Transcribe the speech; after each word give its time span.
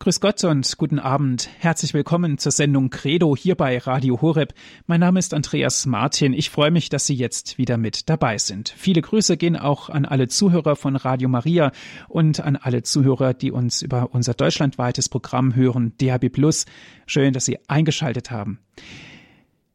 Grüß 0.00 0.20
Gott 0.20 0.44
und 0.44 0.78
guten 0.78 1.00
Abend. 1.00 1.50
Herzlich 1.58 1.92
willkommen 1.92 2.38
zur 2.38 2.52
Sendung 2.52 2.88
Credo 2.88 3.34
hier 3.34 3.56
bei 3.56 3.78
Radio 3.78 4.20
Horeb. 4.22 4.54
Mein 4.86 5.00
Name 5.00 5.18
ist 5.18 5.34
Andreas 5.34 5.86
Martin. 5.86 6.34
Ich 6.34 6.50
freue 6.50 6.70
mich, 6.70 6.88
dass 6.88 7.06
Sie 7.06 7.16
jetzt 7.16 7.58
wieder 7.58 7.76
mit 7.78 8.08
dabei 8.08 8.38
sind. 8.38 8.72
Viele 8.76 9.02
Grüße 9.02 9.36
gehen 9.36 9.56
auch 9.56 9.88
an 9.88 10.04
alle 10.04 10.28
Zuhörer 10.28 10.76
von 10.76 10.94
Radio 10.94 11.28
Maria 11.28 11.72
und 12.06 12.38
an 12.38 12.54
alle 12.54 12.84
Zuhörer, 12.84 13.34
die 13.34 13.50
uns 13.50 13.82
über 13.82 14.10
unser 14.12 14.34
deutschlandweites 14.34 15.08
Programm 15.08 15.56
hören, 15.56 15.94
DHB 16.00 16.30
Plus. 16.32 16.66
Schön, 17.06 17.32
dass 17.32 17.46
Sie 17.46 17.58
eingeschaltet 17.66 18.30
haben. 18.30 18.60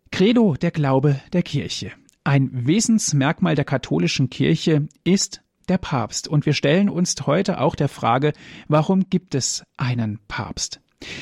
Credo, 0.10 0.56
der 0.56 0.72
Glaube 0.72 1.20
der 1.34 1.44
Kirche. 1.44 1.92
Ein 2.24 2.66
Wesensmerkmal 2.66 3.56
der 3.56 3.66
katholischen 3.66 4.30
Kirche 4.30 4.88
ist 5.04 5.42
der 5.70 5.78
Papst. 5.78 6.28
Und 6.28 6.46
wir 6.46 6.54
stellen 6.54 6.90
uns 6.90 7.16
heute 7.26 7.60
auch 7.60 7.76
der 7.76 7.90
Frage, 7.90 8.34
warum 8.68 9.10
gibt 9.10 9.36
es 9.36 9.64
einen 9.78 10.20
Papst? 10.28 10.80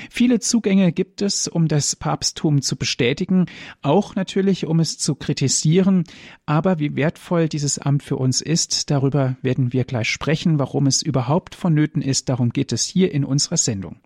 Viele 0.10 0.40
Zugänge 0.40 0.92
gibt 0.92 1.22
es, 1.22 1.48
um 1.48 1.68
das 1.68 1.96
Papsttum 1.96 2.62
zu 2.62 2.76
bestätigen, 2.76 3.46
auch 3.82 4.16
natürlich, 4.16 4.66
um 4.68 4.80
es 4.80 4.98
zu 4.98 5.16
kritisieren. 5.16 6.04
Aber 6.46 6.80
wie 6.80 6.96
wertvoll 6.96 7.50
dieses 7.50 7.80
Amt 7.80 8.04
für 8.04 8.18
uns 8.18 8.42
ist, 8.42 8.90
darüber 8.90 9.38
werden 9.42 9.74
wir 9.74 9.84
gleich 9.84 10.10
sprechen, 10.10 10.60
warum 10.60 10.88
es 10.88 11.02
überhaupt 11.02 11.56
vonnöten 11.56 12.02
ist. 12.02 12.30
Darum 12.30 12.52
geht 12.52 12.72
es 12.72 12.86
hier 12.86 13.12
in 13.12 13.26
unserer 13.26 13.58
Sendung. 13.58 13.98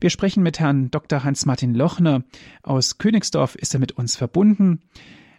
Wir 0.00 0.10
sprechen 0.10 0.42
mit 0.42 0.60
Herrn 0.60 0.90
Dr. 0.90 1.24
Hans-Martin 1.24 1.74
Lochner. 1.74 2.22
Aus 2.62 2.98
Königsdorf 2.98 3.54
ist 3.54 3.74
er 3.74 3.80
mit 3.80 3.92
uns 3.92 4.16
verbunden. 4.16 4.80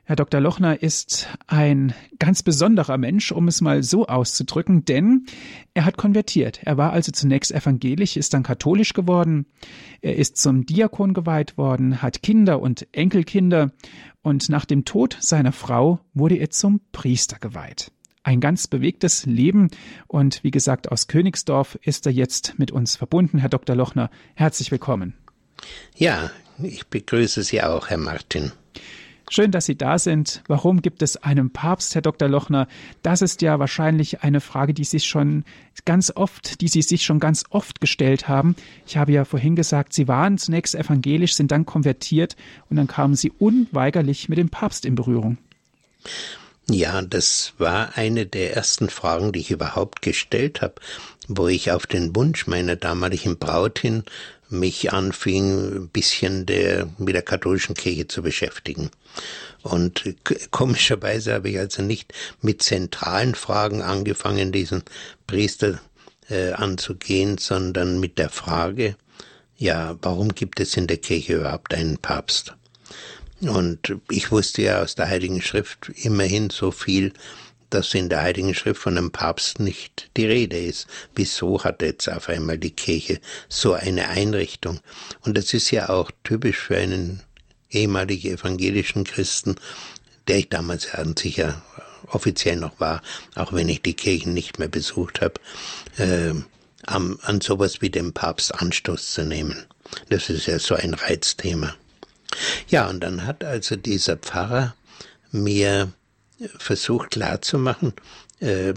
Herr 0.09 0.15
Dr. 0.15 0.41
Lochner 0.41 0.81
ist 0.81 1.27
ein 1.45 1.93
ganz 2.17 2.41
besonderer 2.41 2.97
Mensch, 2.97 3.31
um 3.31 3.47
es 3.47 3.61
mal 3.61 3.83
so 3.83 4.07
auszudrücken, 4.07 4.83
denn 4.83 5.27
er 5.75 5.85
hat 5.85 5.97
konvertiert. 5.97 6.61
Er 6.63 6.77
war 6.77 6.93
also 6.93 7.11
zunächst 7.11 7.51
evangelisch, 7.51 8.17
ist 8.17 8.33
dann 8.33 8.41
katholisch 8.41 8.93
geworden. 8.93 9.45
Er 10.01 10.15
ist 10.15 10.37
zum 10.37 10.65
Diakon 10.65 11.13
geweiht 11.13 11.59
worden, 11.59 12.01
hat 12.01 12.23
Kinder 12.23 12.59
und 12.59 12.87
Enkelkinder 12.91 13.71
und 14.23 14.49
nach 14.49 14.65
dem 14.65 14.83
Tod 14.83 15.15
seiner 15.19 15.51
Frau 15.51 15.99
wurde 16.15 16.37
er 16.37 16.49
zum 16.49 16.81
Priester 16.91 17.37
geweiht. 17.37 17.91
Ein 18.23 18.39
ganz 18.39 18.65
bewegtes 18.65 19.27
Leben 19.27 19.69
und 20.07 20.43
wie 20.43 20.49
gesagt 20.49 20.91
aus 20.91 21.05
Königsdorf 21.05 21.77
ist 21.83 22.07
er 22.07 22.13
jetzt 22.13 22.57
mit 22.57 22.71
uns 22.71 22.95
verbunden. 22.95 23.37
Herr 23.37 23.49
Dr. 23.49 23.75
Lochner, 23.75 24.09
herzlich 24.33 24.71
willkommen. 24.71 25.13
Ja, 25.95 26.31
ich 26.63 26.87
begrüße 26.87 27.43
Sie 27.43 27.61
auch, 27.61 27.91
Herr 27.91 27.99
Martin. 27.99 28.53
Schön, 29.31 29.51
dass 29.51 29.65
Sie 29.65 29.77
da 29.77 29.99
sind. 29.99 30.41
Warum 30.47 30.81
gibt 30.81 31.03
es 31.03 31.15
einen 31.15 31.51
Papst, 31.51 31.93
Herr 31.93 32.01
Dr. 32.01 32.27
Lochner? 32.27 32.67
Das 33.03 33.21
ist 33.21 33.43
ja 33.43 33.59
wahrscheinlich 33.59 34.23
eine 34.23 34.41
Frage, 34.41 34.73
die 34.73 34.83
sich 34.83 35.05
schon 35.05 35.45
ganz 35.85 36.11
oft, 36.15 36.61
die 36.61 36.67
Sie 36.67 36.81
sich 36.81 37.05
schon 37.05 37.19
ganz 37.19 37.43
oft 37.51 37.79
gestellt 37.79 38.27
haben. 38.27 38.55
Ich 38.87 38.97
habe 38.97 39.11
ja 39.11 39.25
vorhin 39.25 39.55
gesagt, 39.55 39.93
Sie 39.93 40.07
waren 40.07 40.39
zunächst 40.39 40.73
evangelisch, 40.73 41.35
sind 41.35 41.51
dann 41.51 41.67
konvertiert 41.67 42.35
und 42.71 42.77
dann 42.77 42.87
kamen 42.87 43.15
Sie 43.15 43.31
unweigerlich 43.37 44.29
mit 44.29 44.39
dem 44.39 44.49
Papst 44.49 44.83
in 44.83 44.95
Berührung. 44.95 45.37
Ja, 46.67 47.03
das 47.03 47.53
war 47.59 47.97
eine 47.97 48.25
der 48.25 48.55
ersten 48.55 48.89
Fragen, 48.89 49.31
die 49.31 49.39
ich 49.39 49.51
überhaupt 49.51 50.01
gestellt 50.01 50.63
habe, 50.63 50.75
wo 51.27 51.47
ich 51.47 51.71
auf 51.71 51.85
den 51.85 52.15
Wunsch 52.15 52.47
meiner 52.47 52.75
damaligen 52.75 53.37
Braut 53.37 53.77
hin 53.77 54.03
mich 54.49 54.91
anfing, 54.91 55.75
ein 55.75 55.87
bisschen 55.89 56.45
der, 56.45 56.87
mit 56.97 57.15
der 57.15 57.21
katholischen 57.21 57.75
Kirche 57.75 58.07
zu 58.07 58.21
beschäftigen. 58.21 58.89
Und 59.61 60.15
komischerweise 60.51 61.33
habe 61.33 61.49
ich 61.49 61.59
also 61.59 61.81
nicht 61.81 62.13
mit 62.41 62.63
zentralen 62.63 63.35
Fragen 63.35 63.81
angefangen, 63.81 64.51
diesen 64.51 64.83
Priester 65.27 65.79
äh, 66.29 66.51
anzugehen, 66.53 67.37
sondern 67.37 67.99
mit 67.99 68.17
der 68.17 68.29
Frage, 68.29 68.95
ja, 69.57 69.97
warum 70.01 70.33
gibt 70.33 70.59
es 70.59 70.77
in 70.77 70.87
der 70.87 70.97
Kirche 70.97 71.35
überhaupt 71.35 71.73
einen 71.73 71.97
Papst? 71.97 72.53
Und 73.41 73.95
ich 74.09 74.31
wusste 74.31 74.61
ja 74.61 74.81
aus 74.81 74.95
der 74.95 75.07
Heiligen 75.07 75.41
Schrift 75.41 75.91
immerhin 75.95 76.49
so 76.49 76.71
viel, 76.71 77.13
dass 77.69 77.93
in 77.93 78.09
der 78.09 78.21
Heiligen 78.21 78.53
Schrift 78.53 78.81
von 78.81 78.97
einem 78.97 79.11
Papst 79.11 79.59
nicht 79.59 80.09
die 80.17 80.25
Rede 80.25 80.57
ist. 80.57 80.87
Wieso 81.15 81.63
hat 81.63 81.81
jetzt 81.81 82.09
auf 82.09 82.29
einmal 82.29 82.57
die 82.57 82.71
Kirche 82.71 83.19
so 83.47 83.73
eine 83.73 84.09
Einrichtung? 84.09 84.79
Und 85.21 85.37
das 85.37 85.53
ist 85.53 85.71
ja 85.71 85.89
auch 85.89 86.11
typisch 86.23 86.57
für 86.57 86.77
einen 86.77 87.21
ehemaligen 87.69 88.33
evangelischen 88.33 89.03
Christen, 89.03 89.55
der 90.27 90.37
ich 90.37 90.49
damals 90.49 90.93
an 90.93 91.15
sicher 91.15 91.61
offiziell 92.07 92.55
noch 92.55 92.79
war, 92.79 93.01
auch 93.35 93.53
wenn 93.53 93.69
ich 93.69 93.81
die 93.81 93.93
Kirchen 93.93 94.33
nicht 94.33 94.59
mehr 94.59 94.67
besucht 94.67 95.21
habe, 95.21 95.35
äh, 95.97 96.33
an, 96.85 97.19
an 97.21 97.41
sowas 97.41 97.81
wie 97.81 97.89
dem 97.89 98.13
Papst 98.13 98.53
Anstoß 98.55 99.13
zu 99.13 99.25
nehmen. 99.25 99.65
Das 100.09 100.29
ist 100.29 100.47
ja 100.47 100.59
so 100.59 100.75
ein 100.75 100.93
Reizthema. 100.93 101.75
Ja, 102.67 102.87
und 102.89 103.01
dann 103.01 103.25
hat 103.25 103.43
also 103.43 103.75
dieser 103.75 104.17
Pfarrer 104.17 104.75
mir 105.31 105.91
versucht 106.57 107.11
klarzumachen, 107.11 107.93
äh, 108.39 108.73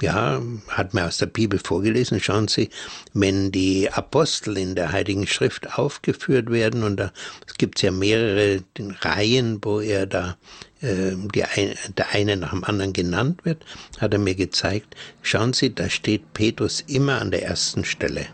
ja, 0.00 0.40
hat 0.68 0.94
mir 0.94 1.06
aus 1.06 1.18
der 1.18 1.26
Bibel 1.26 1.58
vorgelesen, 1.58 2.20
schauen 2.20 2.48
Sie, 2.48 2.70
wenn 3.12 3.52
die 3.52 3.90
Apostel 3.90 4.56
in 4.56 4.74
der 4.74 4.92
Heiligen 4.92 5.26
Schrift 5.26 5.78
aufgeführt 5.78 6.50
werden, 6.50 6.82
und 6.82 6.96
da 6.96 7.12
gibt 7.58 7.78
es 7.78 7.82
ja 7.82 7.90
mehrere 7.90 8.62
Reihen, 9.00 9.58
wo 9.62 9.80
er 9.80 10.06
da 10.06 10.36
äh, 10.80 11.12
die 11.34 11.44
ein, 11.44 11.74
der 11.96 12.10
eine 12.12 12.36
nach 12.36 12.52
dem 12.52 12.64
anderen 12.64 12.92
genannt 12.92 13.44
wird, 13.44 13.64
hat 13.98 14.14
er 14.14 14.18
mir 14.18 14.34
gezeigt, 14.34 14.96
schauen 15.20 15.52
Sie, 15.52 15.74
da 15.74 15.90
steht 15.90 16.32
Petrus 16.32 16.82
immer 16.86 17.20
an 17.20 17.30
der 17.30 17.42
ersten 17.44 17.84
Stelle. 17.84 18.26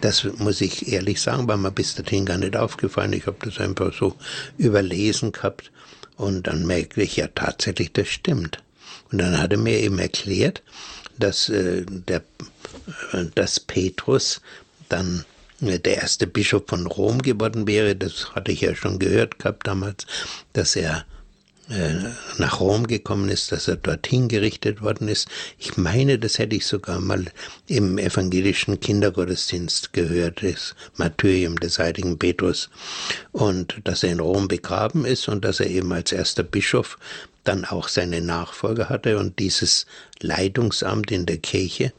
Das 0.00 0.24
muss 0.24 0.60
ich 0.60 0.90
ehrlich 0.90 1.20
sagen, 1.20 1.48
war 1.48 1.56
mir 1.56 1.72
bis 1.72 1.94
dahin 1.96 2.24
gar 2.24 2.38
nicht 2.38 2.56
aufgefallen. 2.56 3.12
Ich 3.12 3.26
habe 3.26 3.38
das 3.44 3.58
einfach 3.58 3.92
so 3.92 4.14
überlesen 4.56 5.32
gehabt. 5.32 5.72
Und 6.18 6.48
dann 6.48 6.66
merkte 6.66 7.02
ich 7.02 7.16
ja 7.16 7.28
tatsächlich, 7.28 7.92
das 7.92 8.08
stimmt. 8.08 8.62
Und 9.10 9.18
dann 9.18 9.38
hat 9.38 9.52
er 9.52 9.58
mir 9.58 9.78
eben 9.78 9.98
erklärt, 9.98 10.62
dass, 11.16 11.48
äh, 11.48 11.86
der, 11.86 12.22
äh, 13.12 13.24
dass 13.34 13.60
Petrus 13.60 14.40
dann 14.88 15.24
äh, 15.60 15.78
der 15.78 15.98
erste 15.98 16.26
Bischof 16.26 16.64
von 16.66 16.86
Rom 16.86 17.22
geworden 17.22 17.66
wäre. 17.66 17.96
Das 17.96 18.34
hatte 18.34 18.52
ich 18.52 18.60
ja 18.60 18.74
schon 18.74 18.98
gehört 18.98 19.38
gehabt 19.38 19.66
damals, 19.66 20.06
dass 20.52 20.76
er 20.76 21.06
nach 22.38 22.60
Rom 22.60 22.86
gekommen 22.86 23.28
ist, 23.28 23.52
dass 23.52 23.68
er 23.68 23.76
dorthin 23.76 24.28
gerichtet 24.28 24.80
worden 24.80 25.08
ist. 25.08 25.28
Ich 25.58 25.76
meine, 25.76 26.18
das 26.18 26.38
hätte 26.38 26.56
ich 26.56 26.66
sogar 26.66 26.98
mal 26.98 27.26
im 27.66 27.98
evangelischen 27.98 28.80
Kindergottesdienst 28.80 29.92
gehört, 29.92 30.42
das 30.42 30.74
Martyrium 30.96 31.56
des 31.56 31.78
heiligen 31.78 32.18
Petrus. 32.18 32.70
Und 33.32 33.80
dass 33.84 34.02
er 34.02 34.12
in 34.12 34.20
Rom 34.20 34.48
begraben 34.48 35.04
ist 35.04 35.28
und 35.28 35.44
dass 35.44 35.60
er 35.60 35.68
eben 35.68 35.92
als 35.92 36.12
erster 36.12 36.42
Bischof 36.42 36.98
dann 37.44 37.64
auch 37.64 37.88
seine 37.88 38.20
Nachfolger 38.20 38.88
hatte 38.88 39.18
und 39.18 39.38
dieses 39.38 39.86
Leitungsamt 40.20 41.10
in 41.10 41.26
der 41.26 41.38
Kirche 41.38 41.92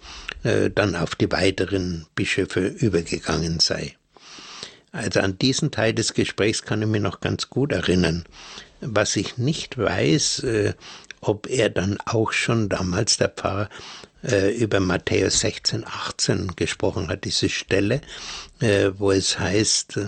äh, 0.44 0.70
dann 0.70 0.96
auf 0.96 1.16
die 1.16 1.32
weiteren 1.32 2.06
Bischöfe 2.16 2.68
übergegangen 2.68 3.60
sei. 3.60 3.96
Also 4.92 5.20
an 5.20 5.38
diesen 5.38 5.70
Teil 5.70 5.94
des 5.94 6.14
Gesprächs 6.14 6.64
kann 6.64 6.82
ich 6.82 6.88
mich 6.88 7.02
noch 7.02 7.20
ganz 7.20 7.50
gut 7.50 7.72
erinnern. 7.72 8.26
Was 8.82 9.16
ich 9.16 9.38
nicht 9.38 9.78
weiß, 9.78 10.40
äh, 10.44 10.74
ob 11.22 11.48
er 11.48 11.70
dann 11.70 11.98
auch 12.06 12.32
schon 12.32 12.70
damals 12.70 13.18
der 13.18 13.30
Pfarrer 13.30 13.70
äh, 14.24 14.56
über 14.56 14.80
Matthäus 14.80 15.42
16, 15.42 15.86
18 15.86 16.56
gesprochen 16.56 17.10
hat, 17.10 17.26
diese 17.26 17.50
Stelle, 17.50 18.02
äh, 18.60 18.92
wo 18.98 19.12
es 19.12 19.38
heißt, 19.38 20.00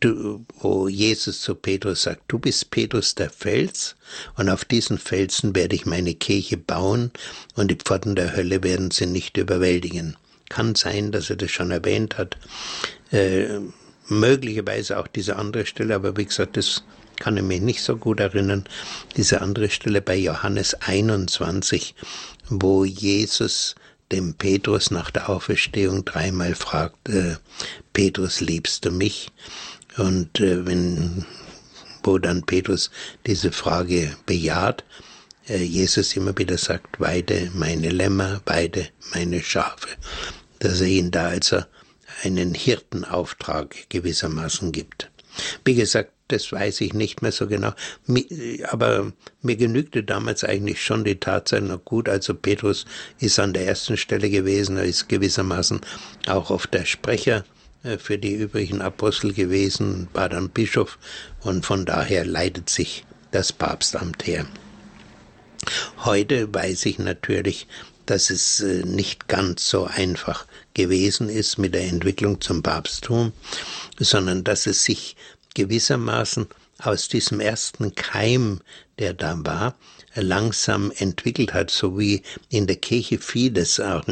du, 0.00 0.44
wo 0.60 0.88
Jesus 0.88 1.40
zu 1.40 1.54
Petrus 1.54 2.02
sagt, 2.02 2.22
du 2.28 2.38
bist 2.38 2.70
Petrus 2.70 3.14
der 3.14 3.30
Fels 3.30 3.96
und 4.36 4.48
auf 4.48 4.64
diesen 4.64 4.98
Felsen 4.98 5.54
werde 5.54 5.76
ich 5.76 5.86
meine 5.86 6.14
Kirche 6.14 6.56
bauen 6.56 7.12
und 7.54 7.70
die 7.70 7.76
Pforten 7.76 8.16
der 8.16 8.34
Hölle 8.34 8.62
werden 8.62 8.90
sie 8.90 9.06
nicht 9.06 9.36
überwältigen. 9.36 10.16
Kann 10.48 10.74
sein, 10.74 11.12
dass 11.12 11.30
er 11.30 11.36
das 11.36 11.50
schon 11.50 11.70
erwähnt 11.70 12.18
hat. 12.18 12.36
Äh, 13.12 13.60
möglicherweise 14.08 14.98
auch 14.98 15.06
diese 15.06 15.36
andere 15.36 15.66
Stelle, 15.66 15.94
aber 15.94 16.16
wie 16.16 16.24
gesagt, 16.24 16.56
das 16.56 16.82
kann 17.18 17.36
ich 17.36 17.42
mich 17.42 17.60
nicht 17.60 17.82
so 17.82 17.96
gut 17.96 18.20
erinnern, 18.20 18.64
diese 19.16 19.40
andere 19.40 19.70
Stelle 19.70 20.00
bei 20.00 20.16
Johannes 20.16 20.74
21, 20.74 21.94
wo 22.48 22.84
Jesus 22.84 23.74
dem 24.12 24.34
Petrus 24.34 24.90
nach 24.90 25.10
der 25.10 25.28
Auferstehung 25.28 26.04
dreimal 26.04 26.54
fragt, 26.54 27.08
äh, 27.08 27.36
Petrus, 27.92 28.40
liebst 28.40 28.84
du 28.84 28.90
mich? 28.90 29.30
Und 29.96 30.40
äh, 30.40 30.64
wenn, 30.64 31.26
wo 32.02 32.18
dann 32.18 32.44
Petrus 32.44 32.90
diese 33.26 33.52
Frage 33.52 34.16
bejaht, 34.24 34.84
äh, 35.48 35.62
Jesus 35.62 36.16
immer 36.16 36.36
wieder 36.38 36.56
sagt, 36.56 37.00
weide 37.00 37.50
meine 37.54 37.90
Lämmer, 37.90 38.40
weide 38.46 38.88
meine 39.12 39.42
Schafe. 39.42 39.88
Dass 40.58 40.80
er 40.80 40.88
ihn 40.88 41.10
da 41.10 41.28
also 41.28 41.62
einen 42.22 42.54
Hirtenauftrag 42.54 43.88
gewissermaßen 43.90 44.72
gibt. 44.72 45.10
Wie 45.64 45.74
gesagt, 45.74 46.12
das 46.28 46.52
weiß 46.52 46.80
ich 46.82 46.94
nicht 46.94 47.22
mehr 47.22 47.32
so 47.32 47.46
genau. 47.46 47.72
Aber 48.68 49.12
mir 49.42 49.56
genügte 49.56 50.04
damals 50.04 50.44
eigentlich 50.44 50.82
schon 50.82 51.04
die 51.04 51.18
Tatsache, 51.18 51.62
na 51.62 51.76
gut, 51.76 52.08
also 52.08 52.34
Petrus 52.34 52.86
ist 53.18 53.38
an 53.38 53.52
der 53.52 53.66
ersten 53.66 53.96
Stelle 53.96 54.30
gewesen, 54.30 54.76
er 54.76 54.84
ist 54.84 55.08
gewissermaßen 55.08 55.80
auch 56.26 56.50
oft 56.50 56.72
der 56.74 56.84
Sprecher 56.84 57.44
äh, 57.82 57.98
für 57.98 58.18
die 58.18 58.34
übrigen 58.34 58.80
Apostel 58.80 59.32
gewesen, 59.32 60.08
war 60.12 60.28
dann 60.28 60.50
Bischof 60.50 60.98
und 61.40 61.64
von 61.64 61.84
daher 61.84 62.24
leitet 62.24 62.70
sich 62.70 63.04
das 63.30 63.52
Papstamt 63.52 64.26
her. 64.26 64.46
Heute 66.04 66.52
weiß 66.52 66.86
ich 66.86 66.98
natürlich, 66.98 67.66
dass 68.06 68.30
es 68.30 68.60
äh, 68.60 68.84
nicht 68.84 69.28
ganz 69.28 69.68
so 69.68 69.84
einfach 69.84 70.46
gewesen 70.74 71.28
ist 71.28 71.58
mit 71.58 71.74
der 71.74 71.84
Entwicklung 71.84 72.40
zum 72.40 72.62
Papsttum, 72.62 73.32
sondern 73.98 74.44
dass 74.44 74.66
es 74.66 74.84
sich 74.84 75.16
gewissermaßen 75.58 76.46
aus 76.78 77.08
diesem 77.08 77.40
ersten 77.40 77.92
Keim, 77.96 78.60
der 79.00 79.12
da 79.12 79.36
war, 79.44 79.74
langsam 80.14 80.92
entwickelt 80.96 81.52
hat, 81.52 81.70
so 81.72 81.98
wie 81.98 82.22
in 82.48 82.68
der 82.68 82.76
Kirche 82.76 83.18
vieles 83.18 83.80
auch 83.80 84.04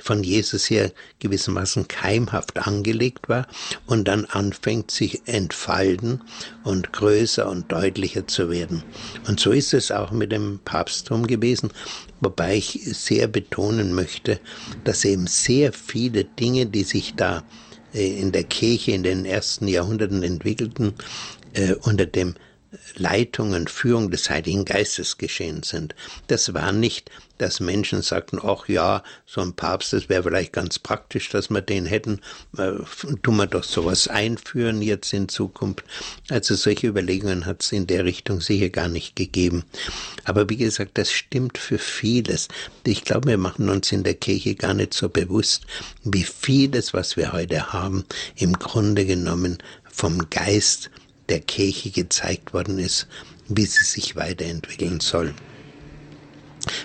von 0.00 0.22
Jesus 0.22 0.70
her 0.70 0.92
gewissermaßen 1.18 1.88
keimhaft 1.88 2.56
angelegt 2.64 3.28
war 3.28 3.48
und 3.86 4.06
dann 4.06 4.24
anfängt 4.26 4.92
sich 4.92 5.22
entfalten 5.26 6.22
und 6.62 6.92
größer 6.92 7.48
und 7.48 7.72
deutlicher 7.72 8.28
zu 8.28 8.50
werden. 8.50 8.84
Und 9.26 9.40
so 9.40 9.50
ist 9.50 9.74
es 9.74 9.90
auch 9.90 10.12
mit 10.12 10.30
dem 10.30 10.60
Papsttum 10.64 11.26
gewesen, 11.26 11.72
wobei 12.20 12.56
ich 12.56 12.80
sehr 12.84 13.26
betonen 13.26 13.92
möchte, 13.92 14.38
dass 14.84 15.04
eben 15.04 15.26
sehr 15.26 15.72
viele 15.72 16.24
Dinge, 16.24 16.66
die 16.66 16.84
sich 16.84 17.14
da 17.16 17.42
in 17.94 18.32
der 18.32 18.44
Kirche 18.44 18.92
in 18.92 19.02
den 19.02 19.24
ersten 19.24 19.68
Jahrhunderten 19.68 20.22
entwickelten, 20.22 20.94
äh, 21.52 21.74
unter 21.74 22.06
dem 22.06 22.34
Leitung 22.96 23.52
und 23.52 23.70
Führung 23.70 24.10
des 24.10 24.28
Heiligen 24.30 24.64
Geistes 24.64 25.18
geschehen 25.18 25.62
sind. 25.62 25.94
Das 26.26 26.54
war 26.54 26.72
nicht, 26.72 27.10
dass 27.38 27.60
Menschen 27.60 28.02
sagten, 28.02 28.38
ach 28.42 28.68
ja, 28.68 29.02
so 29.26 29.40
ein 29.40 29.54
Papst, 29.54 29.92
das 29.92 30.08
wäre 30.08 30.22
vielleicht 30.22 30.52
ganz 30.52 30.78
praktisch, 30.78 31.28
dass 31.30 31.50
wir 31.50 31.60
den 31.60 31.86
hätten, 31.86 32.20
äh, 32.56 32.72
tun 33.22 33.36
wir 33.36 33.46
doch 33.46 33.64
sowas 33.64 34.08
einführen 34.08 34.82
jetzt 34.82 35.12
in 35.12 35.28
Zukunft. 35.28 35.84
Also 36.30 36.54
solche 36.54 36.86
Überlegungen 36.86 37.46
hat 37.46 37.62
es 37.62 37.72
in 37.72 37.86
der 37.86 38.04
Richtung 38.04 38.40
sicher 38.40 38.68
gar 38.68 38.88
nicht 38.88 39.16
gegeben. 39.16 39.64
Aber 40.24 40.48
wie 40.48 40.56
gesagt, 40.56 40.92
das 40.98 41.10
stimmt 41.10 41.58
für 41.58 41.78
vieles. 41.78 42.48
Ich 42.84 43.04
glaube, 43.04 43.28
wir 43.28 43.38
machen 43.38 43.68
uns 43.68 43.92
in 43.92 44.04
der 44.04 44.14
Kirche 44.14 44.54
gar 44.54 44.74
nicht 44.74 44.94
so 44.94 45.08
bewusst, 45.08 45.66
wie 46.04 46.24
vieles, 46.24 46.94
was 46.94 47.16
wir 47.16 47.32
heute 47.32 47.72
haben, 47.72 48.04
im 48.36 48.52
Grunde 48.54 49.06
genommen 49.06 49.58
vom 49.90 50.30
Geist 50.30 50.90
der 51.28 51.40
Kirche 51.40 51.90
gezeigt 51.90 52.52
worden 52.52 52.78
ist, 52.78 53.06
wie 53.48 53.66
sie 53.66 53.84
sich 53.84 54.16
weiterentwickeln 54.16 55.00
soll. 55.00 55.34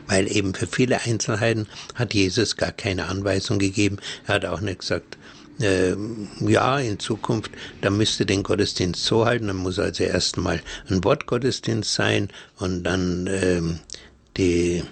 Weil 0.08 0.31
eben 0.31 0.54
für 0.54 0.68
viele 0.68 1.02
Einzelheiten 1.02 1.68
hat 1.96 2.14
Jesus 2.14 2.58
gar 2.58 2.72
keine 2.72 3.08
Anweisung 3.08 3.60
gegeben. 3.60 3.98
Er 4.28 4.36
hat 4.36 4.46
auch 4.46 4.62
nicht 4.62 4.80
gesagt, 4.80 5.18
äh, 5.62 5.96
ja, 6.40 6.80
in 6.80 7.00
Zukunft, 7.00 7.52
da 7.81 7.90
müsste 7.90 8.26
den 8.26 8.44
Gottesdienst 8.44 9.04
so 9.04 9.26
halten, 9.26 9.48
dann 9.48 9.58
muss 9.58 9.80
also 9.80 10.04
erstmal 10.04 10.62
ein 10.90 11.04
Wortgottesdienst 11.04 11.94
sein 11.94 12.30
und 12.58 12.84
dann 12.84 13.28
äh, 13.28 13.62
die 14.38 14.84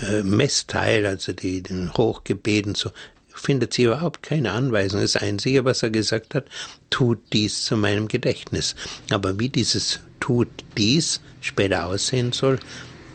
äh, 0.00 0.22
Messteil, 0.22 1.06
also 1.06 1.32
die, 1.32 1.62
den 1.62 1.92
Hochgebeten, 1.94 2.74
so 2.74 2.90
findet 3.34 3.74
sie 3.74 3.84
überhaupt 3.84 4.22
keine 4.22 4.52
Anweisung. 4.52 5.00
Das 5.00 5.16
Einzige, 5.16 5.64
was 5.64 5.82
er 5.82 5.90
gesagt 5.90 6.34
hat, 6.34 6.46
tut 6.90 7.18
dies 7.32 7.64
zu 7.64 7.76
meinem 7.76 8.08
Gedächtnis. 8.08 8.76
Aber 9.10 9.38
wie 9.38 9.48
dieses 9.48 10.00
tut 10.20 10.48
dies 10.76 11.20
später 11.40 11.86
aussehen 11.86 12.32
soll, 12.32 12.58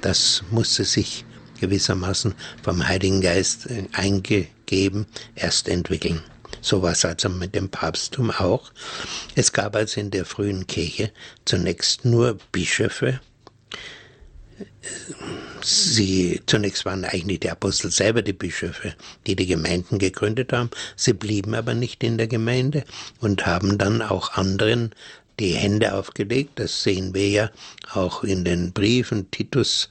das 0.02 0.44
musste 0.52 0.86
sich 0.86 1.26
gewissermaßen 1.60 2.34
vom 2.64 2.88
Heiligen 2.88 3.22
Geist 3.22 3.68
eingegeben 3.92 5.06
erst 5.36 5.68
entwickeln. 5.68 6.22
So 6.62 6.82
war 6.82 6.92
es 6.92 7.06
also 7.06 7.30
mit 7.30 7.56
dem 7.56 7.70
Papsttum 7.70 8.32
auch. 8.32 8.72
Es 9.36 9.54
gab 9.54 9.76
also 9.76 10.00
in 10.00 10.12
der 10.12 10.26
frühen 10.26 10.68
Kirche 10.68 11.12
zunächst 11.46 12.06
nur 12.06 12.38
Bischöfe, 12.52 13.20
Sie, 15.62 16.42
zunächst 16.46 16.86
waren 16.86 17.06
eigentlich 17.06 17.42
die 17.42 17.50
Apostel 17.52 17.92
selber 17.92 18.22
die 18.22 18.34
Bischöfe, 18.34 18.96
die 19.28 19.36
die 19.36 19.46
Gemeinden 19.46 20.00
gegründet 20.00 20.54
haben. 20.54 20.70
Sie 20.96 21.14
blieben 21.14 21.54
aber 21.54 21.74
nicht 21.74 22.04
in 22.04 22.18
der 22.18 22.28
Gemeinde 22.28 22.84
und 23.20 23.46
haben 23.46 23.78
dann 23.78 24.02
auch 24.02 24.34
anderen 24.34 24.96
die 25.40 25.54
Hände 25.54 25.94
aufgelegt. 25.94 26.52
Das 26.56 26.84
sehen 26.84 27.14
wir 27.14 27.30
ja 27.30 27.52
auch 27.94 28.24
in 28.24 28.44
den 28.46 28.74
Briefen. 28.74 29.32
Titus 29.32 29.90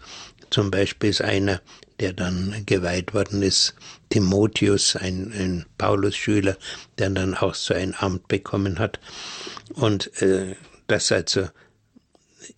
zum 0.51 0.71
Beispiel 0.71 1.11
ist 1.11 1.23
einer, 1.23 1.61
der 2.01 2.13
dann 2.13 2.63
geweiht 2.67 3.15
worden 3.15 3.43
ist. 3.43 3.75
Timotheus, 4.11 4.97
ein, 4.97 5.33
ein 5.33 5.67
Paulus-Schüler, 5.77 6.57
der 6.99 7.11
dann 7.11 7.35
auch 7.35 7.55
so 7.55 7.75
ein 7.75 7.95
Amt 7.99 8.29
bekommen 8.29 8.79
hat. 8.79 9.01
Und 9.75 10.23
äh, 10.23 10.55
das 10.87 11.13
also 11.13 11.49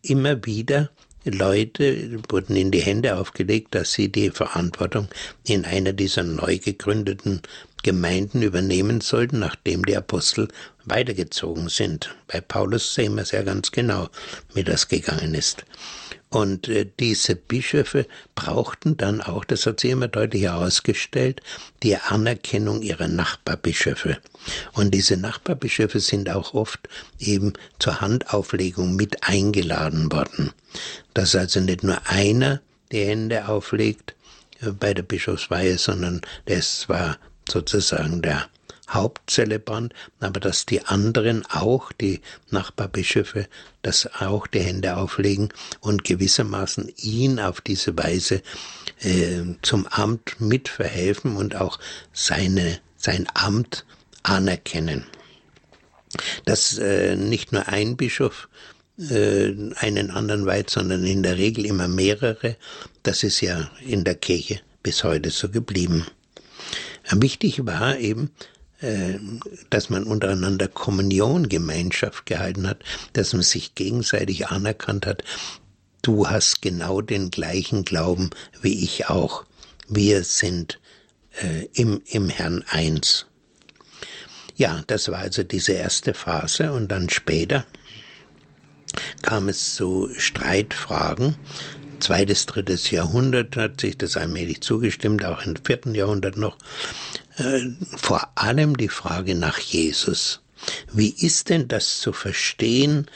immer 0.03 0.45
wieder 0.45 0.91
Leute 1.25 2.19
wurden 2.31 2.57
in 2.57 2.71
die 2.71 2.81
Hände 2.81 3.17
aufgelegt, 3.17 3.75
dass 3.75 3.93
sie 3.93 4.11
die 4.11 4.31
Verantwortung 4.31 5.09
in 5.47 5.67
einer 5.67 5.93
dieser 5.93 6.23
neu 6.23 6.59
gegründeten 6.59 7.43
Gemeinden 7.83 8.43
übernehmen 8.43 9.01
sollten, 9.01 9.39
nachdem 9.39 9.85
die 9.85 9.97
Apostel 9.97 10.49
weitergezogen 10.85 11.69
sind. 11.69 12.15
Bei 12.27 12.41
Paulus 12.41 12.95
sehen 12.95 13.15
wir 13.15 13.25
ja 13.25 13.43
ganz 13.43 13.71
genau, 13.71 14.09
wie 14.55 14.65
das 14.65 14.89
gegangen 14.89 15.35
ist. 15.35 15.65
Und 16.31 16.69
äh, 16.69 16.87
diese 17.01 17.35
Bischöfe 17.35 18.07
brauchten 18.37 18.97
dann 18.97 19.21
auch, 19.21 19.45
das 19.45 19.67
hat 19.67 19.81
sie 19.81 19.91
immer 19.91 20.07
deutlich 20.07 20.43
herausgestellt, 20.43 21.43
die 21.83 21.97
Anerkennung 21.97 22.83
ihrer 22.83 23.09
Nachbarbischöfe. 23.09 24.19
Und 24.73 24.93
diese 24.93 25.17
Nachbarbischöfe 25.17 25.99
sind 25.99 26.31
auch 26.31 26.55
oft 26.55 26.89
eben 27.19 27.55
zur 27.81 28.01
Handauflegung 28.01 28.95
mit 28.95 29.25
eingeladen 29.25 30.13
worden. 30.13 30.53
Dass 31.15 31.35
also 31.35 31.61
nicht 31.61 31.83
nur 31.83 31.99
einer 32.07 32.61
die 32.93 33.05
Hände 33.05 33.49
auflegt 33.49 34.15
äh, 34.61 34.71
bei 34.71 34.95
der 34.95 35.03
Bischofsweihe, 35.03 35.79
sondern 35.79 36.21
das 36.47 36.89
war 36.89 37.19
sozusagen 37.51 38.23
der 38.23 38.49
Hauptzelebrant, 38.91 39.95
aber 40.19 40.41
dass 40.41 40.67
die 40.67 40.85
anderen 40.85 41.47
auch, 41.47 41.93
die 41.93 42.21
Nachbarbischöfe, 42.51 43.47
das 43.83 44.09
auch 44.21 44.47
die 44.47 44.61
Hände 44.61 44.97
auflegen 44.97 45.51
und 45.81 46.05
gewissermaßen 46.05 46.93
ihn 46.97 47.39
auf 47.39 47.61
diese 47.61 47.97
Weise 47.97 48.43
äh, 49.01 49.43
zum 49.63 49.87
Amt 49.87 50.41
mitverhelfen 50.41 51.37
und 51.37 51.55
auch 51.55 51.79
seine, 52.13 52.81
sein 52.97 53.27
Amt 53.35 53.87
anerkennen. 54.23 55.07
Dass 56.45 56.77
äh, 56.79 57.15
nicht 57.15 57.53
nur 57.53 57.69
ein 57.69 57.97
Bischof 57.97 58.49
äh, 58.99 59.55
einen 59.77 60.11
anderen 60.11 60.47
weiht, 60.47 60.69
sondern 60.69 61.05
in 61.05 61.23
der 61.23 61.37
Regel 61.37 61.65
immer 61.65 61.87
mehrere, 61.87 62.57
das 63.05 63.23
ist 63.23 63.41
ja 63.41 63.71
in 63.87 64.03
der 64.03 64.17
Kirche 64.17 64.61
bis 64.83 65.05
heute 65.05 65.31
so 65.31 65.49
geblieben. 65.49 66.07
Wichtig 67.13 67.67
war 67.67 67.99
eben, 67.99 68.31
äh, 68.81 69.19
dass 69.69 69.91
man 69.91 70.05
untereinander 70.05 70.69
Kommunion, 70.69 71.49
Gemeinschaft 71.49 72.27
gehalten 72.27 72.69
hat, 72.69 72.83
dass 73.13 73.33
man 73.33 73.43
sich 73.43 73.75
gegenseitig 73.75 74.49
anerkannt 74.49 75.07
hat, 75.07 75.25
du 76.03 76.29
hast 76.29 76.63
genau 76.63 77.01
den 77.01 77.31
gleichen 77.31 77.85
Glauben 77.85 78.31
wie 78.63 78.83
ich 78.85 79.09
auch. 79.09 79.45
Wir 79.89 80.25
sind 80.25 80.81
äh, 81.43 81.67
im, 81.75 82.01
im 82.07 82.29
Herrn 82.29 82.65
eins. 82.69 83.27
Ja, 84.57 84.83
das 84.87 85.09
war 85.09 85.19
also 85.19 85.43
diese 85.43 85.73
erste 85.73 86.15
Phase 86.15 86.73
und 86.73 86.89
dann 86.89 87.09
später 87.09 87.67
kam 89.23 89.49
es 89.49 89.75
zu 89.75 90.11
Streitfragen. 90.17 91.37
Zweites, 92.01 92.47
drittes 92.47 92.91
Jahrhundert 92.91 93.57
hat 93.57 93.81
sich 93.81 93.97
das 93.97 94.17
allmählich 94.17 94.61
zugestimmt, 94.61 95.25
auch 95.25 95.45
im 95.45 95.57
vierten 95.57 95.95
Jahrhundert 95.95 96.37
noch. 96.37 96.57
Äh, 97.37 97.61
vor 97.97 98.31
allem 98.35 98.77
die 98.77 98.89
Frage 98.89 99.35
nach 99.35 99.59
Jesus. 99.59 100.41
Wie 100.93 101.11
ist 101.11 101.49
denn 101.49 101.69
das 101.69 102.01
zu 102.01 102.13
verstehen, 102.13 103.07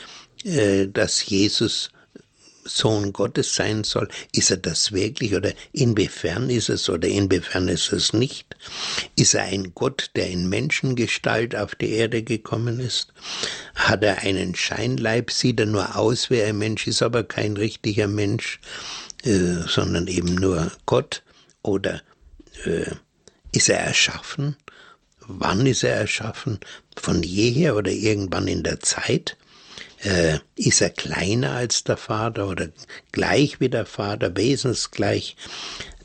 äh, 0.44 0.86
dass 0.86 1.26
Jesus 1.26 1.90
Sohn 2.64 3.12
Gottes 3.12 3.54
sein 3.54 3.84
soll? 3.84 4.08
Ist 4.32 4.50
er 4.50 4.56
das 4.56 4.92
wirklich 4.92 5.34
oder 5.34 5.52
inwiefern 5.72 6.50
ist 6.50 6.68
es 6.68 6.88
oder 6.88 7.08
inwiefern 7.08 7.68
ist 7.68 7.92
es 7.92 8.12
nicht? 8.12 8.56
Ist 9.16 9.34
er 9.34 9.44
ein 9.44 9.72
Gott, 9.74 10.10
der 10.16 10.28
in 10.30 10.48
Menschengestalt 10.48 11.54
auf 11.54 11.74
die 11.74 11.90
Erde 11.90 12.22
gekommen 12.22 12.80
ist? 12.80 13.12
Hat 13.74 14.02
er 14.02 14.18
einen 14.18 14.54
Scheinleib? 14.54 15.30
Sieht 15.30 15.60
er 15.60 15.66
nur 15.66 15.96
aus 15.96 16.30
wie 16.30 16.42
ein 16.42 16.58
Mensch, 16.58 16.86
ist 16.86 17.02
aber 17.02 17.24
kein 17.24 17.56
richtiger 17.56 18.08
Mensch, 18.08 18.60
äh, 19.24 19.66
sondern 19.66 20.06
eben 20.06 20.34
nur 20.34 20.72
Gott? 20.86 21.22
Oder 21.62 22.02
äh, 22.64 22.90
ist 23.52 23.68
er 23.68 23.80
erschaffen? 23.80 24.56
Wann 25.26 25.66
ist 25.66 25.82
er 25.84 25.94
erschaffen? 25.94 26.60
Von 26.96 27.22
jeher 27.22 27.76
oder 27.76 27.90
irgendwann 27.90 28.48
in 28.48 28.62
der 28.62 28.80
Zeit? 28.80 29.36
Äh, 30.04 30.38
ist 30.56 30.82
er 30.82 30.90
kleiner 30.90 31.52
als 31.52 31.84
der 31.84 31.96
Vater 31.96 32.48
oder 32.48 32.68
gleich 33.10 33.58
wie 33.60 33.70
der 33.70 33.86
Vater, 33.86 34.36
wesensgleich? 34.36 35.36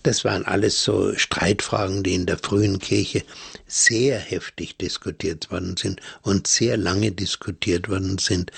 Das 0.04 0.24
waren 0.24 0.46
alles 0.46 0.82
so 0.82 1.14
Streitfragen, 1.18 2.04
die 2.04 2.14
in 2.14 2.26
der 2.26 2.38
frühen 2.38 2.80
Kirche 2.80 3.24
sehr 3.68 4.18
heftig 4.18 4.78
diskutiert 4.78 5.52
worden 5.52 5.76
sind 5.76 6.02
und 6.22 6.48
sehr 6.48 6.78
lange 6.78 7.12
diskutiert 7.12 7.90
worden 7.90 8.18
sind, 8.18 8.52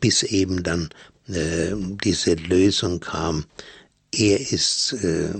bis 0.00 0.22
eben 0.22 0.62
dann 0.62 0.90
äh, 1.28 1.72
diese 2.04 2.34
Lösung 2.34 3.00
kam. 3.00 3.46
Er 4.12 4.38
ist 4.38 4.92
äh, 4.92 5.30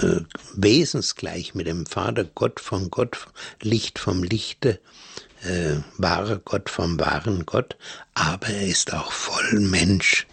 äh, 0.00 0.20
wesensgleich 0.54 1.54
mit 1.54 1.66
dem 1.66 1.86
Vater, 1.86 2.24
Gott 2.24 2.60
vom 2.60 2.90
Gott, 2.90 3.26
Licht 3.60 3.98
vom 3.98 4.22
Lichte, 4.22 4.78
äh, 5.44 5.76
wahrer 5.98 6.38
Gott 6.38 6.70
vom 6.70 6.98
wahren 6.98 7.44
Gott, 7.46 7.76
aber 8.14 8.48
er 8.48 8.66
ist 8.66 8.92
auch 8.92 9.12
voll 9.12 9.60
Mensch. 9.60 10.26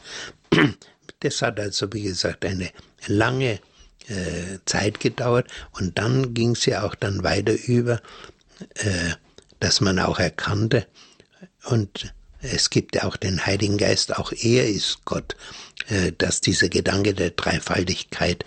Das 1.21 1.41
hat 1.41 1.59
also, 1.59 1.91
wie 1.91 2.03
gesagt, 2.03 2.45
eine 2.45 2.71
lange 3.07 3.59
äh, 4.07 4.59
Zeit 4.63 5.01
gedauert 5.01 5.47
und 5.73 5.97
dann 5.97 6.33
ging 6.33 6.51
es 6.51 6.65
ja 6.65 6.83
auch 6.83 6.95
dann 6.95 7.25
weiter 7.25 7.55
über, 7.65 8.01
äh, 8.75 9.11
dass 9.59 9.81
man 9.81 9.99
auch 9.99 10.17
erkannte 10.17 10.87
und 11.65 12.13
es 12.41 12.69
gibt 12.69 12.95
ja 12.95 13.03
auch 13.03 13.17
den 13.17 13.45
Heiligen 13.45 13.77
Geist, 13.77 14.15
auch 14.17 14.31
er 14.31 14.67
ist 14.69 15.03
Gott, 15.05 15.35
äh, 15.89 16.13
dass 16.17 16.41
dieser 16.41 16.69
Gedanke 16.69 17.13
der 17.13 17.31
Dreifaltigkeit, 17.31 18.45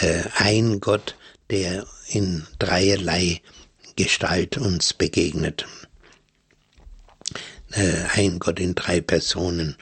äh, 0.00 0.22
ein 0.38 0.80
Gott, 0.80 1.16
der 1.50 1.84
in 2.08 2.46
dreierlei 2.58 3.40
Gestalt 3.96 4.58
uns 4.58 4.92
begegnet. 4.92 5.66
Äh, 7.72 8.04
ein 8.14 8.38
Gott 8.38 8.60
in 8.60 8.74
drei 8.74 9.00
Personen. 9.00 9.76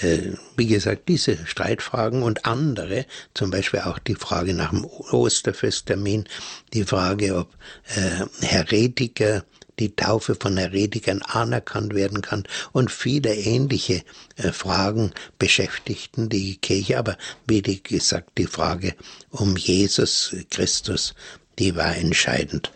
Äh, 0.00 0.32
wie 0.56 0.66
gesagt, 0.66 1.08
diese 1.08 1.46
Streitfragen 1.46 2.22
und 2.22 2.46
andere, 2.46 3.06
zum 3.34 3.50
Beispiel 3.50 3.80
auch 3.80 3.98
die 3.98 4.14
Frage 4.14 4.54
nach 4.54 4.70
dem 4.70 4.84
Osterfesttermin, 4.84 6.24
die 6.72 6.84
Frage, 6.84 7.36
ob 7.36 7.48
äh, 7.96 8.46
Heretiker 8.46 9.44
die 9.78 9.96
Taufe 9.96 10.36
von 10.38 10.56
Heretikern 10.56 11.22
anerkannt 11.22 11.94
werden 11.94 12.22
kann 12.22 12.44
und 12.72 12.90
viele 12.90 13.34
ähnliche 13.34 14.02
äh, 14.36 14.52
Fragen 14.52 15.12
beschäftigten 15.38 16.28
die 16.28 16.56
Kirche. 16.56 16.98
Aber 16.98 17.16
wie 17.46 17.62
gesagt, 17.62 18.38
die 18.38 18.46
Frage 18.46 18.94
um 19.30 19.56
Jesus 19.56 20.36
Christus, 20.50 21.14
die 21.58 21.74
war 21.76 21.96
entscheidend 21.96 22.72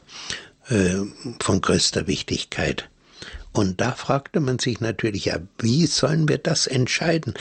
äh, 0.68 0.96
von 1.40 1.60
größter 1.60 2.06
Wichtigkeit. 2.06 2.88
Und 3.54 3.80
da 3.80 3.92
fragte 3.92 4.40
man 4.40 4.58
sich 4.58 4.80
natürlich, 4.80 5.26
ja, 5.26 5.38
wie 5.60 5.86
sollen 5.86 6.28
wir 6.28 6.38
das 6.38 6.66
entscheiden? 6.66 7.34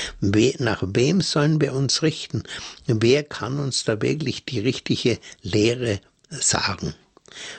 nach 0.59 0.83
wem 0.85 1.21
sollen 1.21 1.59
wir 1.59 1.73
uns 1.73 2.03
richten? 2.03 2.43
Wer 2.85 3.23
kann 3.23 3.59
uns 3.59 3.83
da 3.83 3.99
wirklich 3.99 4.45
die 4.45 4.59
richtige 4.59 5.17
Lehre 5.41 5.99
sagen? 6.29 6.93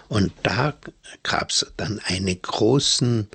Und 0.08 0.32
da 0.44 0.73
gab 1.25 1.50
es 1.50 1.66
dann 1.76 2.00
eine 2.04 2.37
großen, 2.37 3.26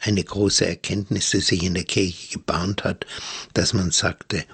eine 0.00 0.22
große 0.22 0.66
Erkenntnis, 0.66 1.30
die 1.30 1.40
sich 1.40 1.62
in 1.62 1.72
der 1.72 1.84
Kirche 1.84 2.34
gebahnt 2.34 2.84
hat, 2.84 3.06
dass 3.54 3.72
man 3.72 3.92
sagte, 3.92 4.44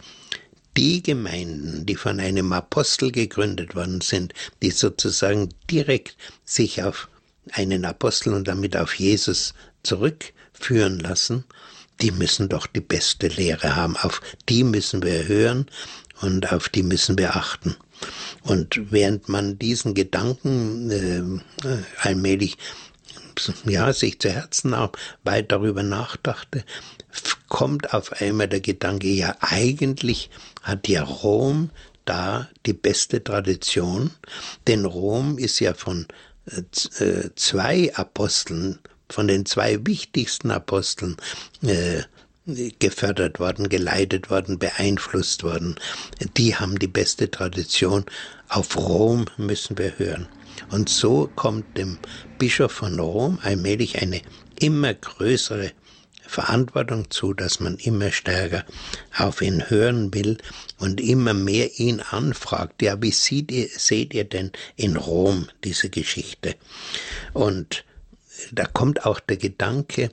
die 0.77 1.03
Gemeinden, 1.03 1.85
die 1.85 1.97
von 1.97 2.21
einem 2.21 2.53
Apostel 2.53 3.11
gegründet 3.11 3.75
worden 3.75 4.01
sind, 4.01 4.35
die 4.63 4.71
sozusagen 4.71 5.49
direkt 5.69 6.17
sich 6.45 6.85
auf 6.85 7.09
einen 7.51 7.85
Apostel 7.85 8.35
und 8.35 8.47
damit 8.47 8.77
auf 8.77 8.95
Jesus 8.95 9.53
zurückführen 9.83 10.99
lassen, 10.99 11.45
die 12.01 12.11
müssen 12.11 12.49
doch 12.49 12.67
die 12.67 12.81
beste 12.81 13.29
Lehre 13.29 13.77
haben. 13.77 13.97
Auf 13.97 14.21
die 14.49 14.65
müssen 14.65 15.03
wir 15.03 15.27
hören 15.27 15.67
und 16.21 16.53
auf 16.53 16.69
die 16.69 16.83
müssen 16.83 17.19
wir 17.19 17.37
achten. 17.37 17.77
Und 18.43 18.91
während 18.91 19.29
man 19.29 19.59
diesen 19.59 19.95
Gedanken 19.95 20.91
äh, 20.91 21.79
allmählich 22.01 22.59
ja, 23.65 23.93
sich 23.93 24.21
zu 24.21 24.31
Herzen 24.31 24.71
nahm, 24.71 24.91
weit 25.25 25.53
darüber 25.53 25.83
nachdachte, 25.83 26.65
kommt 27.49 27.95
auf 27.95 28.21
einmal 28.21 28.49
der 28.49 28.61
Gedanke, 28.61 29.09
ja, 29.09 29.37
eigentlich 29.41 30.31
hat 30.63 30.89
ja 30.89 31.03
Rom 31.03 31.71
da 32.05 32.49
die 32.67 32.73
beste 32.73 33.23
Tradition, 33.23 34.11
denn 34.67 34.85
Rom 34.85 35.39
ist 35.39 35.61
ja 35.61 35.75
von 35.75 36.07
äh, 36.47 37.05
äh 37.05 37.31
zwei 37.37 37.95
Aposteln 37.95 38.81
von 39.13 39.29
den 39.29 39.47
zwei 39.47 39.79
wichtigsten 39.87 40.51
Aposteln 40.51 41.17
äh, 41.63 42.03
gefördert 42.79 43.39
worden, 43.39 43.69
geleitet 43.69 44.31
worden, 44.31 44.59
beeinflusst 44.59 45.45
worden. 45.45 45.77
Die 46.37 46.57
haben 46.57 46.79
die 46.79 46.89
beste 46.89 47.31
Tradition. 47.31 48.05
Auf 48.49 48.77
Rom 48.77 49.27
müssen 49.37 49.79
wir 49.79 49.99
hören. 49.99 50.29
Und 50.71 50.89
so 50.89 51.31
kommt 51.37 51.77
dem 51.79 51.99
Bischof 52.39 52.73
von 52.73 52.99
Rom 52.99 53.39
allmählich 53.43 54.03
eine 54.03 54.21
immer 54.59 54.95
größere 54.95 55.73
Verantwortung 56.27 57.11
zu, 57.11 57.35
dass 57.35 57.61
man 57.61 57.77
immer 57.77 58.11
stärker 58.11 58.65
auf 59.17 59.43
ihn 59.43 59.69
hören 59.69 60.15
will 60.15 60.39
und 60.79 61.01
immer 61.01 61.35
mehr 61.35 61.79
ihn 61.79 62.01
anfragt. 62.01 62.81
Ja, 62.83 63.01
wie 63.03 63.11
seht 63.11 63.53
ihr, 63.53 63.69
seht 63.69 64.15
ihr 64.15 64.25
denn 64.25 64.51
in 64.77 64.97
Rom 64.97 65.49
diese 65.63 65.91
Geschichte? 65.91 66.55
Und 67.35 67.85
da 68.51 68.65
kommt 68.67 69.07
auch 69.07 69.21
der 69.21 69.37
Gedanke, 69.37 70.11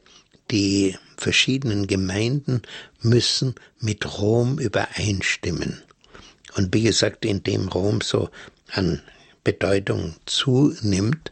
die 0.51 0.97
verschiedenen 1.17 1.87
Gemeinden 1.87 2.61
müssen 3.01 3.55
mit 3.79 4.19
Rom 4.19 4.59
übereinstimmen. 4.59 5.81
Und 6.55 6.73
wie 6.73 6.83
gesagt, 6.83 7.25
indem 7.25 7.67
Rom 7.67 8.01
so 8.01 8.29
an 8.71 9.01
Bedeutung 9.43 10.15
zunimmt 10.25 11.31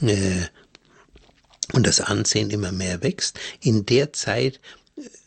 äh, 0.00 0.42
und 1.72 1.86
das 1.86 2.00
Ansehen 2.00 2.50
immer 2.50 2.72
mehr 2.72 3.02
wächst, 3.02 3.38
in 3.60 3.86
der 3.86 4.12
Zeit 4.12 4.60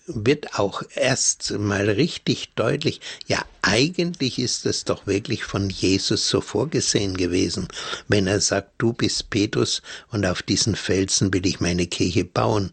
wird 0.08 0.60
auch 0.60 0.84
erst 0.96 1.52
mal 1.58 1.90
richtig 1.90 2.54
deutlich, 2.56 3.02
ja, 3.28 3.44
eigentlich 3.62 4.40
ist 4.40 4.66
es 4.66 4.84
doch 4.84 5.08
wirklich 5.08 5.44
von 5.44 5.70
Jesus 5.70 6.28
so 6.28 6.42
vorgesehen 6.42 7.16
gewesen, 7.16 7.68
wenn 8.08 8.28
er 8.28 8.42
sagt, 8.42 8.72
du 8.78 8.94
bist 8.94 9.30
Petrus 9.30 9.82
und 10.10 10.26
auf 10.26 10.42
diesen 10.42 10.76
Felsen 10.76 11.34
will 11.34 11.46
ich 11.46 11.60
meine 11.60 11.88
Kirche 11.88 12.26
bauen. 12.26 12.72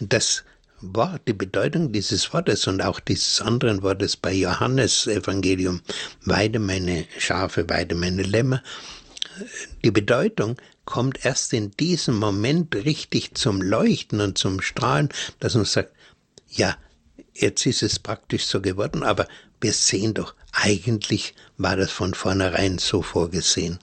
Das 0.00 0.44
war 0.80 1.20
die 1.28 1.32
Bedeutung 1.32 1.92
dieses 1.92 2.32
Wortes 2.32 2.66
und 2.66 2.82
auch 2.82 2.98
dieses 3.00 3.40
anderen 3.40 3.82
Wortes 3.82 4.16
bei 4.16 4.32
Johannes 4.32 5.06
Evangelium, 5.06 5.80
weide 6.24 6.58
meine 6.58 7.06
Schafe, 7.18 7.68
weide 7.68 7.94
meine 7.94 8.22
Lämmer. 8.22 8.62
Die 9.84 9.90
Bedeutung 9.90 10.56
kommt 10.84 11.24
erst 11.24 11.52
in 11.52 11.70
diesem 11.72 12.18
Moment 12.18 12.74
richtig 12.74 13.34
zum 13.34 13.62
Leuchten 13.62 14.20
und 14.20 14.36
zum 14.36 14.60
Strahlen, 14.60 15.08
dass 15.38 15.54
man 15.54 15.64
sagt, 15.64 15.92
ja, 16.52 16.76
jetzt 17.34 17.66
ist 17.66 17.82
es 17.82 17.98
praktisch 17.98 18.44
so 18.46 18.60
geworden, 18.60 19.02
aber 19.02 19.26
wir 19.60 19.72
sehen 19.72 20.14
doch, 20.14 20.34
eigentlich 20.52 21.34
war 21.56 21.76
das 21.76 21.90
von 21.90 22.14
vornherein 22.14 22.78
so 22.78 23.02
vorgesehen. 23.02 23.78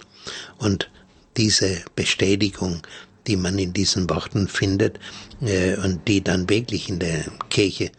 Und 0.58 0.90
diese 1.38 1.82
Bestätigung, 1.96 2.82
die 3.28 3.38
man 3.38 3.58
in 3.58 3.74
diesen 3.74 4.10
Worten 4.10 4.48
findet 4.48 5.00
äh, 5.42 5.76
und 5.78 6.08
die 6.08 6.24
dann 6.24 6.50
wirklich 6.50 6.90
in 6.90 7.00
der 7.00 7.26
Kirche 7.50 7.92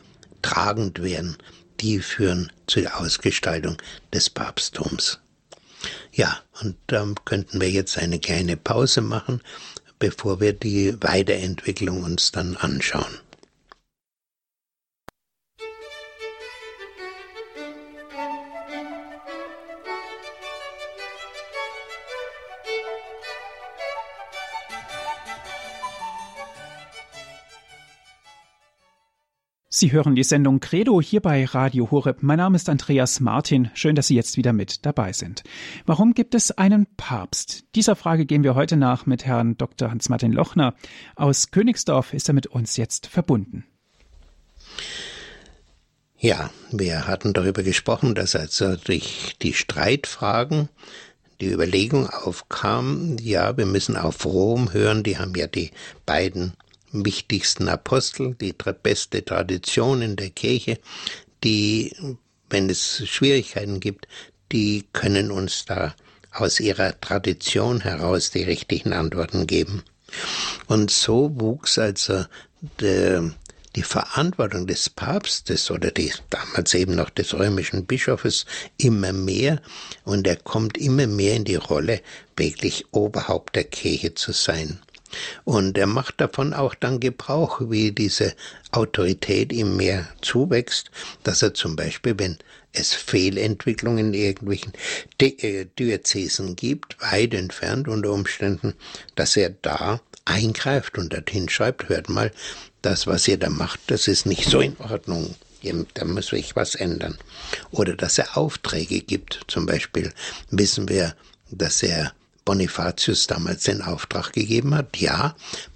tragend 0.42 1.02
werden, 1.02 1.36
die 1.80 1.98
führen 1.98 2.52
zur 2.66 3.00
Ausgestaltung 3.00 3.76
des 4.12 4.30
Papsttums. 4.30 5.18
Ja, 6.12 6.40
und 6.60 6.76
dann 6.88 7.14
könnten 7.24 7.60
wir 7.60 7.70
jetzt 7.70 7.96
eine 7.96 8.18
kleine 8.18 8.56
Pause 8.56 9.00
machen, 9.00 9.40
bevor 9.98 10.40
wir 10.40 10.52
die 10.52 10.94
Weiterentwicklung 11.02 12.02
uns 12.02 12.32
dann 12.32 12.56
anschauen. 12.56 13.20
Sie 29.80 29.92
hören 29.92 30.14
die 30.14 30.24
Sendung 30.24 30.60
Credo 30.60 31.00
hier 31.00 31.22
bei 31.22 31.42
Radio 31.46 31.90
Horeb. 31.90 32.18
Mein 32.22 32.36
Name 32.36 32.56
ist 32.56 32.68
Andreas 32.68 33.18
Martin. 33.18 33.70
Schön, 33.72 33.94
dass 33.94 34.08
Sie 34.08 34.14
jetzt 34.14 34.36
wieder 34.36 34.52
mit 34.52 34.84
dabei 34.84 35.14
sind. 35.14 35.42
Warum 35.86 36.12
gibt 36.12 36.34
es 36.34 36.50
einen 36.50 36.86
Papst? 36.98 37.64
Dieser 37.74 37.96
Frage 37.96 38.26
gehen 38.26 38.44
wir 38.44 38.54
heute 38.54 38.76
nach 38.76 39.06
mit 39.06 39.24
Herrn 39.24 39.56
Dr. 39.56 39.90
Hans-Martin 39.90 40.32
Lochner. 40.32 40.74
Aus 41.16 41.50
Königsdorf 41.50 42.12
ist 42.12 42.28
er 42.28 42.34
mit 42.34 42.46
uns 42.46 42.76
jetzt 42.76 43.06
verbunden. 43.06 43.64
Ja, 46.18 46.50
wir 46.70 47.06
hatten 47.06 47.32
darüber 47.32 47.62
gesprochen, 47.62 48.14
dass 48.14 48.36
also 48.36 48.76
durch 48.76 49.36
die 49.40 49.54
Streitfragen 49.54 50.68
die 51.40 51.50
Überlegung 51.50 52.06
aufkam, 52.06 53.16
ja, 53.18 53.56
wir 53.56 53.64
müssen 53.64 53.96
auf 53.96 54.26
Rom 54.26 54.74
hören, 54.74 55.04
die 55.04 55.16
haben 55.16 55.34
ja 55.36 55.46
die 55.46 55.70
beiden 56.04 56.52
wichtigsten 56.92 57.68
Apostel, 57.68 58.34
die 58.34 58.54
beste 58.82 59.24
Tradition 59.24 60.02
in 60.02 60.16
der 60.16 60.30
Kirche, 60.30 60.78
die, 61.44 61.94
wenn 62.48 62.68
es 62.68 63.02
Schwierigkeiten 63.08 63.80
gibt, 63.80 64.06
die 64.52 64.84
können 64.92 65.30
uns 65.30 65.64
da 65.64 65.94
aus 66.32 66.60
ihrer 66.60 67.00
Tradition 67.00 67.80
heraus 67.80 68.30
die 68.30 68.42
richtigen 68.42 68.92
Antworten 68.92 69.46
geben. 69.46 69.82
Und 70.66 70.90
so 70.90 71.30
wuchs 71.34 71.78
also 71.78 72.24
der, 72.80 73.30
die 73.76 73.82
Verantwortung 73.82 74.66
des 74.66 74.90
Papstes 74.90 75.70
oder 75.70 75.90
die, 75.90 76.12
damals 76.30 76.74
eben 76.74 76.96
noch 76.96 77.10
des 77.10 77.34
römischen 77.34 77.86
Bischofes 77.86 78.46
immer 78.76 79.12
mehr 79.12 79.62
und 80.04 80.26
er 80.26 80.36
kommt 80.36 80.76
immer 80.78 81.06
mehr 81.06 81.36
in 81.36 81.44
die 81.44 81.56
Rolle, 81.56 82.00
wirklich 82.36 82.86
Oberhaupt 82.92 83.54
der 83.54 83.64
Kirche 83.64 84.14
zu 84.14 84.32
sein. 84.32 84.80
Und 85.44 85.76
er 85.76 85.86
macht 85.86 86.20
davon 86.20 86.54
auch 86.54 86.74
dann 86.74 87.00
Gebrauch, 87.00 87.60
wie 87.70 87.92
diese 87.92 88.34
Autorität 88.72 89.52
ihm 89.52 89.76
mehr 89.76 90.08
zuwächst, 90.22 90.90
dass 91.22 91.42
er 91.42 91.54
zum 91.54 91.76
Beispiel, 91.76 92.18
wenn 92.18 92.38
es 92.72 92.94
Fehlentwicklungen 92.94 94.08
in 94.08 94.14
irgendwelchen 94.14 94.72
äh, 95.20 95.66
Diözesen 95.78 96.56
gibt, 96.56 96.96
weit 97.00 97.34
entfernt 97.34 97.88
unter 97.88 98.12
Umständen, 98.12 98.74
dass 99.16 99.36
er 99.36 99.50
da 99.50 100.00
eingreift 100.24 100.98
und 100.98 101.12
dorthin 101.12 101.48
schreibt, 101.48 101.88
hört 101.88 102.08
mal, 102.08 102.30
das, 102.82 103.06
was 103.06 103.28
ihr 103.28 103.38
da 103.38 103.50
macht, 103.50 103.80
das 103.88 104.08
ist 104.08 104.26
nicht 104.26 104.48
so 104.48 104.60
in 104.60 104.76
Ordnung. 104.78 105.34
Da 105.92 106.06
muss 106.06 106.28
sich 106.28 106.56
was 106.56 106.74
ändern. 106.74 107.18
Oder 107.70 107.94
dass 107.94 108.16
er 108.16 108.38
Aufträge 108.38 109.00
gibt. 109.00 109.40
Zum 109.46 109.66
Beispiel 109.66 110.10
wissen 110.50 110.88
wir, 110.88 111.14
dass 111.50 111.82
er 111.82 112.14
Bonifatius 112.44 113.26
damals 113.26 113.64
den 113.64 113.82
Auftrag 113.82 114.32
gegeben 114.32 114.74
hat, 114.74 114.96
ja, 114.96 115.34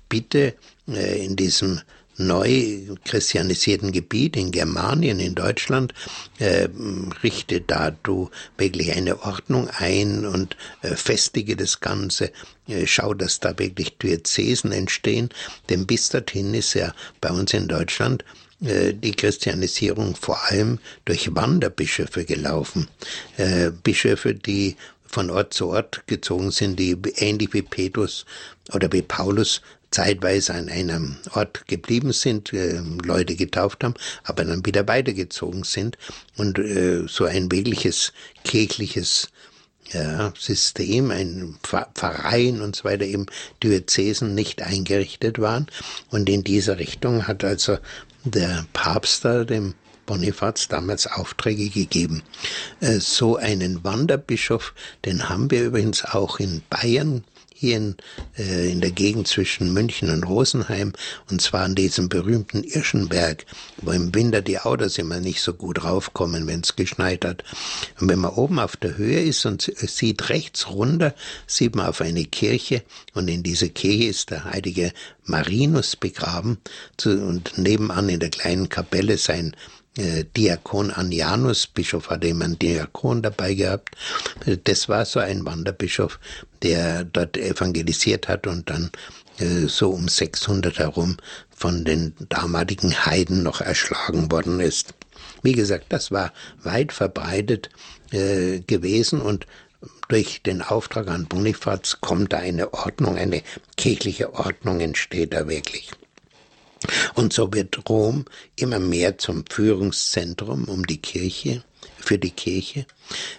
bitte 0.09 0.55
äh, 0.89 1.25
in 1.25 1.37
diesem 1.37 1.81
neu 2.17 2.97
christianisierten 3.05 3.93
Gebiet 3.93 4.37
in 4.37 4.51
Germanien, 4.51 5.19
in 5.19 5.35
Deutschland, 5.35 5.93
äh, 6.39 6.69
richte 7.23 7.61
da 7.61 7.91
du 7.91 8.31
wirklich 8.57 8.93
eine 8.93 9.23
Ordnung 9.23 9.69
ein 9.71 10.25
und 10.25 10.57
äh, 10.83 10.95
festige 10.95 11.57
das 11.57 11.81
Ganze. 11.81 12.31
Äh, 12.69 12.87
schau, 12.87 13.15
dass 13.15 13.41
da 13.41 13.59
wirklich 13.59 13.99
Diözesen 13.99 14.73
entstehen, 14.73 15.31
denn 15.71 15.87
bis 15.87 16.09
dorthin 16.09 16.55
ist 16.55 16.75
ja 16.75 16.95
bei 17.21 17.31
uns 17.31 17.53
in 17.53 17.69
Deutschland 17.69 18.25
äh, 18.65 18.95
die 18.95 19.13
Christianisierung 19.13 20.15
vor 20.15 20.39
allem 20.45 20.79
durch 21.05 21.35
Wanderbischöfe 21.35 22.25
gelaufen. 22.25 22.89
Äh, 23.37 23.71
Bischöfe, 23.71 24.35
die 24.35 24.77
von 25.15 25.31
Ort 25.31 25.55
zu 25.55 25.69
Ort 25.69 26.07
gezogen 26.09 26.51
sind, 26.51 26.79
die 26.79 26.97
ähnlich 27.17 27.55
wie 27.55 27.63
Petrus 27.63 28.27
oder 28.73 28.93
wie 28.93 29.03
Paulus 29.03 29.63
zeitweise 29.93 30.55
an 30.55 30.69
einem 30.69 31.17
Ort 31.35 31.69
geblieben 31.69 32.13
sind, 32.13 32.53
äh, 32.53 32.81
Leute 33.05 33.37
getauft 33.37 33.85
haben, 33.85 33.95
aber 34.25 34.45
dann 34.45 34.67
wieder 34.67 34.89
weitergezogen 34.89 35.63
sind 35.63 35.97
und 36.37 36.59
äh, 36.59 37.07
so 37.07 37.27
ein 37.27 37.53
wirkliches 37.53 38.13
kirchliches 38.43 39.29
ja, 39.93 40.33
System, 40.37 41.13
ein 41.13 41.59
Verein 41.63 42.61
und 42.61 42.75
so 42.75 42.85
weiter, 42.85 43.05
eben 43.05 43.27
Diözesen 43.63 44.35
nicht 44.35 44.63
eingerichtet 44.63 45.39
waren. 45.39 45.69
Und 46.11 46.29
in 46.29 46.43
dieser 46.43 46.79
Richtung 46.79 47.29
hat 47.29 47.45
also 47.45 47.79
der 48.25 48.67
Papst 48.73 49.25
da 49.25 49.45
dem 49.45 49.75
Bonifaz 50.07 50.69
damals 50.69 51.07
Aufträge 51.07 51.69
gegeben. 51.69 52.23
Äh, 52.81 53.01
so 53.01 53.37
einen 53.37 53.85
Wanderbischof, 53.85 54.75
den 55.05 55.29
haben 55.29 55.51
wir 55.51 55.65
übrigens 55.65 56.05
auch 56.05 56.39
in 56.39 56.63
Bayern 56.71 57.25
hier 57.65 57.77
in, 57.77 57.97
äh, 58.37 58.71
in 58.71 58.81
der 58.81 58.91
Gegend 58.91 59.29
zwischen 59.29 59.73
München 59.73 60.11
und 60.11 60.25
Rosenheim, 60.25 60.93
und 61.31 61.41
zwar 61.41 61.63
an 61.63 61.75
diesem 61.75 62.09
berühmten 62.09 62.63
Irschenberg, 62.63 63.47
wo 63.81 63.93
im 63.93 64.15
Winter 64.15 64.43
die 64.43 64.59
Autos 64.59 64.99
immer 64.99 65.21
nicht 65.21 65.41
so 65.41 65.55
gut 65.55 65.85
raufkommen, 65.85 66.47
wenn 66.47 66.61
es 66.61 66.77
geschneit 66.77 67.25
hat. 67.25 67.45
Und 68.01 68.11
wenn 68.11 68.19
man 68.19 68.33
oben 68.33 68.59
auf 68.59 68.77
der 68.77 68.97
Höhe 68.97 69.21
ist 69.23 69.47
und 69.47 69.63
sieht 69.63 70.29
rechts 70.29 70.69
runter, 70.69 71.15
sieht 71.47 71.75
man 71.75 71.87
auf 71.87 72.01
eine 72.01 72.25
Kirche, 72.25 72.83
und 73.15 73.29
in 73.29 73.43
dieser 73.43 73.69
Kirche 73.69 74.11
ist 74.11 74.31
der 74.31 74.45
heilige 74.45 74.93
Marinus 75.25 75.97
begraben, 75.97 76.59
und 77.05 77.57
nebenan 77.57 78.09
in 78.09 78.21
der 78.21 78.31
kleinen 78.31 78.69
Kapelle 78.69 79.17
sein 79.17 79.57
äh, 79.97 80.25
Diakon 80.37 80.91
Anianus, 80.91 81.67
Bischof 81.67 82.11
hatte 82.11 82.29
immer 82.29 82.47
einen 82.47 82.59
Diakon 82.59 83.23
dabei 83.23 83.55
gehabt. 83.55 83.97
Das 84.65 84.89
war 84.89 85.05
so 85.05 85.21
ein 85.21 85.45
Wanderbischof, 85.45 86.19
der 86.63 87.05
dort 87.05 87.37
evangelisiert 87.37 88.29
hat 88.29 88.47
und 88.47 88.71
dann 88.71 88.91
äh, 89.39 89.67
so 89.67 89.91
um 89.91 90.09
600 90.09 90.79
herum 90.79 91.17
von 91.55 91.85
den 91.85 92.15
damaligen 92.29 93.07
Heiden 93.07 93.43
noch 93.43 93.61
erschlagen 93.61 94.31
worden 94.31 94.61
ist. 94.61 94.95
Wie 95.43 95.53
gesagt, 95.53 95.87
das 95.91 96.11
war 96.11 96.33
weit 96.63 96.93
verbreitet 96.93 97.71
äh, 98.11 98.61
gewesen 98.61 99.21
und 99.21 99.47
durch 100.09 100.43
den 100.43 100.63
Auftrag 100.63 101.09
an 101.09 101.27
Bonifaz 101.27 101.99
kommt 102.01 102.33
da 102.33 102.39
eine 102.39 102.73
Ordnung, 102.73 103.17
eine 103.17 103.43
kirchliche 103.77 104.35
Ordnung 104.35 104.81
entsteht 104.81 105.33
da 105.33 105.49
wirklich. 105.49 105.91
Und 107.15 107.33
so 107.33 107.53
wird 107.53 107.89
Rom 107.89 108.25
immer 108.57 108.79
mehr 108.79 109.19
zum 109.19 109.45
Führungszentrum 109.49 110.65
um 110.65 110.87
die 110.87 110.99
Kirche, 110.99 111.63
für 112.05 112.19
die 112.19 112.31
Kirche. 112.31 112.87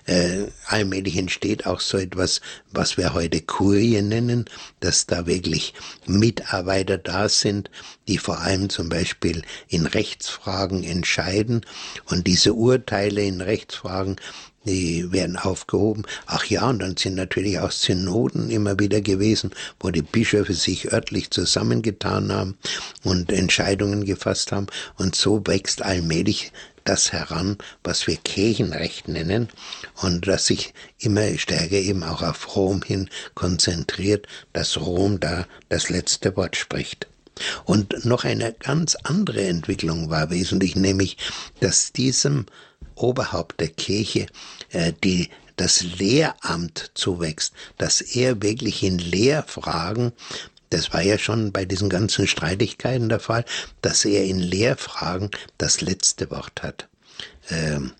Äh, 0.06 0.46
allmählich 0.66 1.18
entsteht 1.18 1.66
auch 1.66 1.80
so 1.80 1.98
etwas, 1.98 2.42
was 2.72 2.98
wir 2.98 3.14
heute 3.14 3.42
Kurie 3.42 4.02
nennen, 4.02 4.46
dass 4.80 5.06
da 5.06 5.26
wirklich 5.26 5.74
Mitarbeiter 6.06 6.98
da 6.98 7.30
sind, 7.30 7.70
die 8.08 8.18
vor 8.18 8.40
allem 8.40 8.70
zum 8.70 8.90
Beispiel 8.90 9.44
in 9.68 9.86
Rechtsfragen 9.86 10.84
entscheiden 10.84 11.62
und 12.06 12.28
diese 12.28 12.54
Urteile 12.54 13.24
in 13.24 13.42
Rechtsfragen 13.42 14.18
die 14.66 15.12
werden 15.12 15.38
aufgehoben. 15.38 16.04
Ach 16.26 16.46
ja, 16.46 16.70
und 16.70 16.80
dann 16.80 16.98
sind 16.98 17.16
natürlich 17.16 17.60
auch 17.60 17.72
Synoden 17.72 18.50
immer 18.50 18.80
wieder 18.80 19.02
gewesen, 19.02 19.52
wo 19.80 19.92
die 19.92 20.02
Bischöfe 20.02 20.54
sich 20.54 20.92
örtlich 20.92 21.32
zusammengetan 21.32 22.32
haben 22.32 22.58
und 23.04 23.32
Entscheidungen 23.32 24.06
gefasst 24.06 24.52
haben. 24.52 24.68
Und 24.98 25.16
so 25.16 25.42
wächst 25.46 25.82
allmählich 25.82 26.52
das 26.86 27.12
heran, 27.12 27.58
was 27.84 28.08
wir 28.08 28.16
Kirchenrecht 28.18 29.08
nennen 29.08 29.50
und 30.02 30.28
das 30.28 30.46
sich 30.46 30.74
immer 31.00 31.38
stärker 31.38 31.78
eben 31.78 32.04
auch 32.04 32.22
auf 32.22 32.56
Rom 32.56 32.84
hin 32.84 33.10
konzentriert, 33.34 34.28
dass 34.54 34.78
Rom 34.78 35.20
da 35.20 35.48
das 35.70 35.90
letzte 35.90 36.38
Wort 36.38 36.56
spricht. 36.56 37.08
Und 37.66 38.06
noch 38.06 38.24
eine 38.24 38.54
ganz 38.54 38.96
andere 39.04 39.46
Entwicklung 39.46 40.10
war 40.10 40.30
wesentlich, 40.30 40.76
nämlich, 40.76 41.18
dass 41.60 41.92
diesem 41.92 42.46
Oberhaupt 42.96 43.60
der 43.60 43.70
Kirche 43.70 44.28
äh, 44.72 44.94
die 45.04 45.30
das 45.58 45.84
Lehramt 45.84 46.92
zuwächst, 46.96 47.54
dass 47.78 48.02
er 48.02 48.42
wirklich 48.42 48.84
in 48.84 49.00
Lehrfragen 49.00 50.12
das 50.70 50.92
war 50.92 51.02
ja 51.02 51.18
schon 51.18 51.52
bei 51.52 51.64
diesen 51.64 51.90
ganzen 51.90 52.28
Streitigkeiten 52.28 53.08
der 53.08 53.20
Fall, 53.20 53.46
dass 53.82 54.04
er 54.04 54.26
in 54.26 54.40
Lehrfragen 54.40 55.30
das 55.58 55.80
letzte 55.82 56.30
Wort 56.32 56.64
hat. 56.64 56.90
Ähm, 57.50 57.94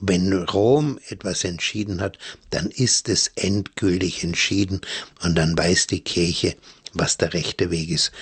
wenn 0.00 0.32
Rom 0.32 0.98
etwas 1.08 1.44
entschieden 1.44 2.00
hat, 2.00 2.18
dann 2.50 2.70
ist 2.70 3.08
es 3.08 3.32
endgültig 3.36 4.22
entschieden 4.22 4.80
und 5.22 5.36
dann 5.36 5.56
weiß 5.56 5.86
die 5.86 6.00
Kirche, 6.00 6.56
was 6.94 7.16
der 7.16 7.32
rechte 7.32 7.70
Weg 7.70 7.90
ist. 7.90 8.12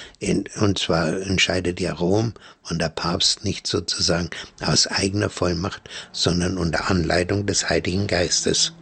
Und 0.61 0.79
zwar 0.79 1.21
entscheidet 1.23 1.81
ja 1.81 1.93
Rom 1.93 2.35
und 2.69 2.81
der 2.81 2.89
Papst 2.89 3.45
nicht 3.45 3.67
sozusagen 3.67 4.31
aus 4.61 4.87
eigener 4.87 5.31
Vollmacht, 5.31 5.83
sondern 6.13 6.59
unter 6.59 6.91
Anleitung 6.91 7.47
des 7.47 7.69
Heiligen 7.69 8.07
Geistes. 8.07 8.73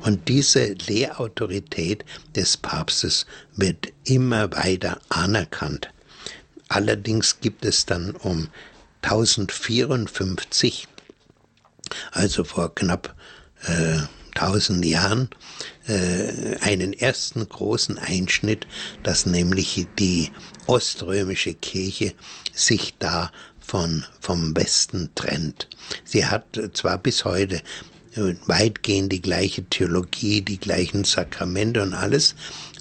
Und 0.00 0.28
diese 0.28 0.72
Lehrautorität 0.86 2.04
des 2.34 2.56
Papstes 2.56 3.26
wird 3.54 3.92
immer 4.04 4.50
weiter 4.52 4.98
anerkannt. 5.08 5.90
Allerdings 6.68 7.40
gibt 7.40 7.64
es 7.64 7.86
dann 7.86 8.12
um 8.12 8.48
1054, 9.02 10.88
also 12.12 12.44
vor 12.44 12.74
knapp 12.74 13.14
äh, 13.66 13.98
1000 14.34 14.84
Jahren, 14.84 15.28
äh, 15.86 16.56
einen 16.60 16.92
ersten 16.92 17.48
großen 17.48 17.98
Einschnitt, 17.98 18.66
dass 19.02 19.26
nämlich 19.26 19.86
die 19.98 20.30
oströmische 20.66 21.54
Kirche 21.54 22.14
sich 22.52 22.94
da 22.98 23.30
von, 23.60 24.04
vom 24.20 24.56
Westen 24.56 25.10
trennt. 25.14 25.68
Sie 26.04 26.26
hat 26.26 26.60
zwar 26.74 26.98
bis 26.98 27.24
heute 27.24 27.62
äh, 28.14 28.34
weitgehend 28.46 29.12
die 29.12 29.22
gleiche 29.22 29.64
Theologie, 29.64 30.42
die 30.42 30.58
gleichen 30.58 31.04
Sakramente 31.04 31.82
und 31.82 31.94
alles, 31.94 32.34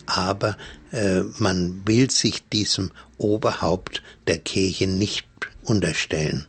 aber 0.05 0.57
äh, 0.91 1.21
man 1.37 1.81
will 1.85 2.09
sich 2.11 2.43
diesem 2.49 2.91
Oberhaupt 3.17 4.01
der 4.27 4.39
Kirche 4.39 4.87
nicht 4.87 5.27
unterstellen. 5.63 6.45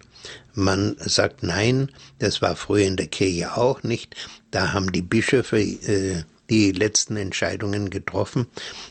Man 0.54 0.96
sagt 0.98 1.42
nein, 1.42 1.90
das 2.18 2.42
war 2.42 2.56
früher 2.56 2.86
in 2.86 2.96
der 2.96 3.06
Kirche 3.06 3.56
auch 3.56 3.82
nicht. 3.82 4.16
Da 4.52 4.72
haben 4.72 4.92
die 4.92 5.02
Bischöfe 5.02 5.58
äh, 5.60 6.22
die 6.50 6.72
letzten 6.72 7.16
Entscheidungen 7.16 7.88
getroffen. 7.90 8.46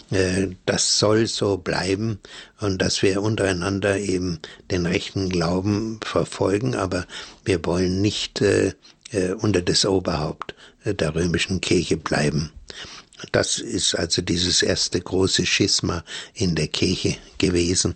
Äh, 0.09 0.47
das 0.65 0.97
soll 0.99 1.27
so 1.27 1.57
bleiben 1.57 2.19
und 2.59 2.81
dass 2.81 3.03
wir 3.03 3.21
untereinander 3.21 3.97
eben 3.97 4.39
den 4.71 4.85
rechten 4.85 5.29
Glauben 5.29 5.99
verfolgen, 6.03 6.75
aber 6.75 7.05
wir 7.45 7.63
wollen 7.65 8.01
nicht 8.01 8.41
äh, 8.41 8.73
äh, 9.11 9.33
unter 9.33 9.61
das 9.61 9.85
Oberhaupt 9.85 10.55
der 10.83 11.13
römischen 11.13 11.61
Kirche 11.61 11.95
bleiben. 11.95 12.51
Das 13.31 13.59
ist 13.59 13.93
also 13.93 14.23
dieses 14.23 14.63
erste 14.63 14.99
große 14.99 15.45
Schisma 15.45 16.03
in 16.33 16.55
der 16.55 16.67
Kirche 16.67 17.17
gewesen, 17.37 17.93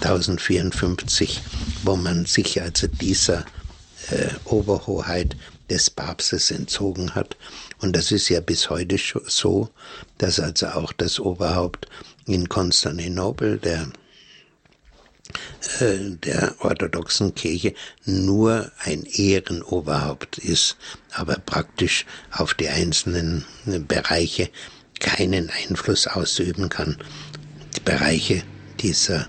1054, 0.00 1.42
wo 1.82 1.96
man 1.96 2.24
sich 2.24 2.62
also 2.62 2.86
dieser 2.86 3.44
äh, 4.10 4.28
Oberhoheit 4.46 5.36
des 5.70 5.90
Papstes 5.90 6.50
entzogen 6.50 7.14
hat. 7.14 7.36
Und 7.80 7.96
das 7.96 8.12
ist 8.12 8.28
ja 8.28 8.40
bis 8.40 8.70
heute 8.70 8.96
so, 9.26 9.70
dass 10.18 10.40
also 10.40 10.66
auch 10.68 10.92
das 10.92 11.18
Oberhaupt 11.20 11.88
in 12.26 12.48
Konstantinopel, 12.48 13.58
der 13.58 13.88
äh, 15.80 16.10
der 16.22 16.54
orthodoxen 16.58 17.34
Kirche 17.34 17.74
nur 18.04 18.70
ein 18.78 19.04
Ehrenoberhaupt 19.04 20.38
ist, 20.38 20.76
aber 21.12 21.36
praktisch 21.36 22.04
auf 22.30 22.54
die 22.54 22.68
einzelnen 22.68 23.44
Bereiche 23.88 24.50
keinen 25.00 25.50
Einfluss 25.50 26.06
ausüben 26.06 26.68
kann. 26.68 26.98
Die 27.76 27.80
Bereiche 27.80 28.42
dieser 28.80 29.26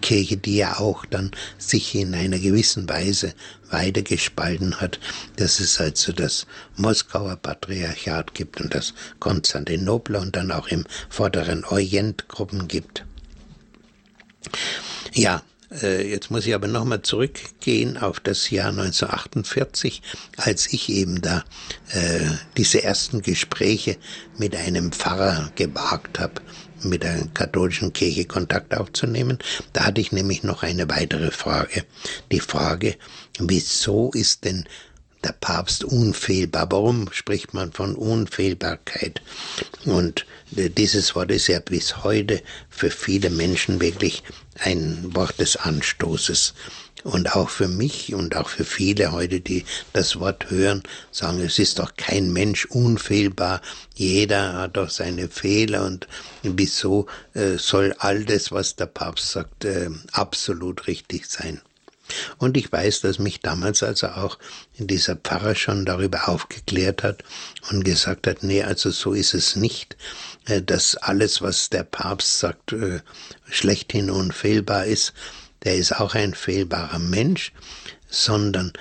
Kirche, 0.00 0.36
die 0.36 0.56
ja 0.56 0.78
auch 0.78 1.06
dann 1.06 1.30
sich 1.58 1.94
in 1.94 2.14
einer 2.14 2.38
gewissen 2.38 2.88
Weise 2.88 3.34
weiter 3.70 4.02
gespalten 4.02 4.80
hat, 4.80 4.98
dass 5.36 5.60
es 5.60 5.80
also 5.80 6.12
das 6.12 6.46
Moskauer 6.76 7.36
Patriarchat 7.36 8.34
gibt 8.34 8.60
und 8.60 8.74
das 8.74 8.94
Konstantinopler 9.20 10.20
und 10.20 10.36
dann 10.36 10.50
auch 10.50 10.68
im 10.68 10.86
vorderen 11.08 11.64
Orient 11.64 12.28
Gruppen 12.28 12.66
gibt. 12.68 13.04
Ja, 15.12 15.42
äh, 15.82 16.08
Jetzt 16.08 16.30
muss 16.30 16.46
ich 16.46 16.54
aber 16.54 16.66
nochmal 16.66 17.02
zurückgehen 17.02 17.96
auf 17.96 18.20
das 18.20 18.50
Jahr 18.50 18.70
1948, 18.70 20.02
als 20.36 20.72
ich 20.72 20.88
eben 20.88 21.20
da 21.20 21.44
äh, 21.92 22.26
diese 22.56 22.82
ersten 22.82 23.22
Gespräche 23.22 23.96
mit 24.36 24.56
einem 24.56 24.92
Pfarrer 24.92 25.52
gewagt 25.54 26.18
habe, 26.18 26.40
mit 26.84 27.02
der 27.02 27.26
katholischen 27.34 27.92
Kirche 27.92 28.24
Kontakt 28.24 28.76
aufzunehmen. 28.76 29.38
Da 29.72 29.86
hatte 29.86 30.00
ich 30.00 30.12
nämlich 30.12 30.42
noch 30.42 30.62
eine 30.62 30.88
weitere 30.88 31.30
Frage. 31.30 31.84
Die 32.32 32.40
Frage, 32.40 32.96
wieso 33.38 34.10
ist 34.12 34.44
denn 34.44 34.64
der 35.24 35.32
Papst 35.32 35.84
unfehlbar? 35.84 36.66
Warum 36.70 37.08
spricht 37.12 37.54
man 37.54 37.72
von 37.72 37.94
Unfehlbarkeit? 37.94 39.20
Und 39.84 40.26
äh, 40.56 40.70
dieses 40.70 41.14
Wort 41.14 41.30
ist 41.30 41.48
ja 41.48 41.60
bis 41.60 42.04
heute 42.04 42.42
für 42.68 42.90
viele 42.90 43.30
Menschen 43.30 43.80
wirklich 43.80 44.22
ein 44.58 45.14
Wort 45.14 45.38
des 45.40 45.56
Anstoßes. 45.56 46.54
Und 47.04 47.34
auch 47.34 47.48
für 47.48 47.68
mich 47.68 48.14
und 48.14 48.36
auch 48.36 48.48
für 48.48 48.64
viele 48.64 49.12
heute, 49.12 49.40
die 49.40 49.64
das 49.92 50.18
Wort 50.20 50.50
hören, 50.50 50.82
sagen, 51.10 51.40
es 51.40 51.58
ist 51.58 51.78
doch 51.78 51.94
kein 51.96 52.32
Mensch 52.32 52.66
unfehlbar. 52.66 53.62
Jeder 53.94 54.54
hat 54.54 54.76
doch 54.76 54.90
seine 54.90 55.28
Fehler 55.28 55.84
und 55.84 56.08
wieso 56.42 57.06
äh, 57.34 57.56
soll 57.56 57.94
all 57.98 58.24
das, 58.24 58.52
was 58.52 58.76
der 58.76 58.86
Papst 58.86 59.30
sagt, 59.32 59.64
äh, 59.64 59.90
absolut 60.12 60.86
richtig 60.86 61.26
sein? 61.26 61.60
Und 62.38 62.56
ich 62.56 62.70
weiß, 62.72 63.02
dass 63.02 63.18
mich 63.18 63.40
damals 63.40 63.82
also 63.82 64.08
auch 64.08 64.38
dieser 64.78 65.16
Pfarrer 65.16 65.54
schon 65.54 65.84
darüber 65.84 66.28
aufgeklärt 66.28 67.02
hat 67.02 67.22
und 67.70 67.84
gesagt 67.84 68.26
hat, 68.26 68.42
nee, 68.42 68.62
also 68.62 68.90
so 68.90 69.12
ist 69.12 69.34
es 69.34 69.56
nicht, 69.56 69.96
äh, 70.46 70.62
dass 70.62 70.96
alles, 70.96 71.42
was 71.42 71.70
der 71.70 71.84
Papst 71.84 72.38
sagt, 72.38 72.72
äh, 72.72 73.00
schlechthin 73.48 74.10
unfehlbar 74.10 74.86
ist, 74.86 75.12
der 75.64 75.76
ist 75.76 75.92
auch 75.92 76.14
ein 76.14 76.34
fehlbarer 76.34 76.98
Mensch, 76.98 77.52
sondern 78.08 78.72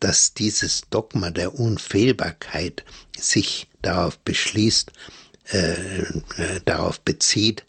dass 0.00 0.34
dieses 0.34 0.82
Dogma 0.90 1.30
der 1.30 1.54
Unfehlbarkeit 1.54 2.84
sich 3.16 3.68
darauf 3.82 4.18
beschließt, 4.18 4.92
äh, 5.52 5.72
äh, 5.72 6.60
darauf 6.64 7.00
bezieht, 7.00 7.64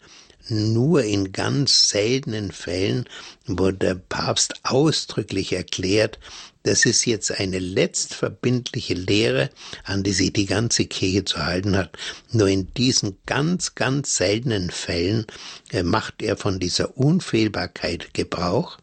nur 0.48 1.04
in 1.04 1.32
ganz 1.32 1.90
seltenen 1.90 2.52
Fällen, 2.52 3.08
wo 3.46 3.70
der 3.70 3.94
Papst 3.94 4.54
ausdrücklich 4.64 5.52
erklärt, 5.52 6.18
das 6.62 6.84
ist 6.84 7.06
jetzt 7.06 7.30
eine 7.30 7.58
letztverbindliche 7.58 8.94
Lehre, 8.94 9.50
an 9.84 10.02
die 10.02 10.12
sich 10.12 10.32
die 10.32 10.46
ganze 10.46 10.86
Kirche 10.86 11.24
zu 11.24 11.44
halten 11.44 11.76
hat. 11.76 11.96
Nur 12.32 12.48
in 12.48 12.72
diesen 12.74 13.16
ganz, 13.26 13.74
ganz 13.74 14.16
seltenen 14.16 14.70
Fällen 14.70 15.26
äh, 15.70 15.82
macht 15.82 16.22
er 16.22 16.36
von 16.36 16.58
dieser 16.58 16.96
Unfehlbarkeit 16.96 18.12
Gebrauch. 18.12 18.78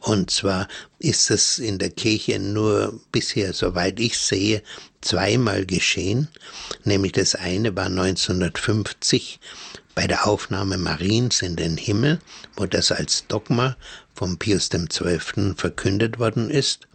Und 0.00 0.30
zwar 0.30 0.66
ist 0.98 1.30
es 1.30 1.58
in 1.58 1.78
der 1.78 1.90
Kirche 1.90 2.38
nur 2.40 3.00
bisher, 3.12 3.52
soweit 3.52 4.00
ich 4.00 4.18
sehe, 4.18 4.62
zweimal 5.00 5.66
geschehen. 5.66 6.28
Nämlich 6.84 7.12
das 7.12 7.34
eine 7.34 7.74
war 7.76 7.86
1950 7.86 9.38
bei 9.94 10.06
der 10.06 10.26
Aufnahme 10.26 10.78
Mariens 10.78 11.42
in 11.42 11.56
den 11.56 11.76
Himmel, 11.76 12.18
wo 12.56 12.66
das 12.66 12.90
als 12.92 13.26
Dogma 13.28 13.76
vom 14.14 14.38
Pius 14.38 14.70
XII. 14.70 15.54
verkündet 15.56 16.18
worden 16.18 16.50
ist, 16.50 16.88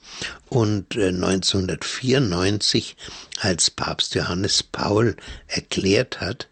und 0.49 0.95
1994, 0.95 2.95
äh, 2.97 3.47
als 3.47 3.69
Papst 3.69 4.15
Johannes 4.15 4.63
Paul 4.63 5.15
erklärt 5.47 6.21
hat, 6.21 6.47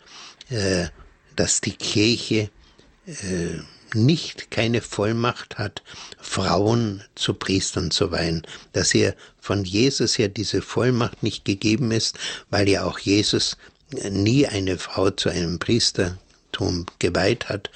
äh, 0.50 0.88
dass 1.36 1.62
die 1.62 1.72
Kirche 1.72 2.50
äh, 3.06 3.60
nicht 3.94 4.52
keine 4.52 4.82
Vollmacht 4.82 5.58
hat, 5.58 5.82
Frauen 6.20 7.02
zu 7.16 7.34
Priestern 7.34 7.92
zu 7.92 8.12
weihen, 8.12 8.46
dass 8.74 8.94
ihr 8.94 9.16
von 9.40 9.64
Jesus 9.64 10.18
her 10.18 10.28
diese 10.28 10.62
Vollmacht 10.62 11.24
nicht 11.24 11.46
gegeben 11.46 11.92
ist, 11.92 12.20
weil 12.50 12.68
ja 12.68 12.84
auch 12.84 13.00
Jesus 13.00 13.56
nie 14.10 14.46
eine 14.48 14.78
Frau 14.78 15.12
zu 15.12 15.30
einem 15.30 15.60
Priester 15.60 16.18
Christentum 16.56 16.86
geweiht 17.00 17.50
hat, 17.50 17.70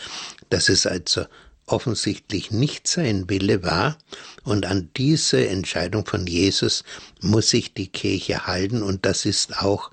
dass 0.50 0.70
es 0.70 0.86
also 0.86 1.26
offensichtlich 1.72 2.52
nicht 2.52 2.88
sein 2.88 3.30
Wille 3.30 3.64
war, 3.64 3.98
und 4.44 4.66
an 4.66 4.90
diese 4.98 5.48
Entscheidung 5.48 6.06
von 6.06 6.28
Jesus 6.28 6.84
muss 7.22 7.50
sich 7.50 7.74
die 7.74 7.88
Kirche 7.88 8.48
halten, 8.48 8.82
und 8.84 9.06
das 9.06 9.26
ist 9.26 9.60
auch, 9.60 9.92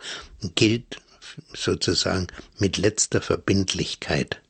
gilt 0.55 0.97
sozusagen 1.55 2.29
mit 2.59 2.77
letzter 2.79 3.21
Verbindlichkeit. 3.21 4.41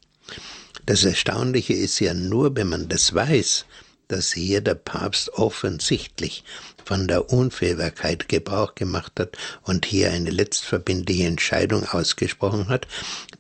Das 0.85 1.05
Erstaunliche 1.05 1.75
ist 1.75 1.99
ja 2.01 2.15
nur, 2.15 2.55
wenn 2.55 2.69
man 2.69 2.89
das 2.89 3.13
weiß, 3.13 3.67
dass 4.09 4.33
hier 4.33 4.61
der 4.61 4.77
Papst 4.77 5.31
offensichtlich 5.31 6.45
von 6.87 7.09
der 7.09 7.33
Unfehlbarkeit 7.33 8.29
Gebrauch 8.29 8.77
gemacht 8.77 9.13
hat 9.19 9.37
und 9.63 9.85
hier 9.85 10.13
eine 10.13 10.31
letztverbindliche 10.31 11.27
Entscheidung 11.27 11.85
ausgesprochen 11.85 12.69
hat, 12.69 12.87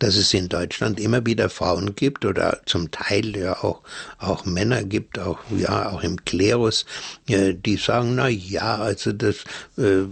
dass 0.00 0.16
es 0.16 0.34
in 0.34 0.48
Deutschland 0.48 0.98
immer 0.98 1.24
wieder 1.24 1.48
Frauen 1.48 1.94
gibt 1.94 2.24
oder 2.24 2.60
zum 2.66 2.90
Teil 2.90 3.36
ja 3.36 3.62
auch, 3.62 3.82
auch 4.18 4.44
Männer 4.44 4.82
gibt, 4.82 5.20
auch, 5.20 5.38
ja, 5.56 5.90
auch 5.90 6.02
im 6.02 6.24
Klerus, 6.24 6.86
äh, 7.28 7.54
die 7.54 7.76
sagen, 7.76 8.16
na 8.16 8.28
ja, 8.28 8.78
also 8.78 9.12
das 9.12 9.44
äh, 9.78 10.02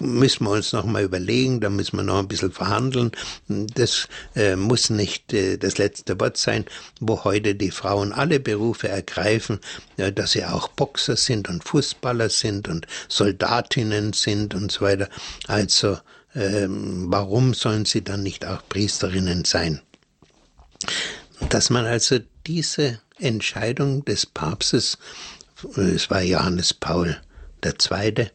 müssen 0.00 0.44
wir 0.44 0.50
uns 0.50 0.72
noch 0.72 0.86
mal 0.86 1.02
überlegen, 1.02 1.60
da 1.60 1.68
müssen 1.68 1.98
wir 1.98 2.04
noch 2.04 2.20
ein 2.20 2.28
bisschen 2.28 2.52
verhandeln. 2.52 3.12
Das 3.48 4.08
äh, 4.34 4.56
muss 4.56 4.88
nicht 4.88 5.34
das 5.60 5.76
letzte 5.76 6.18
Wort 6.18 6.38
sein, 6.38 6.64
wo 7.00 7.24
heute 7.24 7.54
die 7.54 7.70
Frauen 7.70 8.12
alle 8.12 8.40
Berufe 8.40 8.88
ergreifen, 8.88 9.60
dass 9.96 10.32
sie 10.32 10.44
auch 10.44 10.68
Boxer 10.68 11.16
sind 11.16 11.48
und 11.48 11.64
Fußballer 11.64 12.30
sind 12.30 12.45
sind 12.46 12.68
und 12.68 12.86
Soldatinnen 13.08 14.12
sind 14.12 14.54
und 14.54 14.70
so 14.70 14.82
weiter. 14.82 15.08
Also 15.46 15.98
ähm, 16.34 17.06
warum 17.08 17.54
sollen 17.54 17.84
sie 17.84 18.02
dann 18.02 18.22
nicht 18.22 18.44
auch 18.44 18.62
Priesterinnen 18.68 19.44
sein? 19.44 19.80
Dass 21.48 21.70
man 21.70 21.86
also 21.86 22.18
diese 22.46 23.00
Entscheidung 23.18 24.04
des 24.04 24.26
Papstes, 24.26 24.98
es 25.76 26.10
war 26.10 26.22
Johannes 26.22 26.74
Paul 26.74 27.16
II., 27.64 28.30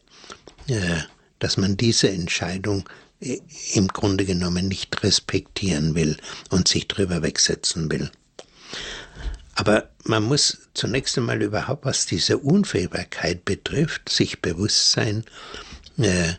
äh, 0.68 0.98
dass 1.38 1.56
man 1.56 1.76
diese 1.76 2.10
Entscheidung 2.10 2.88
äh, 3.20 3.40
im 3.74 3.88
Grunde 3.88 4.24
genommen 4.24 4.68
nicht 4.68 5.02
respektieren 5.02 5.94
will 5.94 6.16
und 6.50 6.68
sich 6.68 6.88
drüber 6.88 7.22
wegsetzen 7.22 7.90
will. 7.90 8.10
Aber 9.54 9.90
man 10.04 10.22
muss 10.22 10.58
zunächst 10.74 11.18
einmal 11.18 11.42
überhaupt, 11.42 11.84
was 11.84 12.06
diese 12.06 12.38
Unfehlbarkeit 12.38 13.44
betrifft, 13.44 14.08
sich 14.08 14.40
bewusst 14.40 14.92
sein, 14.92 15.24
äh, 15.98 16.34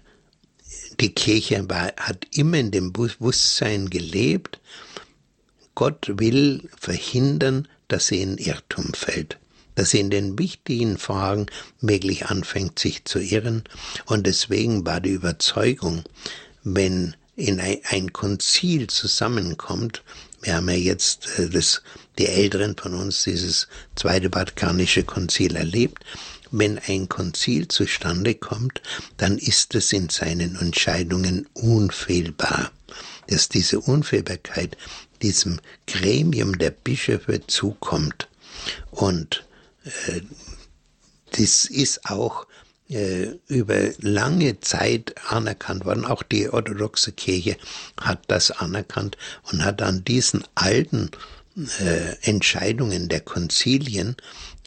die 1.00 1.14
Kirche 1.14 1.68
war, 1.70 1.94
hat 1.98 2.28
immer 2.32 2.58
in 2.58 2.72
dem 2.72 2.94
Bewusstsein 2.94 3.90
gelebt, 3.90 4.60
Gott 5.76 6.08
will 6.08 6.70
verhindern, 6.80 7.68
dass 7.88 8.08
sie 8.08 8.22
in 8.22 8.38
Irrtum 8.38 8.94
fällt, 8.94 9.40
dass 9.76 9.92
sie 9.92 10.00
in 10.00 10.12
den 10.12 10.38
wichtigen 10.38 10.98
Fragen 10.98 11.48
wirklich 11.82 12.28
anfängt, 12.28 12.78
sich 12.78 13.06
zu 13.06 13.20
irren. 13.20 13.64
Und 14.06 14.28
deswegen 14.28 14.86
war 14.86 15.02
die 15.02 15.12
Überzeugung, 15.12 16.04
wenn 16.64 17.16
in 17.36 17.60
ein 17.60 18.14
Konzil 18.14 18.88
zusammenkommt, 18.88 20.04
wir 20.44 20.56
haben 20.56 20.70
ja 20.70 20.76
jetzt 20.76 21.40
äh, 21.40 21.50
das, 21.50 21.82
die 22.20 22.28
Älteren 22.28 22.76
von 22.76 22.94
uns 22.94 23.24
dieses 23.24 23.68
Zweite 23.96 24.30
Vatikanische 24.30 25.04
Konzil 25.04 25.56
erlebt, 25.56 26.04
wenn 26.52 26.78
ein 26.78 27.10
Konzil 27.10 27.68
zustande 27.68 28.36
kommt, 28.36 28.82
dann 29.18 29.40
ist 29.40 29.74
es 29.74 29.92
in 29.92 30.10
seinen 30.10 30.56
Entscheidungen 30.56 31.48
unfehlbar. 31.54 32.72
Dass 33.28 33.50
diese 33.50 33.80
Unfehlbarkeit 33.80 34.78
diesem 35.24 35.60
Gremium 35.88 36.58
der 36.58 36.70
Bischöfe 36.72 37.48
zukommt. 37.48 38.28
Und 38.92 39.46
äh, 39.84 40.22
das 41.32 41.66
ist 41.66 42.06
auch 42.06 42.46
über 43.48 43.90
lange 44.00 44.60
Zeit 44.60 45.16
anerkannt 45.30 45.86
worden. 45.86 46.06
Auch 46.06 46.24
die 46.24 46.50
orthodoxe 46.50 47.12
Kirche 47.12 47.58
hat 48.00 48.24
das 48.28 48.52
anerkannt 48.52 49.18
und 49.52 49.64
hat 49.64 49.82
an 49.82 50.04
diesen 50.06 50.44
alten 50.56 51.10
äh, 51.80 52.16
Entscheidungen 52.22 53.10
der 53.10 53.22
Konzilien 53.22 54.16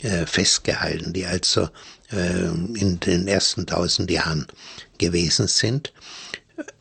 äh, 0.03 0.27
festgehalten, 0.27 1.12
die 1.12 1.27
also 1.27 1.69
äh, 2.12 2.47
in 2.79 3.01
den 3.01 3.27
ersten 3.27 3.67
tausend 3.67 4.11
Jahren 4.11 4.47
gewesen 4.99 5.49
sind. 5.49 5.93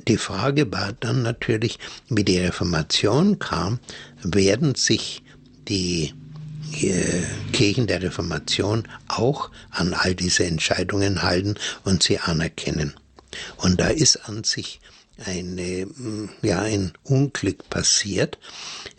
Die 0.08 0.18
Frage 0.18 0.72
war 0.72 0.94
dann 0.94 1.24
natürlich, 1.24 1.80
wie 2.10 2.24
die 2.24 2.38
Reformation 2.38 3.40
kam, 3.40 3.80
werden 4.22 4.76
sich 4.76 5.24
die 5.68 6.06
äh, 6.10 6.25
Kirchen 6.72 7.88
der 7.88 8.02
Reformation 8.02 8.88
auch 9.08 9.52
an 9.72 9.94
all 9.94 10.16
diese 10.16 10.46
Entscheidungen 10.46 11.24
halten 11.24 11.56
und 11.84 12.04
sie 12.04 12.20
anerkennen. 12.20 12.96
Und 13.58 13.80
da 13.80 13.88
ist 13.88 14.28
an 14.28 14.44
sich 14.44 14.80
eine, 15.24 15.86
mm, 15.86 16.30
ja, 16.42 16.62
ein 16.62 16.94
Unglück 17.04 17.70
passiert. 17.70 18.38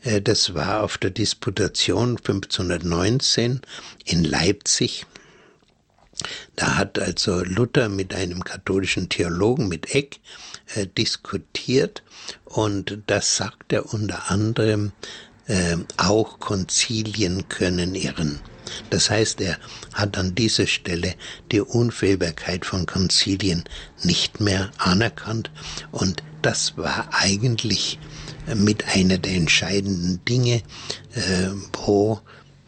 Äh, 0.02 0.22
das 0.22 0.54
war 0.54 0.82
auf 0.82 0.98
der 0.98 1.10
Disputation 1.10 2.16
1519 2.16 3.60
in 4.04 4.24
Leipzig. 4.24 5.06
Da 6.54 6.76
hat 6.76 6.98
also 6.98 7.44
Luther 7.44 7.90
mit 7.90 8.14
einem 8.14 8.42
katholischen 8.42 9.10
Theologen, 9.10 9.68
mit 9.68 9.94
Eck, 9.94 10.20
äh, 10.74 10.86
diskutiert 10.86 12.02
und 12.44 12.98
das 13.06 13.36
sagt 13.36 13.72
er 13.72 13.92
unter 13.92 14.30
anderem, 14.30 14.92
äh, 15.46 15.76
auch 15.96 16.38
Konzilien 16.38 17.48
können 17.48 17.94
irren. 17.94 18.40
Das 18.90 19.10
heißt, 19.10 19.40
er 19.40 19.58
hat 19.94 20.18
an 20.18 20.34
dieser 20.34 20.66
Stelle 20.66 21.14
die 21.52 21.60
Unfehlbarkeit 21.60 22.64
von 22.64 22.86
Konzilien 22.86 23.64
nicht 24.02 24.40
mehr 24.40 24.70
anerkannt 24.78 25.50
und 25.92 26.22
das 26.42 26.76
war 26.76 27.08
eigentlich 27.12 27.98
mit 28.54 28.86
einer 28.88 29.18
der 29.18 29.32
entscheidenden 29.32 30.24
Dinge, 30.24 30.62
äh, 31.14 31.50
wo 31.72 32.20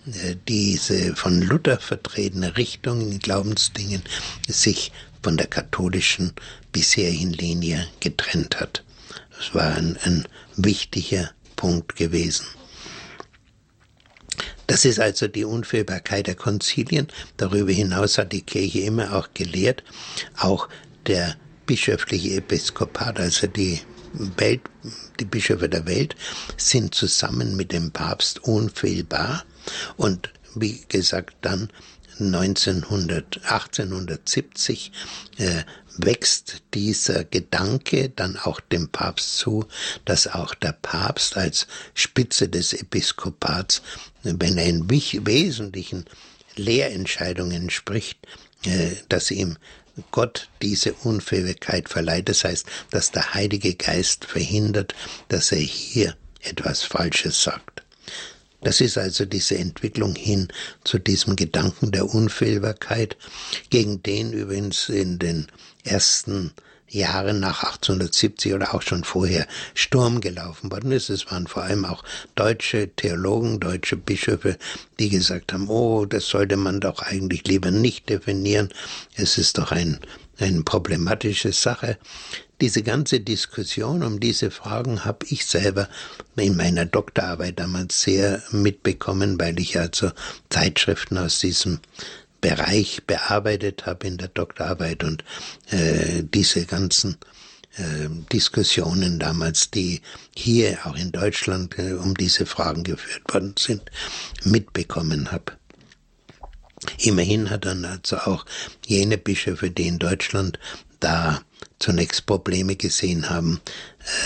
äh, 0.06 0.36
diese 0.48 1.14
von 1.14 1.42
Luther 1.42 1.78
vertretene 1.78 2.56
Richtung 2.56 3.00
in 3.00 3.18
Glaubensdingen 3.18 4.02
sich 4.48 4.92
von 5.22 5.36
der 5.36 5.46
katholischen 5.46 6.32
bisherigen 6.72 7.32
Linie 7.32 7.86
getrennt 8.00 8.60
hat. 8.60 8.84
Das 9.36 9.54
war 9.54 9.74
ein, 9.74 9.96
ein 10.02 10.26
wichtiger 10.56 11.30
Punkt 11.56 11.96
gewesen. 11.96 12.46
Das 14.68 14.84
ist 14.84 15.00
also 15.00 15.28
die 15.28 15.46
Unfehlbarkeit 15.46 16.26
der 16.26 16.34
Konzilien. 16.34 17.08
Darüber 17.38 17.72
hinaus 17.72 18.18
hat 18.18 18.32
die 18.32 18.42
Kirche 18.42 18.80
immer 18.80 19.16
auch 19.16 19.30
gelehrt, 19.32 19.82
auch 20.36 20.68
der 21.06 21.36
bischöfliche 21.64 22.36
Episkopat, 22.36 23.18
also 23.18 23.46
die 23.46 23.80
Welt, 24.12 24.60
die 25.18 25.24
Bischöfe 25.24 25.70
der 25.70 25.86
Welt, 25.86 26.16
sind 26.58 26.94
zusammen 26.94 27.56
mit 27.56 27.72
dem 27.72 27.92
Papst 27.92 28.44
unfehlbar 28.44 29.44
und 29.96 30.30
wie 30.54 30.84
gesagt 30.88 31.36
dann 31.40 31.70
1900, 32.20 33.40
1870 33.44 34.92
äh, 35.38 35.62
wächst 35.98 36.62
dieser 36.74 37.24
Gedanke 37.24 38.08
dann 38.08 38.36
auch 38.36 38.60
dem 38.60 38.88
Papst 38.88 39.38
zu, 39.38 39.66
dass 40.04 40.26
auch 40.26 40.54
der 40.54 40.72
Papst 40.72 41.36
als 41.36 41.66
Spitze 41.94 42.48
des 42.48 42.72
Episkopats, 42.72 43.82
wenn 44.22 44.58
er 44.58 44.66
in 44.66 44.88
wesentlichen 44.90 46.04
Lehrentscheidungen 46.56 47.70
spricht, 47.70 48.18
äh, 48.64 48.92
dass 49.08 49.30
ihm 49.30 49.56
Gott 50.10 50.48
diese 50.62 50.92
Unfähigkeit 50.94 51.88
verleiht. 51.88 52.28
Das 52.28 52.44
heißt, 52.44 52.66
dass 52.90 53.10
der 53.10 53.34
Heilige 53.34 53.74
Geist 53.74 54.24
verhindert, 54.24 54.94
dass 55.28 55.52
er 55.52 55.58
hier 55.58 56.16
etwas 56.42 56.82
Falsches 56.82 57.42
sagt. 57.42 57.82
Das 58.60 58.80
ist 58.80 58.98
also 58.98 59.24
diese 59.24 59.56
Entwicklung 59.56 60.16
hin 60.16 60.48
zu 60.82 60.98
diesem 60.98 61.36
Gedanken 61.36 61.92
der 61.92 62.12
Unfehlbarkeit, 62.12 63.16
gegen 63.70 64.02
den 64.02 64.32
übrigens 64.32 64.88
in 64.88 65.18
den 65.18 65.46
ersten 65.88 66.52
Jahren 66.90 67.40
nach 67.40 67.64
1870 67.64 68.54
oder 68.54 68.74
auch 68.74 68.82
schon 68.82 69.04
vorher 69.04 69.46
Sturm 69.74 70.20
gelaufen 70.20 70.70
worden 70.70 70.92
ist. 70.92 71.10
Es 71.10 71.30
waren 71.30 71.46
vor 71.46 71.62
allem 71.62 71.84
auch 71.84 72.02
deutsche 72.34 72.88
Theologen, 72.88 73.60
deutsche 73.60 73.96
Bischöfe, 73.96 74.56
die 74.98 75.08
gesagt 75.08 75.52
haben, 75.52 75.68
oh, 75.68 76.06
das 76.06 76.28
sollte 76.28 76.56
man 76.56 76.80
doch 76.80 77.00
eigentlich 77.00 77.46
lieber 77.46 77.70
nicht 77.70 78.08
definieren. 78.08 78.70
Es 79.14 79.38
ist 79.38 79.58
doch 79.58 79.70
ein, 79.70 80.00
eine 80.38 80.62
problematische 80.62 81.52
Sache. 81.52 81.98
Diese 82.60 82.82
ganze 82.82 83.20
Diskussion 83.20 84.02
um 84.02 84.18
diese 84.18 84.50
Fragen 84.50 85.04
habe 85.04 85.26
ich 85.28 85.46
selber 85.46 85.88
in 86.36 86.56
meiner 86.56 86.86
Doktorarbeit 86.86 87.60
damals 87.60 88.02
sehr 88.02 88.42
mitbekommen, 88.50 89.38
weil 89.38 89.60
ich 89.60 89.78
also 89.78 90.10
Zeitschriften 90.48 91.18
aus 91.18 91.38
diesem 91.38 91.78
Bereich 92.40 93.02
bearbeitet 93.06 93.86
habe 93.86 94.06
in 94.06 94.18
der 94.18 94.28
Doktorarbeit 94.28 95.04
und 95.04 95.24
äh, 95.70 96.22
diese 96.22 96.66
ganzen 96.66 97.18
äh, 97.76 98.08
Diskussionen 98.32 99.18
damals, 99.18 99.70
die 99.70 100.02
hier 100.36 100.78
auch 100.84 100.96
in 100.96 101.12
Deutschland 101.12 101.78
äh, 101.78 101.92
um 101.92 102.14
diese 102.14 102.46
Fragen 102.46 102.84
geführt 102.84 103.22
worden 103.32 103.54
sind, 103.58 103.82
mitbekommen 104.44 105.32
habe. 105.32 105.52
Immerhin 106.98 107.50
hat 107.50 107.64
dann 107.64 107.84
also 107.84 108.18
auch 108.18 108.46
jene 108.86 109.18
Bischöfe, 109.18 109.70
die 109.70 109.88
in 109.88 109.98
Deutschland 109.98 110.58
da 111.00 111.42
zunächst 111.78 112.26
Probleme 112.26 112.76
gesehen 112.76 113.30
haben, 113.30 113.60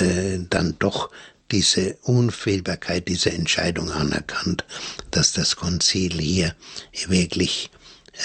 äh, 0.01 0.39
dann 0.49 0.77
doch 0.79 1.11
diese 1.51 1.99
Unfehlbarkeit 2.03 3.09
dieser 3.09 3.33
Entscheidung 3.33 3.91
anerkannt, 3.91 4.65
dass 5.11 5.33
das 5.33 5.57
Konzil 5.57 6.13
hier 6.19 6.55
wirklich 7.09 7.71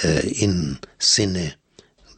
äh, 0.02 0.26
im 0.42 0.78
Sinne 0.98 1.54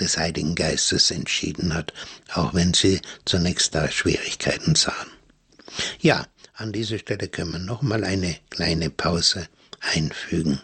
des 0.00 0.16
Heiligen 0.16 0.54
Geistes 0.54 1.10
entschieden 1.10 1.74
hat, 1.74 1.92
auch 2.32 2.54
wenn 2.54 2.74
sie 2.74 3.00
zunächst 3.24 3.74
da 3.74 3.90
Schwierigkeiten 3.90 4.74
sahen. 4.74 5.10
Ja, 6.00 6.26
an 6.54 6.72
dieser 6.72 6.98
Stelle 6.98 7.28
können 7.28 7.52
wir 7.52 7.58
nochmal 7.58 8.04
eine 8.04 8.36
kleine 8.50 8.90
Pause 8.90 9.48
einfügen. 9.80 10.60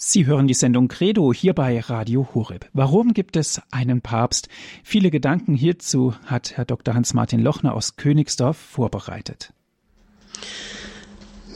Sie 0.00 0.26
hören 0.26 0.46
die 0.46 0.54
Sendung 0.54 0.86
Credo 0.86 1.32
hier 1.32 1.54
bei 1.54 1.80
Radio 1.80 2.28
Horeb. 2.32 2.68
Warum 2.72 3.14
gibt 3.14 3.34
es 3.34 3.60
einen 3.72 4.00
Papst? 4.00 4.48
Viele 4.84 5.10
Gedanken 5.10 5.56
hierzu 5.56 6.14
hat 6.24 6.56
Herr 6.56 6.64
Dr. 6.64 6.94
Hans-Martin 6.94 7.40
Lochner 7.40 7.74
aus 7.74 7.96
Königsdorf 7.96 8.56
vorbereitet. 8.56 9.52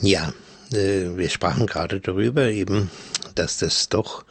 Ja, 0.00 0.32
äh, 0.72 1.16
wir 1.16 1.28
sprachen 1.28 1.68
gerade 1.68 2.00
darüber 2.00 2.50
eben, 2.50 2.90
dass 3.36 3.58
das 3.58 3.88
doch 3.88 4.24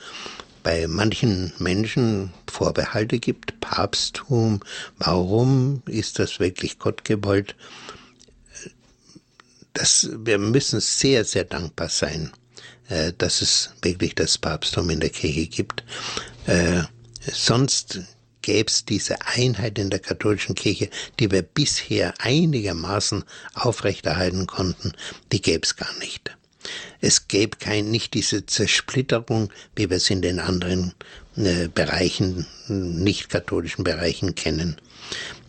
bei 0.62 0.88
manchen 0.88 1.54
Menschen 1.60 2.34
Vorbehalte 2.52 3.18
gibt. 3.18 3.62
Papsttum, 3.62 4.60
warum 4.98 5.84
ist 5.86 6.20
das 6.20 6.42
wirklich 6.42 6.80
Gott 6.80 7.06
gewollt? 7.06 7.56
Das, 9.72 10.10
wir 10.18 10.38
müssen 10.38 10.82
sehr, 10.82 11.24
sehr 11.24 11.46
dankbar 11.46 11.88
sein 11.88 12.34
äh, 12.92 13.14
dass 13.18 13.42
es 13.42 13.72
wirklich 13.82 14.16
das 14.16 14.38
Papsttum 14.38 14.90
in 14.90 15.00
der 15.00 15.10
Kirche 15.10 15.48
gibt. 15.48 15.84
Äh, 16.46 16.82
sonst 17.32 18.02
gäbe 18.42 18.70
es 18.70 18.86
diese 18.86 19.22
Einheit 19.26 19.80
in 19.80 19.90
der 19.90 20.00
katholischen 20.00 20.56
Kirche, 20.56 20.90
die 21.20 21.32
wir 21.32 21.42
bisher 21.42 22.14
einigermaßen 22.20 23.24
aufrechterhalten 23.54 24.46
konnten, 24.46 24.92
die 25.32 25.42
gäbe 25.42 25.64
es 25.64 25.76
gar 25.76 25.94
nicht. 26.00 26.36
Es 27.00 27.28
gäbe 27.28 27.58
kein, 27.58 27.90
nicht 27.90 28.14
diese 28.14 28.46
Zersplitterung, 28.46 29.52
wie 29.76 29.90
wir 29.90 29.98
es 29.98 30.10
in 30.10 30.22
den 30.22 30.40
anderen 30.40 30.94
äh, 31.38 31.68
Bereichen, 31.68 32.46
nicht 32.68 33.30
katholischen 33.30 33.84
Bereichen 33.84 34.36
kennen. 34.36 34.76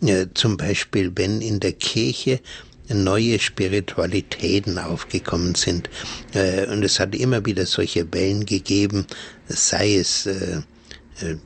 Äh, 0.01 0.29
zum 0.35 0.57
Beispiel, 0.57 1.13
wenn 1.17 1.41
in 1.41 1.61
der 1.61 1.73
Kirche 1.73 2.41
neue 2.95 3.39
Spiritualitäten 3.39 4.79
aufgekommen 4.79 5.55
sind. 5.55 5.89
Äh, 6.35 6.67
und 6.67 6.83
es 6.83 7.01
hat 7.01 7.15
immer 7.15 7.45
wieder 7.45 7.67
solche 7.67 8.13
Wellen 8.13 8.47
gegeben, 8.47 9.07
sei 9.49 9.97
es 9.97 10.27
äh, 10.27 10.63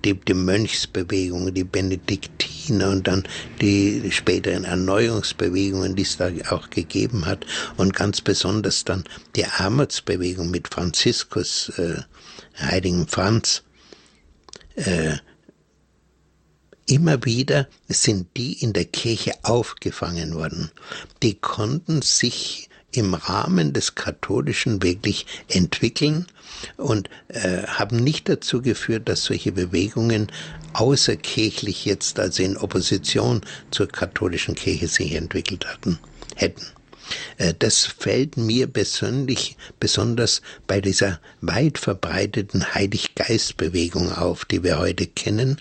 die, 0.05 0.15
die 0.15 0.35
Mönchsbewegung, 0.35 1.53
die 1.53 1.65
Benediktiner 1.65 2.91
und 2.91 3.07
dann 3.07 3.25
die 3.61 4.11
späteren 4.11 4.65
Erneuerungsbewegungen, 4.65 5.97
die 5.97 6.03
es 6.03 6.17
da 6.17 6.31
auch 6.51 6.71
gegeben 6.71 7.27
hat 7.27 7.45
und 7.77 7.95
ganz 7.95 8.21
besonders 8.21 8.85
dann 8.85 9.05
die 9.35 9.45
Armutsbewegung 9.45 10.51
mit 10.51 10.69
Franziskus, 10.69 11.71
äh, 11.79 12.01
Heiligen 12.59 13.07
Franz. 13.07 13.63
Äh, 14.77 15.17
immer 16.87 17.25
wieder 17.25 17.69
sind 17.89 18.29
die 18.37 18.53
in 18.63 18.73
der 18.73 18.85
Kirche 18.85 19.33
aufgefangen 19.43 20.35
worden. 20.35 20.71
Die 21.23 21.35
konnten 21.35 22.03
sich 22.03 22.69
im 22.93 23.15
Rahmen 23.15 23.73
des 23.73 23.95
Katholischen 23.95 24.83
wirklich 24.83 25.27
entwickeln 25.49 26.27
und 26.77 27.11
äh, 27.29 27.65
haben 27.65 27.97
nicht 27.97 28.29
dazu 28.29 28.63
geführt, 28.63 29.09
dass 29.09 29.25
solche 29.25 29.53
Bewegungen 29.53 30.29
außerkirchlich 30.73 31.85
jetzt, 31.85 32.19
also 32.19 32.43
in 32.43 32.57
Opposition 32.57 33.43
zur 33.71 33.89
katholischen 33.89 34.55
Kirche 34.55 34.89
sich 34.89 35.13
entwickelt 35.13 35.67
hatten, 35.67 35.99
hätten. 36.35 36.67
Äh, 37.39 37.55
das 37.59 37.87
fällt 37.87 38.37
mir 38.37 38.67
persönlich 38.67 39.57
besonders 39.81 40.43
bei 40.67 40.81
dieser 40.81 41.21
weit 41.41 41.79
verbreiteten 41.79 42.75
Heiliggeistbewegung 42.75 44.13
auf, 44.13 44.45
die 44.45 44.63
wir 44.63 44.79
heute 44.79 45.07
kennen, 45.07 45.59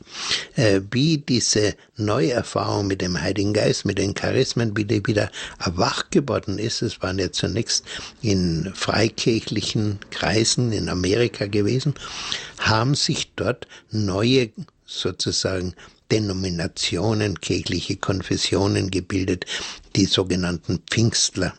äh, 0.56 0.82
wie 0.92 1.18
diese 1.18 1.76
Neuerfahrung 1.98 2.88
mit 2.88 3.02
dem 3.02 3.20
Heiligen 3.20 3.54
Geist, 3.54 3.86
mit 3.86 3.98
den 3.98 4.14
Charismen, 4.14 4.76
wie 4.76 4.86
die 4.86 5.06
wieder 5.06 5.32
erwacht 5.64 6.12
geworden 6.12 6.60
ist. 6.60 6.82
Es 6.82 7.02
waren 7.02 7.20
ja 7.20 7.32
zunächst 7.32 7.86
in 8.22 8.72
freikirchlichen 8.76 10.00
Kreisen 10.12 10.72
in 10.72 10.90
Amerika 10.90 11.48
gewesen, 11.48 11.96
haben 12.60 12.96
sich 12.96 13.32
dort 13.36 13.68
neue 13.92 14.50
sozusagen 14.86 15.74
Denominationen, 16.12 17.40
kirchliche 17.42 17.98
Konfessionen 17.98 18.92
gebildet, 18.92 19.46
die 19.96 20.06
sogenannten 20.06 20.80
Pfingstler. 20.90 21.54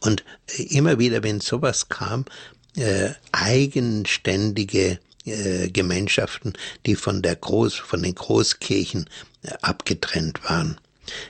Und 0.00 0.24
immer 0.56 0.98
wieder, 0.98 1.22
wenn 1.22 1.40
sowas 1.40 1.88
kam, 1.88 2.24
äh, 2.76 3.10
eigenständige 3.32 4.98
äh, 5.24 5.68
Gemeinschaften, 5.68 6.54
die 6.86 6.96
von 6.96 7.22
der 7.22 7.36
Groß, 7.36 7.74
von 7.74 8.02
den 8.02 8.14
Großkirchen 8.14 9.08
äh, 9.42 9.52
abgetrennt 9.62 10.42
waren. 10.44 10.80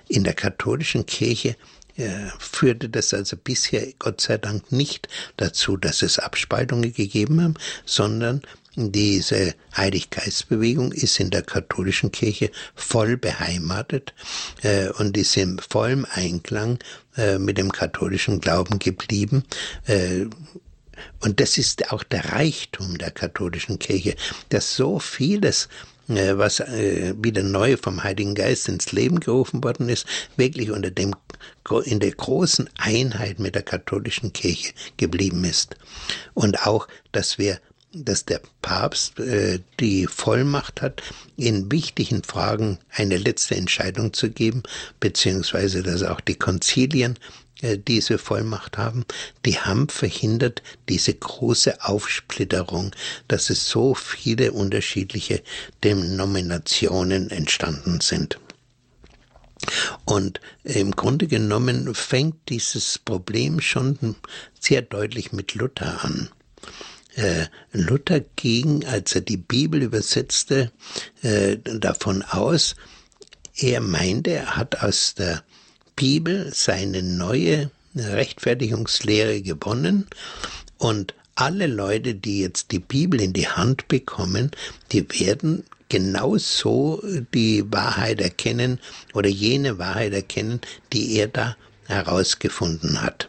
In 0.08 0.24
der 0.24 0.34
katholischen 0.34 1.06
Kirche 1.06 1.56
äh, 1.96 2.28
führte 2.38 2.88
das 2.88 3.12
also 3.12 3.36
bisher 3.36 3.92
Gott 3.98 4.20
sei 4.20 4.38
Dank 4.38 4.70
nicht 4.70 5.08
dazu, 5.36 5.76
dass 5.76 6.02
es 6.02 6.18
Abspaltungen 6.18 6.92
gegeben 6.92 7.42
haben, 7.42 7.54
sondern 7.84 8.42
diese 8.78 9.54
Heiliggeistbewegung 9.76 10.92
ist 10.92 11.18
in 11.18 11.30
der 11.30 11.42
katholischen 11.42 12.12
Kirche 12.12 12.50
voll 12.74 13.16
beheimatet 13.16 14.14
äh, 14.62 14.88
und 14.90 15.16
ist 15.16 15.36
im 15.36 15.58
vollen 15.58 16.04
Einklang 16.04 16.78
äh, 17.16 17.38
mit 17.38 17.58
dem 17.58 17.72
katholischen 17.72 18.40
Glauben 18.40 18.78
geblieben. 18.78 19.42
Äh, 19.86 20.26
und 21.20 21.40
das 21.40 21.58
ist 21.58 21.92
auch 21.92 22.04
der 22.04 22.32
Reichtum 22.32 22.98
der 22.98 23.10
katholischen 23.10 23.78
Kirche, 23.78 24.14
dass 24.48 24.76
so 24.76 24.98
vieles 24.98 25.68
äh, 26.08 26.38
was 26.38 26.60
äh, 26.60 27.14
wieder 27.18 27.42
neu 27.42 27.76
vom 27.76 28.02
Heiligen 28.02 28.34
Geist 28.34 28.68
ins 28.68 28.92
Leben 28.92 29.20
gerufen 29.20 29.62
worden 29.62 29.88
ist, 29.88 30.06
wirklich 30.36 30.70
unter 30.70 30.90
dem 30.90 31.14
in 31.84 32.00
der 32.00 32.12
großen 32.12 32.70
Einheit 32.78 33.38
mit 33.38 33.54
der 33.54 33.62
katholischen 33.62 34.32
Kirche 34.32 34.72
geblieben 34.96 35.44
ist. 35.44 35.76
Und 36.32 36.66
auch, 36.66 36.88
dass 37.12 37.36
wir 37.36 37.60
dass 37.92 38.24
der 38.24 38.40
Papst 38.60 39.18
äh, 39.18 39.60
die 39.80 40.06
Vollmacht 40.06 40.82
hat, 40.82 41.02
in 41.36 41.70
wichtigen 41.72 42.22
Fragen 42.22 42.78
eine 42.90 43.16
letzte 43.16 43.56
Entscheidung 43.56 44.12
zu 44.12 44.30
geben, 44.30 44.62
beziehungsweise 45.00 45.82
dass 45.82 46.02
auch 46.02 46.20
die 46.20 46.34
Konzilien 46.34 47.18
äh, 47.62 47.78
diese 47.78 48.18
Vollmacht 48.18 48.78
haben, 48.78 49.04
die 49.44 49.58
haben 49.58 49.88
verhindert 49.88 50.62
diese 50.88 51.14
große 51.14 51.82
Aufsplitterung, 51.82 52.94
dass 53.26 53.50
es 53.50 53.68
so 53.68 53.94
viele 53.94 54.52
unterschiedliche 54.52 55.42
Denominationen 55.82 57.30
entstanden 57.30 58.00
sind. 58.00 58.38
Und 60.04 60.40
im 60.62 60.92
Grunde 60.92 61.26
genommen 61.26 61.94
fängt 61.94 62.48
dieses 62.48 62.98
Problem 62.98 63.60
schon 63.60 64.16
sehr 64.60 64.82
deutlich 64.82 65.32
mit 65.32 65.54
Luther 65.54 66.04
an. 66.04 66.28
Äh, 67.18 67.46
Luther 67.72 68.20
ging, 68.36 68.84
als 68.86 69.12
er 69.16 69.22
die 69.22 69.38
Bibel 69.38 69.82
übersetzte, 69.82 70.70
äh, 71.22 71.56
davon 71.56 72.22
aus, 72.22 72.76
er 73.56 73.80
meinte, 73.80 74.30
er 74.30 74.56
hat 74.56 74.82
aus 74.82 75.14
der 75.16 75.42
Bibel 75.96 76.52
seine 76.54 77.02
neue 77.02 77.72
Rechtfertigungslehre 77.96 79.42
gewonnen 79.42 80.06
und 80.76 81.14
alle 81.34 81.66
Leute, 81.66 82.14
die 82.14 82.38
jetzt 82.38 82.70
die 82.70 82.78
Bibel 82.78 83.20
in 83.20 83.32
die 83.32 83.48
Hand 83.48 83.88
bekommen, 83.88 84.52
die 84.92 85.04
werden 85.18 85.64
genauso 85.88 87.02
die 87.34 87.64
Wahrheit 87.72 88.20
erkennen 88.20 88.78
oder 89.12 89.28
jene 89.28 89.78
Wahrheit 89.78 90.12
erkennen, 90.12 90.60
die 90.92 91.16
er 91.16 91.26
da 91.26 91.56
herausgefunden 91.86 93.02
hat. 93.02 93.28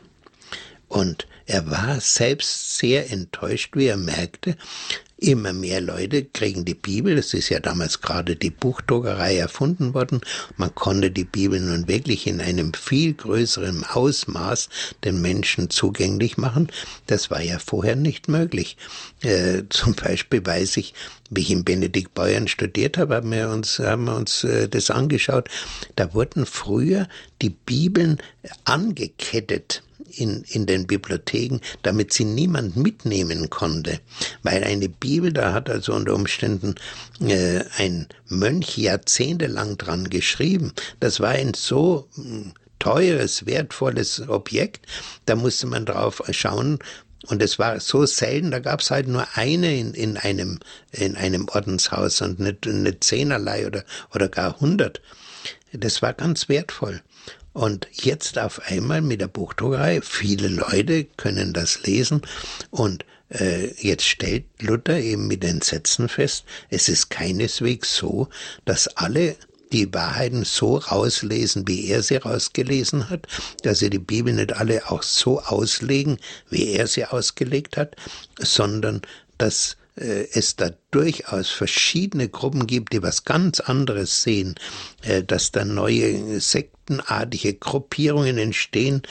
Und 0.89 1.25
er 1.50 1.70
war 1.70 2.00
selbst 2.00 2.78
sehr 2.78 3.12
enttäuscht, 3.12 3.76
wie 3.76 3.88
er 3.88 3.98
merkte, 3.98 4.56
Immer 5.22 5.52
mehr 5.52 5.82
Leute 5.82 6.24
kriegen 6.24 6.64
die 6.64 6.76
Bibel. 6.76 7.18
Es 7.18 7.34
ist 7.34 7.50
ja 7.50 7.60
damals 7.60 8.00
gerade 8.00 8.38
die 8.38 8.52
Buchdruckerei 8.52 9.36
erfunden 9.36 9.94
worden. 9.94 10.22
Man 10.56 10.74
konnte 10.76 11.12
die 11.12 11.26
Bibel 11.26 11.60
nun 11.60 11.90
wirklich 11.90 12.26
in 12.26 12.40
einem 12.40 12.74
viel 12.74 13.16
größeren 13.16 13.84
Ausmaß 13.84 14.70
den 15.04 15.22
Menschen 15.22 15.70
zugänglich 15.70 16.38
machen. 16.38 16.72
Das 17.08 17.30
war 17.30 17.42
ja 17.42 17.60
vorher 17.60 17.98
nicht 17.98 18.30
möglich. 18.30 18.78
Äh, 19.22 19.64
zum 19.70 19.94
Beispiel 19.94 20.46
weiß 20.46 20.78
ich, 20.78 20.94
wie 21.30 21.42
ich 21.42 21.52
in 21.52 21.66
Benedikt 21.66 22.14
Bayern 22.14 22.48
studiert 22.48 22.98
habe, 22.98 23.16
haben 23.16 23.32
wir 23.32 23.50
uns, 23.50 23.80
haben 23.80 24.06
wir 24.06 24.16
uns 24.16 24.46
äh, 24.46 24.70
das 24.70 24.90
angeschaut. 24.90 25.50
Da 25.98 26.14
wurden 26.14 26.46
früher 26.46 27.10
die 27.42 27.50
Bibeln 27.50 28.20
angekettet 28.64 29.84
in, 30.15 30.43
in 30.50 30.65
den 30.65 30.88
Bibliotheken, 30.88 31.60
damit 31.84 32.13
sie 32.13 32.26
niemand 32.26 32.76
mitnehmen 32.76 33.50
konnte. 33.50 34.00
Weil 34.43 34.63
eine 34.63 34.89
Bibel, 34.89 35.32
da 35.32 35.54
hat 35.54 35.69
also 35.69 35.93
unter 35.93 36.13
Umständen 36.13 36.76
äh, 37.22 37.63
ein 37.78 38.08
Mönch 38.28 38.78
jahrzehntelang 38.78 39.78
dran 39.78 40.10
geschrieben. 40.10 40.74
Das 41.00 41.19
war 41.19 41.30
ein 41.30 41.54
so 41.54 42.08
hm, 42.15 42.54
teures, 42.80 43.45
wertvolles 43.45 44.28
Objekt, 44.28 44.86
da 45.26 45.36
musste 45.36 45.67
man 45.67 45.86
drauf 45.86 46.22
schauen, 46.32 46.80
und 47.28 47.43
es 47.43 47.60
war 47.60 47.80
so 47.80 48.06
selten, 48.06 48.52
da 48.52 48.60
gab 48.60 48.80
es 48.80 48.91
halt 48.91 49.08
nur 49.08 49.28
eine 49.36 49.78
in, 49.78 49.93
in, 49.93 50.17
einem, 50.17 50.60
in 50.91 51.15
einem 51.15 51.48
Ordenshaus 51.50 52.22
und 52.22 52.39
nicht, 52.39 52.65
nicht 52.65 53.04
zehnerlei 53.04 53.67
oder, 53.67 53.84
oder 54.15 54.30
gar 54.30 54.60
hundert. 54.60 55.02
Das 55.74 56.02
war 56.02 56.13
ganz 56.13 56.50
wertvoll. 56.50 57.02
Und 57.54 57.88
jetzt 57.92 58.38
auf 58.38 58.62
einmal 58.68 59.02
mit 59.02 59.22
der 59.22 59.28
Buchdruckerei, 59.28 60.02
viele 60.02 60.48
Leute 60.48 61.06
können 61.18 61.54
das 61.54 61.84
lesen. 61.84 62.22
Und 62.70 63.06
äh, 63.30 63.74
jetzt 63.82 64.06
stellt 64.06 64.46
Luther 64.62 65.00
eben 65.00 65.28
mit 65.28 65.44
den 65.44 65.62
Sätzen 65.62 66.10
fest, 66.10 66.46
es 66.70 66.90
ist 66.90 67.10
keineswegs 67.10 67.96
so, 67.96 68.28
dass 68.66 68.88
alle 68.88 69.36
die 69.72 69.94
Wahrheiten 69.94 70.46
so 70.46 70.78
rauslesen, 70.78 71.68
wie 71.68 71.88
er 71.88 72.02
sie 72.02 72.16
rausgelesen 72.16 73.10
hat, 73.10 73.28
dass 73.62 73.80
sie 73.80 73.90
die 73.90 74.00
Bibel 74.00 74.34
nicht 74.34 74.54
alle 74.54 74.90
auch 74.90 75.04
so 75.04 75.42
auslegen, 75.42 76.18
wie 76.50 76.74
er 76.74 76.88
sie 76.88 77.06
ausgelegt 77.06 77.78
hat, 77.78 77.96
sondern 78.40 79.02
dass 79.38 79.78
äh, 79.96 80.28
es 80.34 80.56
da 80.56 80.72
durchaus 80.92 81.50
verschiedene 81.50 82.30
Gruppen 82.30 82.65
gibt, 82.65 82.94
die 82.94 83.04
was 83.04 83.26
ganz 83.26 83.60
anderes 83.60 84.23
sehen, 84.23 84.56
äh, 85.04 85.23
dass 85.23 85.52
da 85.52 85.65
neue 85.65 86.40
Sekten 86.40 86.79
sektenartige 86.90 87.54
Gruppierungen 87.54 88.37
entstehen, 88.37 89.02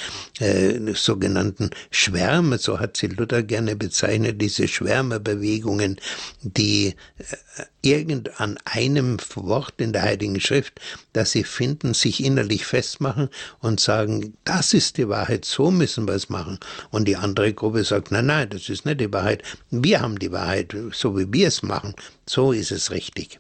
äh, 0.41 0.93
sogenannten 0.95 1.71
Schwärme, 1.91 2.59
so 2.59 2.81
hat 2.81 2.97
sie 2.97 3.07
Luther 3.07 3.43
gerne 3.43 3.77
bezeichnet, 3.77 4.41
diese 4.41 4.69
Schwärmerbewegungen, 4.69 5.97
die 6.43 6.95
äh, 7.19 7.65
irgend 7.83 8.41
an 8.41 8.59
einem 8.65 9.19
Wort 9.35 9.75
in 9.79 9.93
der 9.93 10.03
Heiligen 10.03 10.41
Schrift, 10.41 10.81
das 11.13 11.33
sie 11.33 11.45
finden, 11.45 11.95
sich 11.95 12.23
innerlich 12.23 12.67
festmachen 12.67 13.29
und 13.61 13.81
sagen, 13.81 14.35
das 14.45 14.75
ist 14.75 14.97
die 14.97 15.09
Wahrheit, 15.09 15.45
so 15.45 15.71
müssen 15.71 16.07
wir 16.07 16.15
es 16.15 16.29
machen. 16.29 16.59
Und 16.91 17.07
die 17.07 17.17
andere 17.17 17.53
Gruppe 17.55 17.85
sagt, 17.85 18.11
nein, 18.11 18.27
nein, 18.27 18.51
das 18.51 18.69
ist 18.69 18.85
nicht 18.85 19.01
die 19.01 19.13
Wahrheit, 19.13 19.43
wir 19.71 20.01
haben 20.01 20.19
die 20.19 20.33
Wahrheit, 20.33 20.75
so 20.93 21.17
wie 21.17 21.33
wir 21.33 21.49
es 21.49 21.63
machen, 21.63 21.95
so 22.27 22.53
ist 22.53 22.73
es 22.73 22.91
richtig. 22.91 23.39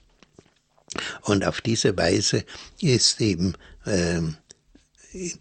Und 1.22 1.44
auf 1.44 1.60
diese 1.60 1.96
Weise 1.96 2.44
ist 2.80 3.20
eben 3.20 3.54
äh, 3.88 4.22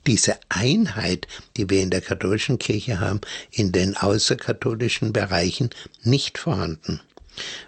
diese 0.05 0.37
Einheit, 0.49 1.27
die 1.57 1.69
wir 1.69 1.81
in 1.81 1.89
der 1.89 2.01
katholischen 2.01 2.57
Kirche 2.57 2.99
haben, 2.99 3.21
in 3.51 3.71
den 3.71 3.97
außerkatholischen 3.97 5.13
Bereichen 5.13 5.69
nicht 6.03 6.37
vorhanden. 6.37 7.01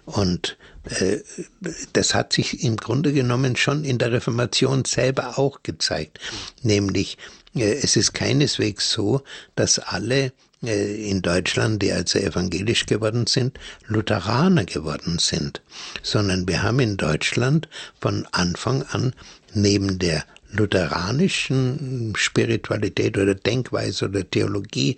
Und 0.04 0.56
äh, 0.84 1.18
das 1.92 2.14
hat 2.14 2.32
sich 2.32 2.64
im 2.64 2.76
Grunde 2.76 3.12
genommen 3.12 3.56
schon 3.56 3.84
in 3.84 3.98
der 3.98 4.12
Reformation 4.12 4.84
selber 4.84 5.38
auch 5.38 5.62
gezeigt. 5.62 6.18
Nämlich, 6.62 7.18
äh, 7.54 7.74
es 7.74 7.96
ist 7.96 8.14
keineswegs 8.14 8.90
so, 8.90 9.22
dass 9.54 9.78
alle 9.78 10.32
äh, 10.64 11.08
in 11.08 11.22
Deutschland, 11.22 11.82
die 11.82 11.92
also 11.92 12.18
evangelisch 12.18 12.86
geworden 12.86 13.26
sind, 13.26 13.58
Lutheraner 13.86 14.64
geworden 14.64 15.18
sind, 15.18 15.62
sondern 16.02 16.48
wir 16.48 16.62
haben 16.62 16.80
in 16.80 16.96
Deutschland 16.96 17.68
von 18.00 18.26
Anfang 18.32 18.82
an 18.84 19.14
neben 19.54 19.98
der 19.98 20.24
lutheranischen 20.52 22.12
Spiritualität 22.16 23.16
oder 23.16 23.34
Denkweise 23.34 24.06
oder 24.06 24.28
Theologie, 24.28 24.96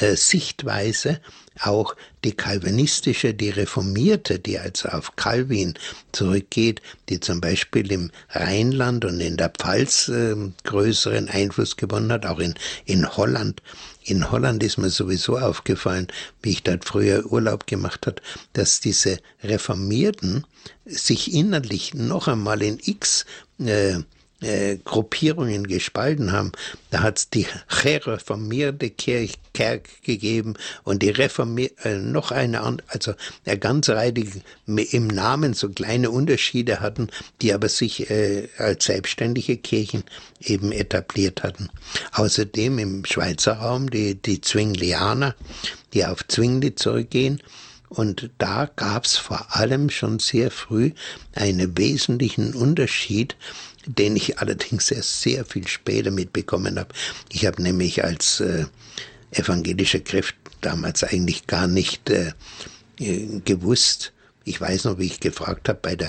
äh, 0.00 0.16
Sichtweise 0.16 1.20
auch 1.60 1.96
die 2.24 2.32
kalvinistische, 2.32 3.34
die 3.34 3.50
reformierte, 3.50 4.38
die 4.38 4.58
also 4.58 4.88
auf 4.90 5.16
Calvin 5.16 5.74
zurückgeht, 6.12 6.82
die 7.08 7.20
zum 7.20 7.40
Beispiel 7.40 7.90
im 7.90 8.10
Rheinland 8.30 9.04
und 9.04 9.20
in 9.20 9.36
der 9.36 9.50
Pfalz 9.50 10.08
äh, 10.08 10.36
größeren 10.64 11.28
Einfluss 11.28 11.76
gewonnen 11.76 12.12
hat, 12.12 12.26
auch 12.26 12.38
in, 12.38 12.54
in 12.84 13.16
Holland. 13.16 13.62
In 14.04 14.30
Holland 14.30 14.62
ist 14.62 14.78
mir 14.78 14.90
sowieso 14.90 15.38
aufgefallen, 15.38 16.08
wie 16.42 16.50
ich 16.50 16.62
dort 16.62 16.84
früher 16.84 17.26
Urlaub 17.26 17.66
gemacht 17.66 18.06
hat, 18.06 18.22
dass 18.52 18.80
diese 18.80 19.18
Reformierten 19.42 20.46
sich 20.86 21.34
innerlich 21.34 21.94
noch 21.94 22.28
einmal 22.28 22.62
in 22.62 22.78
x 22.82 23.26
äh, 23.58 23.98
äh, 24.40 24.76
Gruppierungen 24.84 25.66
gespalten 25.66 26.32
haben. 26.32 26.52
Da 26.90 27.02
hat 27.02 27.18
es 27.18 27.30
die 27.30 27.46
reformierte 27.82 28.90
Kirche 28.90 29.36
gegeben 30.02 30.54
und 30.84 31.02
die 31.02 31.10
reformierte, 31.10 31.88
äh, 31.88 31.98
noch 31.98 32.30
eine 32.30 32.60
andere, 32.60 32.86
also 32.88 33.14
eine 33.44 33.58
ganze 33.58 33.96
Reihe, 33.96 34.12
die 34.12 34.30
im 34.66 35.08
Namen 35.08 35.54
so 35.54 35.68
kleine 35.68 36.10
Unterschiede 36.10 36.80
hatten, 36.80 37.08
die 37.42 37.52
aber 37.52 37.68
sich 37.68 38.10
äh, 38.10 38.48
als 38.58 38.84
selbstständige 38.84 39.56
Kirchen 39.56 40.04
eben 40.40 40.70
etabliert 40.70 41.42
hatten. 41.42 41.68
Außerdem 42.12 42.78
im 42.78 43.04
Schweizer 43.04 43.54
Raum 43.54 43.90
die, 43.90 44.14
die 44.14 44.40
Zwinglianer, 44.40 45.34
die 45.92 46.06
auf 46.06 46.26
Zwingli 46.28 46.74
zurückgehen, 46.74 47.42
und 47.88 48.30
da 48.36 48.66
gab's 48.76 49.16
vor 49.16 49.56
allem 49.56 49.88
schon 49.88 50.18
sehr 50.18 50.50
früh 50.50 50.92
einen 51.34 51.78
wesentlichen 51.78 52.54
Unterschied 52.54 53.36
den 53.88 54.16
ich 54.16 54.38
allerdings 54.38 54.90
erst 54.90 55.22
sehr 55.22 55.44
viel 55.44 55.66
später 55.66 56.10
mitbekommen 56.10 56.78
habe. 56.78 56.94
Ich 57.32 57.46
habe 57.46 57.62
nämlich 57.62 58.04
als 58.04 58.40
äh, 58.40 58.66
evangelischer 59.32 60.00
Christ 60.00 60.34
damals 60.60 61.04
eigentlich 61.04 61.46
gar 61.46 61.66
nicht 61.66 62.10
äh, 62.10 62.32
äh, 62.98 63.40
gewusst, 63.44 64.12
ich 64.48 64.60
weiß 64.60 64.84
noch, 64.84 64.98
wie 64.98 65.04
ich 65.04 65.20
gefragt 65.20 65.68
habe 65.68 65.78
bei 65.82 65.94
der 65.94 66.08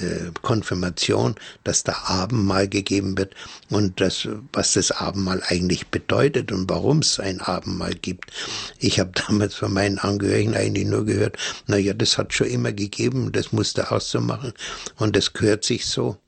äh, 0.00 0.30
Konfirmation, 0.42 1.36
dass 1.64 1.84
da 1.84 1.94
Abendmahl 2.04 2.68
gegeben 2.68 3.16
wird 3.16 3.34
und 3.70 3.98
das, 4.00 4.28
was 4.52 4.74
das 4.74 4.90
Abendmahl 4.90 5.42
eigentlich 5.46 5.86
bedeutet 5.86 6.52
und 6.52 6.68
warum 6.68 6.98
es 6.98 7.18
ein 7.18 7.40
Abendmahl 7.40 7.94
gibt. 7.94 8.30
Ich 8.78 9.00
habe 9.00 9.12
damals 9.28 9.54
von 9.54 9.72
meinen 9.72 9.98
Angehörigen 9.98 10.54
eigentlich 10.54 10.86
nur 10.86 11.06
gehört, 11.06 11.38
na 11.66 11.78
ja, 11.78 11.94
das 11.94 12.18
hat 12.18 12.34
schon 12.34 12.48
immer 12.48 12.72
gegeben, 12.72 13.32
das 13.32 13.52
musste 13.52 13.90
auch 13.90 14.02
so 14.02 14.20
machen 14.20 14.52
und 14.96 15.16
das 15.16 15.32
gehört 15.32 15.64
sich 15.64 15.86
so 15.86 16.18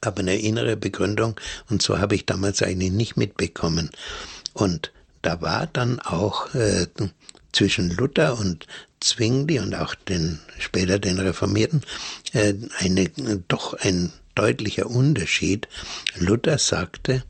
aber 0.00 0.20
eine 0.20 0.38
innere 0.38 0.76
Begründung 0.76 1.38
und 1.68 1.82
so 1.82 1.98
habe 1.98 2.14
ich 2.14 2.26
damals 2.26 2.62
eigentlich 2.62 2.92
nicht 2.92 3.16
mitbekommen. 3.16 3.90
Und 4.52 4.92
da 5.22 5.40
war 5.40 5.66
dann 5.66 6.00
auch 6.00 6.54
äh, 6.54 6.86
zwischen 7.52 7.90
Luther 7.90 8.38
und 8.38 8.66
Zwingli 9.00 9.58
und 9.58 9.74
auch 9.74 9.94
den 9.94 10.40
später 10.58 10.98
den 10.98 11.18
Reformierten 11.18 11.82
äh, 12.32 12.54
eine 12.78 13.08
doch 13.48 13.74
ein 13.74 14.12
deutlicher 14.34 14.86
Unterschied. 14.86 15.68
Luther 16.16 16.58
sagte, 16.58 17.24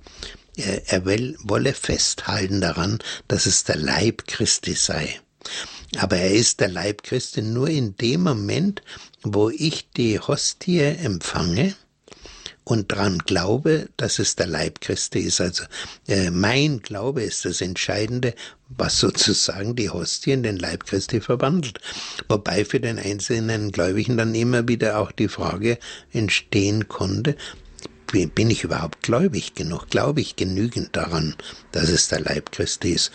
äh, 0.57 0.81
er 0.87 1.05
will, 1.05 1.37
wolle 1.43 1.75
festhalten 1.75 2.61
daran, 2.61 2.99
dass 3.29 3.47
es 3.47 3.65
der 3.65 3.77
Leib 3.77 4.27
Christi 4.27 4.75
sei. 4.75 5.21
Aber 5.99 6.19
er 6.19 6.33
ist 6.33 6.61
der 6.61 6.69
Leib 6.69 7.03
Christi 7.03 7.41
nur 7.41 7.69
in 7.69 7.97
dem 7.97 8.23
Moment, 8.23 8.83
wo 9.23 9.49
ich 9.49 9.89
die 9.97 10.19
Hostie 10.19 10.81
empfange 10.81 11.75
und 12.69 12.93
dran 12.93 13.19
glaube, 13.21 13.89
dass 13.97 14.19
es 14.19 14.37
der 14.37 14.47
Leib 14.47 14.83
Christi 14.83 15.21
ist. 15.21 15.41
Also 15.41 15.65
äh, 16.07 16.31
mein 16.31 16.83
Glaube 16.83 17.23
ist 17.23 17.47
das 17.47 17.63
Entscheidende, 17.63 18.35
was 18.69 18.99
sozusagen 19.01 19.75
die 19.75 19.89
Hostie 19.89 20.33
in 20.33 20.43
den 20.43 20.59
Leib 20.59 20.85
Christi 20.85 21.23
verwandelt. 21.23 21.81
Wobei 22.29 22.67
für 22.67 22.79
den 22.79 22.99
einzelnen 22.99 23.73
Gläubigen 23.73 24.19
dann 24.19 24.35
immer 24.35 24.69
wieder 24.69 24.99
auch 24.99 25.13
die 25.13 25.29
Frage 25.29 25.79
entstehen 26.13 26.89
konnte, 26.89 27.37
bin 28.13 28.51
ich 28.51 28.65
überhaupt 28.65 29.03
gläubig 29.03 29.55
genug? 29.55 29.89
Glaube 29.89 30.21
ich 30.21 30.37
genügend 30.37 30.95
daran, 30.95 31.37
dass 31.73 31.89
es 31.89 32.09
der 32.09 32.21
Leib 32.21 32.53
Christi 32.53 32.91
ist? 32.93 33.13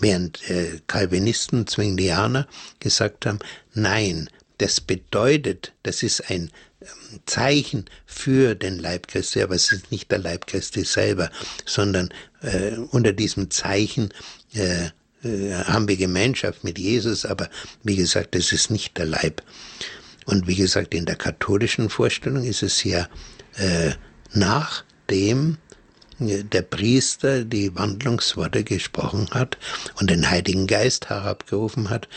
Während 0.00 0.48
äh, 0.48 0.80
Calvinisten, 0.86 1.66
Zwinglianer 1.66 2.46
gesagt 2.80 3.26
haben, 3.26 3.38
nein, 3.74 4.30
das 4.58 4.80
bedeutet, 4.80 5.72
das 5.82 6.02
ist 6.02 6.30
ein 6.30 6.50
Zeichen 7.26 7.84
für 8.06 8.54
den 8.54 8.78
Leib 8.78 9.08
Christi, 9.08 9.42
aber 9.42 9.54
es 9.54 9.72
ist 9.72 9.90
nicht 9.90 10.10
der 10.10 10.18
Leib 10.18 10.46
Christi 10.46 10.84
selber, 10.84 11.30
sondern 11.64 12.10
äh, 12.42 12.76
unter 12.90 13.12
diesem 13.12 13.50
Zeichen 13.50 14.12
äh, 14.54 14.86
äh, 15.24 15.54
haben 15.64 15.88
wir 15.88 15.96
Gemeinschaft 15.96 16.64
mit 16.64 16.78
Jesus, 16.78 17.24
aber 17.24 17.48
wie 17.82 17.96
gesagt, 17.96 18.34
es 18.36 18.52
ist 18.52 18.70
nicht 18.70 18.96
der 18.98 19.06
Leib. 19.06 19.42
Und 20.26 20.46
wie 20.46 20.56
gesagt, 20.56 20.94
in 20.94 21.04
der 21.04 21.16
katholischen 21.16 21.90
Vorstellung 21.90 22.44
ist 22.44 22.62
es 22.62 22.84
ja 22.84 23.08
äh, 23.56 23.92
nachdem 24.32 25.58
der 26.20 26.62
Priester 26.62 27.44
die 27.44 27.74
Wandlungsworte 27.74 28.62
gesprochen 28.62 29.28
hat 29.32 29.58
und 30.00 30.10
den 30.10 30.30
Heiligen 30.30 30.66
Geist 30.66 31.10
herabgerufen 31.10 31.90
hat, 31.90 32.08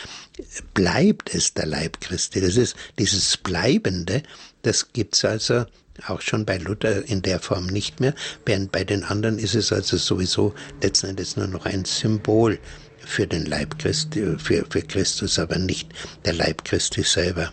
bleibt 0.72 1.34
es 1.34 1.54
der 1.54 1.66
Leib 1.66 2.00
Christi. 2.00 2.40
Das 2.40 2.56
ist 2.56 2.76
dieses 2.98 3.36
Bleibende, 3.36 4.22
das 4.62 4.92
gibt's 4.92 5.24
also 5.24 5.66
auch 6.06 6.20
schon 6.20 6.44
bei 6.44 6.58
Luther 6.58 7.04
in 7.04 7.22
der 7.22 7.40
Form 7.40 7.66
nicht 7.66 8.00
mehr, 8.00 8.14
während 8.46 8.70
bei 8.70 8.84
den 8.84 9.04
anderen 9.04 9.38
ist 9.38 9.54
es 9.54 9.72
also 9.72 9.96
sowieso 9.96 10.54
letzten 10.82 11.08
Endes 11.08 11.36
nur 11.36 11.48
noch 11.48 11.66
ein 11.66 11.84
Symbol 11.84 12.58
für 12.98 13.26
den 13.26 13.46
Leib 13.46 13.78
Christi, 13.78 14.36
für, 14.38 14.64
für 14.68 14.82
Christus, 14.82 15.38
aber 15.38 15.58
nicht 15.58 15.92
der 16.24 16.34
Leib 16.34 16.64
Christi 16.64 17.02
selber. 17.02 17.52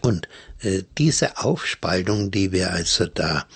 Und 0.00 0.28
äh, 0.60 0.82
diese 0.98 1.38
Aufspaltung, 1.38 2.30
die 2.30 2.50
wir 2.50 2.72
also 2.72 3.06
da 3.06 3.46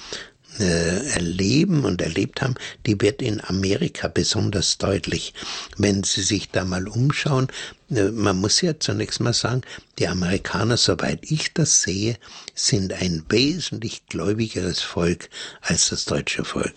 äh, 0.58 1.06
erleben 1.10 1.84
und 1.84 2.02
erlebt 2.02 2.42
haben, 2.42 2.54
die 2.86 3.00
wird 3.00 3.22
in 3.22 3.42
Amerika 3.44 4.08
besonders 4.08 4.78
deutlich. 4.78 5.34
Wenn 5.76 6.02
Sie 6.02 6.22
sich 6.22 6.50
da 6.50 6.64
mal 6.64 6.88
umschauen, 6.88 7.48
äh, 7.90 8.04
man 8.04 8.36
muss 8.36 8.60
ja 8.60 8.78
zunächst 8.78 9.20
mal 9.20 9.32
sagen, 9.32 9.62
die 9.98 10.08
Amerikaner, 10.08 10.76
soweit 10.76 11.20
ich 11.22 11.52
das 11.54 11.82
sehe, 11.82 12.16
sind 12.54 12.92
ein 12.92 13.24
wesentlich 13.28 14.06
gläubigeres 14.06 14.80
Volk 14.80 15.30
als 15.60 15.90
das 15.90 16.04
deutsche 16.04 16.44
Volk. 16.44 16.74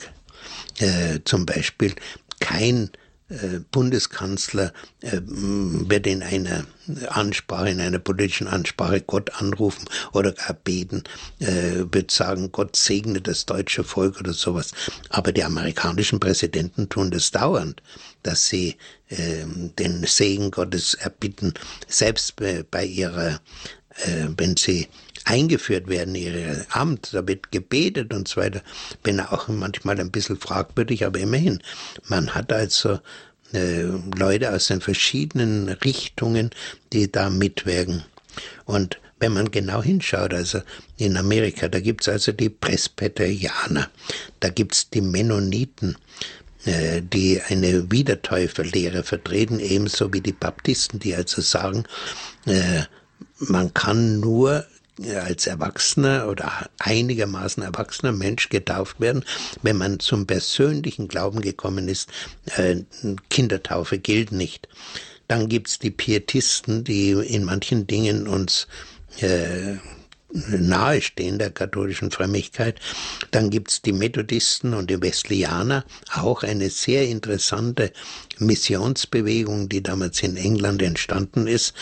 Äh, 0.79 1.19
zum 1.25 1.45
Beispiel 1.45 1.93
kein 2.39 2.89
Bundeskanzler 3.71 4.73
äh, 5.01 5.21
wird 5.23 6.05
in 6.05 6.21
einer 6.21 6.65
Ansprache, 7.07 7.69
in 7.69 7.79
einer 7.79 7.99
politischen 7.99 8.47
Ansprache 8.47 9.01
Gott 9.01 9.29
anrufen 9.41 9.85
oder 10.11 10.33
gar 10.33 10.53
beten, 10.53 11.03
äh, 11.39 11.85
wird 11.91 12.11
sagen, 12.11 12.51
Gott 12.51 12.75
segne 12.75 13.21
das 13.21 13.45
deutsche 13.45 13.83
Volk 13.83 14.19
oder 14.19 14.33
sowas. 14.33 14.71
Aber 15.09 15.31
die 15.31 15.43
amerikanischen 15.43 16.19
Präsidenten 16.19 16.89
tun 16.89 17.11
das 17.11 17.31
dauernd, 17.31 17.81
dass 18.23 18.47
sie 18.47 18.77
den 19.09 20.05
Segen 20.05 20.51
Gottes 20.51 20.93
erbitten, 20.93 21.53
selbst 21.89 22.37
bei 22.71 22.85
ihrer 22.85 23.41
äh, 23.97 24.27
wenn 24.37 24.57
sie 24.57 24.87
eingeführt 25.25 25.87
werden, 25.87 26.15
ihre 26.15 26.65
Amt, 26.69 27.13
da 27.13 27.27
wird 27.27 27.51
gebetet 27.51 28.13
und 28.13 28.27
so 28.27 28.41
weiter, 28.41 28.61
bin 29.03 29.19
auch 29.19 29.47
manchmal 29.47 29.99
ein 29.99 30.11
bisschen 30.11 30.37
fragwürdig, 30.37 31.05
aber 31.05 31.19
immerhin, 31.19 31.61
man 32.07 32.33
hat 32.33 32.51
also 32.51 32.99
äh, 33.53 33.83
Leute 34.17 34.53
aus 34.53 34.67
den 34.67 34.81
verschiedenen 34.81 35.69
Richtungen, 35.69 36.51
die 36.93 37.11
da 37.11 37.29
mitwirken. 37.29 38.03
Und 38.65 38.99
wenn 39.19 39.33
man 39.33 39.51
genau 39.51 39.83
hinschaut, 39.83 40.33
also 40.33 40.61
in 40.97 41.17
Amerika, 41.17 41.67
da 41.67 41.79
gibt's 41.79 42.09
also 42.09 42.31
die 42.31 42.49
Presbyterianer, 42.49 43.89
da 44.39 44.49
gibt's 44.49 44.89
die 44.89 45.01
Mennoniten, 45.01 45.95
äh, 46.65 47.01
die 47.01 47.41
eine 47.41 47.91
Wiedertäuferlehre 47.91 49.03
vertreten, 49.03 49.59
ebenso 49.59 50.11
wie 50.13 50.21
die 50.21 50.31
Baptisten, 50.31 50.99
die 50.99 51.13
also 51.13 51.41
sagen, 51.41 51.83
äh, 52.45 52.83
man 53.39 53.73
kann 53.73 54.19
nur 54.19 54.65
als 55.25 55.47
erwachsener 55.47 56.27
oder 56.27 56.69
einigermaßen 56.79 57.63
erwachsener 57.63 58.11
Mensch 58.11 58.49
getauft 58.49 58.99
werden, 58.99 59.25
wenn 59.63 59.77
man 59.77 59.99
zum 59.99 60.27
persönlichen 60.27 61.07
Glauben 61.07 61.41
gekommen 61.41 61.87
ist. 61.87 62.09
Äh, 62.55 62.83
Kindertaufe 63.29 63.97
gilt 63.97 64.31
nicht. 64.31 64.67
Dann 65.27 65.49
gibt's 65.49 65.79
die 65.79 65.91
Pietisten, 65.91 66.83
die 66.83 67.11
in 67.11 67.45
manchen 67.45 67.87
Dingen 67.87 68.27
uns 68.27 68.67
äh, 69.19 69.77
nahestehen 70.33 71.39
der 71.39 71.51
katholischen 71.51 72.11
Frömmigkeit. 72.11 72.79
Dann 73.31 73.49
gibt's 73.49 73.81
die 73.81 73.93
Methodisten 73.93 74.73
und 74.73 74.89
die 74.89 75.01
Wesleyaner, 75.01 75.85
auch 76.13 76.43
eine 76.43 76.69
sehr 76.69 77.07
interessante 77.07 77.91
Missionsbewegung, 78.39 79.69
die 79.69 79.83
damals 79.83 80.23
in 80.23 80.37
England 80.37 80.81
entstanden 80.81 81.47
ist, 81.47 81.73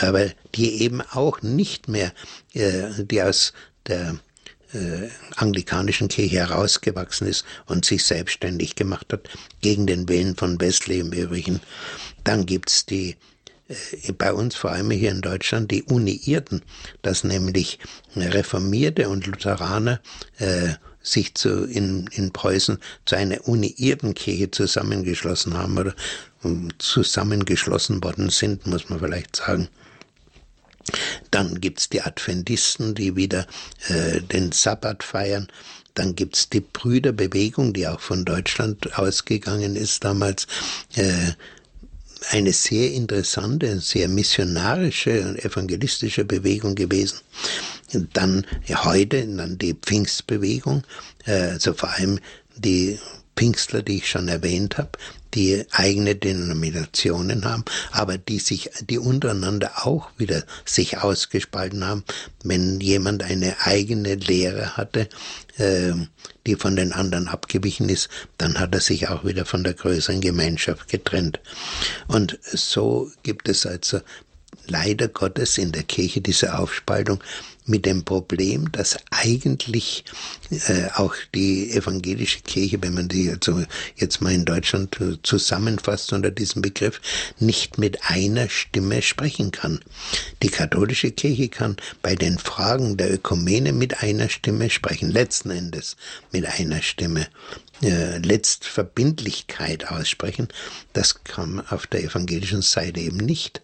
aber 0.00 0.30
die 0.54 0.82
eben 0.82 1.02
auch 1.02 1.42
nicht 1.42 1.88
mehr, 1.88 2.12
äh, 2.54 3.04
die 3.04 3.22
aus 3.22 3.52
der 3.86 4.18
äh, 4.72 5.08
anglikanischen 5.36 6.08
Kirche 6.08 6.36
herausgewachsen 6.36 7.26
ist 7.28 7.44
und 7.66 7.84
sich 7.84 8.04
selbstständig 8.04 8.74
gemacht 8.74 9.12
hat, 9.12 9.28
gegen 9.60 9.86
den 9.86 10.08
Willen 10.08 10.36
von 10.36 10.60
Wesley 10.60 11.00
im 11.00 11.12
Übrigen. 11.12 11.60
Dann 12.24 12.46
gibt's 12.46 12.86
die 12.86 13.16
bei 14.18 14.32
uns 14.32 14.54
vor 14.54 14.70
allem 14.70 14.90
hier 14.90 15.10
in 15.10 15.22
Deutschland 15.22 15.70
die 15.70 15.82
Uniierten, 15.82 16.62
dass 17.02 17.24
nämlich 17.24 17.78
Reformierte 18.14 19.08
und 19.08 19.26
Lutheraner 19.26 20.00
äh, 20.38 20.74
sich 21.02 21.34
zu, 21.34 21.64
in, 21.64 22.08
in 22.12 22.32
Preußen 22.32 22.78
zu 23.04 23.16
einer 23.16 23.46
uniierten 23.46 24.14
Kirche 24.14 24.50
zusammengeschlossen 24.50 25.54
haben 25.56 25.78
oder 25.78 25.94
um, 26.42 26.68
zusammengeschlossen 26.78 28.02
worden 28.02 28.30
sind, 28.30 28.66
muss 28.66 28.88
man 28.88 29.00
vielleicht 29.00 29.36
sagen. 29.36 29.68
Dann 31.30 31.60
gibt's 31.60 31.88
die 31.88 32.02
Adventisten, 32.02 32.94
die 32.94 33.16
wieder 33.16 33.46
äh, 33.88 34.20
den 34.20 34.52
Sabbat 34.52 35.02
feiern. 35.02 35.48
Dann 35.94 36.14
gibt's 36.14 36.48
die 36.48 36.60
Brüderbewegung, 36.60 37.72
die 37.72 37.88
auch 37.88 38.00
von 38.00 38.24
Deutschland 38.24 38.96
ausgegangen 38.98 39.74
ist 39.74 40.04
damals. 40.04 40.46
Äh, 40.94 41.32
eine 42.30 42.52
sehr 42.52 42.92
interessante, 42.92 43.80
sehr 43.80 44.08
missionarische 44.08 45.22
und 45.22 45.44
evangelistische 45.44 46.24
Bewegung 46.24 46.74
gewesen. 46.74 47.18
Und 47.92 48.16
dann 48.16 48.46
ja, 48.66 48.84
heute 48.84 49.26
dann 49.26 49.58
die 49.58 49.74
Pfingstbewegung, 49.74 50.82
äh, 51.26 51.50
also 51.50 51.72
vor 51.74 51.90
allem 51.90 52.18
die 52.56 52.98
Pfingstler, 53.36 53.82
die 53.82 53.98
ich 53.98 54.08
schon 54.08 54.28
erwähnt 54.28 54.78
habe, 54.78 54.90
die 55.36 55.66
eigene 55.70 56.16
Denominationen 56.16 57.44
haben, 57.44 57.64
aber 57.92 58.16
die 58.16 58.38
sich, 58.38 58.70
die 58.88 58.98
untereinander 58.98 59.86
auch 59.86 60.10
wieder 60.16 60.44
sich 60.64 60.98
ausgespalten 60.98 61.84
haben. 61.84 62.04
Wenn 62.42 62.80
jemand 62.80 63.22
eine 63.22 63.54
eigene 63.60 64.14
Lehre 64.14 64.76
hatte, 64.78 65.08
äh, 65.58 65.92
die 66.46 66.56
von 66.56 66.74
den 66.74 66.92
anderen 66.92 67.28
abgewichen 67.28 67.88
ist, 67.90 68.08
dann 68.38 68.58
hat 68.58 68.74
er 68.74 68.80
sich 68.80 69.08
auch 69.08 69.24
wieder 69.24 69.44
von 69.44 69.62
der 69.62 69.74
größeren 69.74 70.22
Gemeinschaft 70.22 70.88
getrennt. 70.88 71.38
Und 72.08 72.38
so 72.42 73.10
gibt 73.22 73.48
es 73.48 73.66
also 73.66 74.00
leider 74.66 75.08
Gottes 75.08 75.58
in 75.58 75.72
der 75.72 75.82
Kirche 75.82 76.22
diese 76.22 76.58
Aufspaltung 76.58 77.22
mit 77.66 77.84
dem 77.84 78.04
Problem, 78.04 78.70
dass 78.72 78.96
eigentlich 79.10 80.04
äh, 80.50 80.88
auch 80.94 81.14
die 81.34 81.72
evangelische 81.72 82.40
Kirche, 82.40 82.80
wenn 82.82 82.94
man 82.94 83.08
die 83.08 83.30
also 83.30 83.62
jetzt 83.96 84.20
mal 84.20 84.32
in 84.32 84.44
Deutschland 84.44 84.96
zusammenfasst 85.22 86.12
unter 86.12 86.30
diesem 86.30 86.62
Begriff, 86.62 87.00
nicht 87.38 87.78
mit 87.78 87.98
einer 88.04 88.48
Stimme 88.48 89.02
sprechen 89.02 89.50
kann. 89.50 89.80
Die 90.42 90.48
katholische 90.48 91.10
Kirche 91.10 91.48
kann 91.48 91.76
bei 92.02 92.14
den 92.14 92.38
Fragen 92.38 92.96
der 92.96 93.12
Ökumene 93.12 93.72
mit 93.72 94.02
einer 94.02 94.28
Stimme 94.28 94.70
sprechen, 94.70 95.10
letzten 95.10 95.50
Endes 95.50 95.96
mit 96.32 96.46
einer 96.46 96.82
Stimme 96.82 97.26
äh, 97.82 98.18
Letztverbindlichkeit 98.18 99.90
aussprechen, 99.90 100.48
das 100.92 101.24
kam 101.24 101.60
auf 101.68 101.86
der 101.86 102.02
evangelischen 102.04 102.62
Seite 102.62 103.00
eben 103.00 103.18
nicht. 103.18 103.60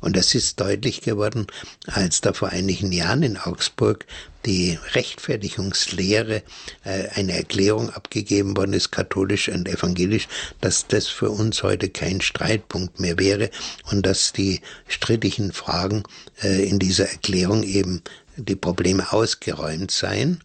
Und 0.00 0.16
das 0.16 0.34
ist 0.34 0.60
deutlich 0.60 1.02
geworden, 1.02 1.46
als 1.86 2.20
da 2.20 2.32
vor 2.32 2.48
einigen 2.48 2.90
Jahren 2.92 3.22
in 3.22 3.36
Augsburg 3.36 4.06
die 4.46 4.78
Rechtfertigungslehre 4.94 6.42
äh, 6.84 7.08
eine 7.14 7.32
Erklärung 7.32 7.90
abgegeben 7.90 8.56
worden 8.56 8.72
ist, 8.72 8.90
katholisch 8.90 9.48
und 9.48 9.68
evangelisch, 9.68 10.28
dass 10.60 10.86
das 10.86 11.08
für 11.08 11.30
uns 11.30 11.62
heute 11.62 11.90
kein 11.90 12.20
Streitpunkt 12.20 13.00
mehr 13.00 13.18
wäre 13.18 13.50
und 13.90 14.06
dass 14.06 14.32
die 14.32 14.62
strittigen 14.88 15.52
Fragen 15.52 16.04
äh, 16.42 16.66
in 16.66 16.78
dieser 16.78 17.10
Erklärung 17.10 17.62
eben 17.62 18.02
die 18.36 18.56
Probleme 18.56 19.12
ausgeräumt 19.12 19.90
seien 19.90 20.40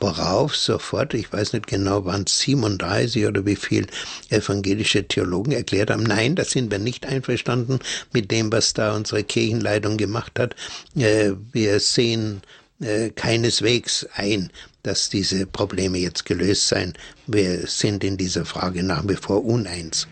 worauf 0.00 0.56
sofort, 0.56 1.14
ich 1.14 1.32
weiß 1.32 1.52
nicht 1.52 1.66
genau, 1.66 2.04
waren 2.04 2.24
es 2.26 2.38
37 2.40 3.26
oder 3.26 3.44
wie 3.46 3.56
viel 3.56 3.86
evangelische 4.30 5.06
Theologen 5.06 5.52
erklärt 5.52 5.90
haben, 5.90 6.02
nein, 6.02 6.34
da 6.34 6.44
sind 6.44 6.70
wir 6.70 6.78
nicht 6.78 7.06
einverstanden 7.06 7.78
mit 8.12 8.30
dem, 8.30 8.50
was 8.50 8.72
da 8.72 8.94
unsere 8.94 9.22
Kirchenleitung 9.22 9.96
gemacht 9.96 10.38
hat. 10.38 10.56
Äh, 10.96 11.32
wir 11.52 11.80
sehen 11.80 12.42
äh, 12.80 13.10
keineswegs 13.10 14.06
ein, 14.14 14.50
dass 14.82 15.10
diese 15.10 15.46
Probleme 15.46 15.98
jetzt 15.98 16.24
gelöst 16.24 16.68
seien. 16.68 16.94
Wir 17.26 17.66
sind 17.66 18.02
in 18.02 18.16
dieser 18.16 18.44
Frage 18.44 18.82
nach 18.82 19.06
wie 19.06 19.16
vor 19.16 19.44
uneins. 19.44 20.08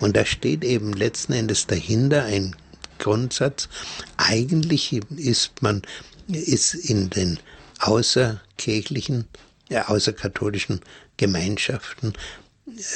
Und 0.00 0.16
da 0.16 0.24
steht 0.24 0.64
eben 0.64 0.92
letzten 0.92 1.34
Endes 1.34 1.66
dahinter 1.66 2.24
ein 2.24 2.56
Grundsatz. 2.98 3.68
Eigentlich 4.16 4.98
ist 5.16 5.62
man, 5.62 5.82
ist 6.28 6.74
in 6.74 7.10
den 7.10 7.38
außerkirchlichen, 7.80 9.28
äh, 9.70 9.80
außerkatholischen 9.80 10.80
Gemeinschaften 11.16 12.12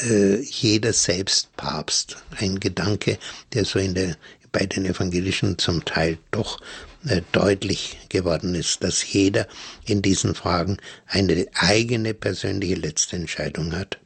äh, 0.02 0.40
jeder 0.40 0.92
selbst 0.92 1.54
Papst. 1.56 2.16
Ein 2.38 2.60
Gedanke, 2.60 3.18
der 3.52 3.64
so 3.64 3.78
in 3.78 3.94
der, 3.94 4.16
bei 4.52 4.66
den 4.66 4.84
Evangelischen 4.84 5.58
zum 5.58 5.84
Teil 5.84 6.18
doch 6.30 6.60
äh, 7.06 7.22
deutlich 7.32 7.98
geworden 8.08 8.54
ist, 8.54 8.82
dass 8.82 9.12
jeder 9.12 9.46
in 9.84 10.02
diesen 10.02 10.34
Fragen 10.34 10.78
eine 11.06 11.46
eigene 11.54 12.14
persönliche 12.14 12.74
letzte 12.74 13.16
Entscheidung 13.16 13.72
hat. 13.72 13.98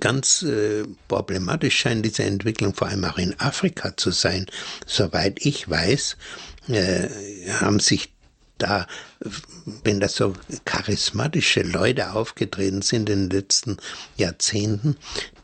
Ganz 0.00 0.42
äh, 0.42 0.84
problematisch 1.08 1.78
scheint 1.78 2.04
diese 2.04 2.22
Entwicklung 2.22 2.74
vor 2.74 2.88
allem 2.88 3.04
auch 3.04 3.16
in 3.16 3.38
Afrika 3.40 3.96
zu 3.96 4.10
sein. 4.10 4.44
Soweit 4.86 5.44
ich 5.46 5.68
weiß, 5.68 6.18
äh, 6.68 7.08
haben 7.52 7.80
sich 7.80 8.10
da, 8.58 8.86
wenn 9.84 10.00
da 10.00 10.08
so 10.08 10.34
charismatische 10.64 11.62
Leute 11.62 12.12
aufgetreten 12.12 12.82
sind 12.82 13.08
in 13.08 13.28
den 13.28 13.30
letzten 13.30 13.76
Jahrzehnten, 14.16 14.96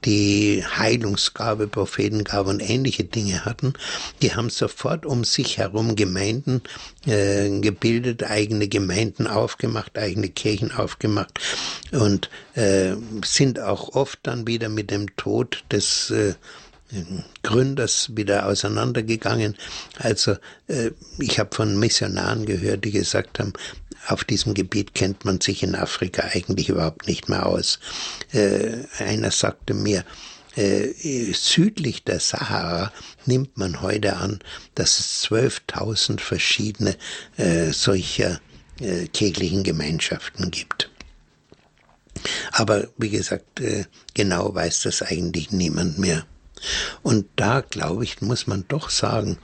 die 0.05 0.63
Heilungsgabe, 0.65 1.67
Prophetengabe 1.67 2.51
und 2.51 2.61
ähnliche 2.61 3.05
Dinge 3.05 3.45
hatten, 3.45 3.73
die 4.23 4.35
haben 4.35 4.51
sofort 4.51 5.07
um 5.07 5.25
sich 5.25 5.59
herum 5.59 5.97
Gemeinden 5.97 6.63
äh, 7.07 7.49
gebildet, 7.61 8.25
eigene 8.25 8.69
Gemeinden 8.69 9.27
aufgemacht, 9.27 9.97
eigene 9.97 10.29
Kirchen 10.29 10.73
aufgemacht 10.73 11.41
und 11.93 12.29
äh, 12.55 12.95
sind 13.25 13.61
auch 13.61 13.95
oft 13.95 14.19
dann 14.25 14.47
wieder 14.47 14.69
mit 14.69 14.91
dem 14.91 15.15
Tod 15.17 15.65
des 15.71 16.11
äh, 16.11 16.35
Gründers 17.43 18.11
wieder 18.15 18.47
auseinandergegangen. 18.47 19.57
Also 19.99 20.37
äh, 20.69 20.91
ich 21.19 21.39
habe 21.39 21.55
von 21.55 21.79
Missionaren 21.79 22.47
gehört, 22.47 22.85
die 22.85 22.91
gesagt 22.91 23.39
haben, 23.39 23.53
auf 24.07 24.25
diesem 24.25 24.55
Gebiet 24.55 24.95
kennt 24.95 25.25
man 25.25 25.41
sich 25.41 25.63
in 25.63 25.75
Afrika 25.75 26.29
eigentlich 26.33 26.69
überhaupt 26.69 27.07
nicht 27.07 27.29
mehr 27.29 27.47
aus. 27.47 27.79
Äh, 28.33 28.85
einer 28.99 29.31
sagte 29.31 29.73
mir, 29.73 30.05
äh, 30.57 30.93
südlich 31.33 32.05
der 32.05 32.21
Sahara 32.21 32.93
nimmt 33.25 33.57
man 33.57 33.81
heute 33.81 34.17
an, 34.17 34.41
dass 34.75 35.01
es 35.01 35.25
12.000 35.25 36.21
verschiedene 36.21 36.97
solcher 37.73 38.41
kirchlichen 39.13 39.63
Gemeinschaften 39.63 40.51
gibt. 40.51 40.91
Aber 42.53 42.89
wie 42.99 43.11
gesagt, 43.11 43.61
genau 44.15 44.55
weiß 44.55 44.83
das 44.83 45.03
eigentlich 45.03 45.51
niemand 45.51 45.99
mehr. 45.99 46.25
Und 47.03 47.27
da, 47.37 47.61
glaube 47.61 48.05
ich, 48.05 48.21
muss 48.21 48.47
man 48.47 48.65
doch 48.69 48.91
sagen, 48.91 49.39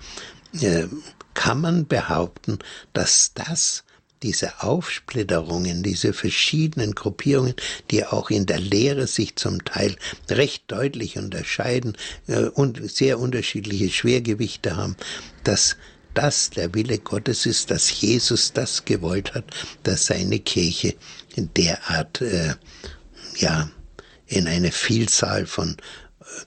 äh, 0.60 0.86
kann 1.34 1.60
man 1.60 1.86
behaupten, 1.86 2.58
dass 2.92 3.32
das 3.34 3.84
diese 4.22 4.62
Aufsplitterungen, 4.62 5.82
diese 5.82 6.12
verschiedenen 6.12 6.94
Gruppierungen, 6.94 7.54
die 7.90 8.04
auch 8.04 8.30
in 8.30 8.46
der 8.46 8.58
Lehre 8.58 9.06
sich 9.06 9.36
zum 9.36 9.64
Teil 9.64 9.96
recht 10.28 10.64
deutlich 10.66 11.16
unterscheiden 11.16 11.96
äh, 12.26 12.44
und 12.44 12.90
sehr 12.90 13.18
unterschiedliche 13.18 13.88
Schwergewichte 13.88 14.76
haben, 14.76 14.96
dass 15.44 15.76
das 16.12 16.50
der 16.50 16.74
Wille 16.74 16.98
Gottes 16.98 17.46
ist, 17.46 17.70
dass 17.70 18.00
Jesus 18.00 18.52
das 18.52 18.84
gewollt 18.84 19.34
hat, 19.34 19.44
dass 19.84 20.06
seine 20.06 20.40
Kirche 20.40 20.94
in 21.36 21.52
derart 21.54 22.20
äh, 22.20 22.54
ja 23.36 23.70
in 24.26 24.46
eine 24.46 24.70
Vielzahl 24.72 25.46
von 25.46 25.76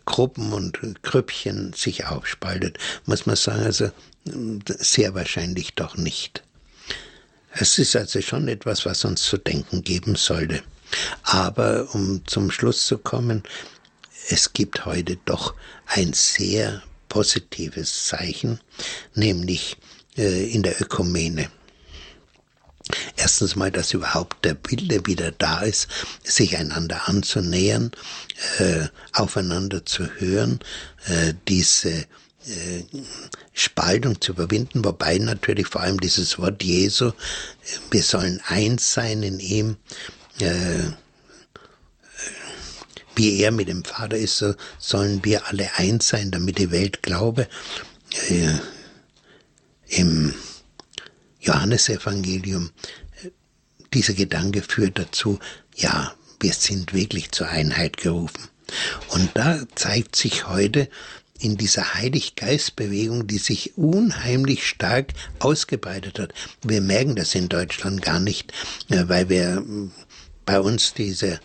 Gruppen 0.05 0.53
und 0.53 0.79
Grüppchen 1.03 1.73
sich 1.73 2.05
aufspaltet, 2.05 2.77
muss 3.05 3.25
man 3.25 3.35
sagen, 3.35 3.63
also 3.63 3.91
sehr 4.25 5.13
wahrscheinlich 5.15 5.73
doch 5.73 5.97
nicht. 5.97 6.43
Es 7.51 7.77
ist 7.77 7.95
also 7.95 8.21
schon 8.21 8.47
etwas, 8.47 8.85
was 8.85 9.05
uns 9.05 9.23
zu 9.23 9.37
denken 9.37 9.83
geben 9.83 10.15
sollte. 10.15 10.63
Aber 11.23 11.93
um 11.93 12.25
zum 12.25 12.51
Schluss 12.51 12.87
zu 12.87 12.97
kommen, 12.97 13.43
es 14.29 14.53
gibt 14.53 14.85
heute 14.85 15.17
doch 15.25 15.53
ein 15.85 16.13
sehr 16.13 16.81
positives 17.09 18.07
Zeichen, 18.07 18.59
nämlich 19.13 19.77
äh, 20.17 20.49
in 20.51 20.63
der 20.63 20.81
Ökumene. 20.81 21.49
Erstens 23.15 23.55
mal, 23.55 23.71
dass 23.71 23.93
überhaupt 23.93 24.43
der 24.43 24.57
Wille 24.67 25.05
wieder 25.05 25.31
da 25.31 25.61
ist, 25.61 25.87
sich 26.23 26.57
einander 26.57 27.07
anzunähern, 27.07 27.91
äh, 28.57 28.87
aufeinander 29.13 29.85
zu 29.85 30.07
hören, 30.19 30.59
äh, 31.05 31.33
diese 31.47 31.89
äh, 31.91 32.83
Spaltung 33.53 34.19
zu 34.19 34.33
überwinden, 34.33 34.83
wobei 34.83 35.17
natürlich 35.17 35.67
vor 35.67 35.81
allem 35.81 35.99
dieses 35.99 36.37
Wort 36.39 36.61
Jesu, 36.61 37.11
wir 37.89 38.03
sollen 38.03 38.41
eins 38.45 38.93
sein 38.93 39.23
in 39.23 39.39
ihm, 39.39 39.77
äh, 40.39 40.91
wie 43.15 43.39
er 43.39 43.51
mit 43.51 43.69
dem 43.69 43.85
Vater 43.85 44.17
ist, 44.17 44.39
so 44.39 44.55
sollen 44.77 45.23
wir 45.23 45.47
alle 45.47 45.69
eins 45.77 46.09
sein, 46.09 46.31
damit 46.31 46.57
die 46.57 46.71
Welt 46.71 47.01
glaube. 47.01 47.47
Äh, 48.29 48.55
Im 49.87 50.33
Johannesevangelium, 51.43 52.71
dieser 53.93 54.13
Gedanke 54.13 54.61
führt 54.61 54.97
dazu, 54.97 55.39
ja, 55.75 56.13
wir 56.39 56.53
sind 56.53 56.93
wirklich 56.93 57.31
zur 57.31 57.47
Einheit 57.47 57.97
gerufen. 57.97 58.49
Und 59.09 59.29
da 59.35 59.59
zeigt 59.75 60.15
sich 60.15 60.47
heute 60.47 60.89
in 61.39 61.57
dieser 61.57 61.93
Heiliggeistbewegung, 61.95 63.27
die 63.27 63.37
sich 63.37 63.77
unheimlich 63.77 64.65
stark 64.65 65.13
ausgebreitet 65.39 66.19
hat. 66.19 66.33
Wir 66.63 66.81
merken 66.81 67.15
das 67.15 67.35
in 67.35 67.49
Deutschland 67.49 68.01
gar 68.01 68.19
nicht, 68.19 68.53
äh, 68.89 69.03
weil 69.07 69.29
wir 69.29 69.57
äh, 69.57 69.89
bei 70.45 70.59
uns 70.59 70.93
diese 70.93 71.39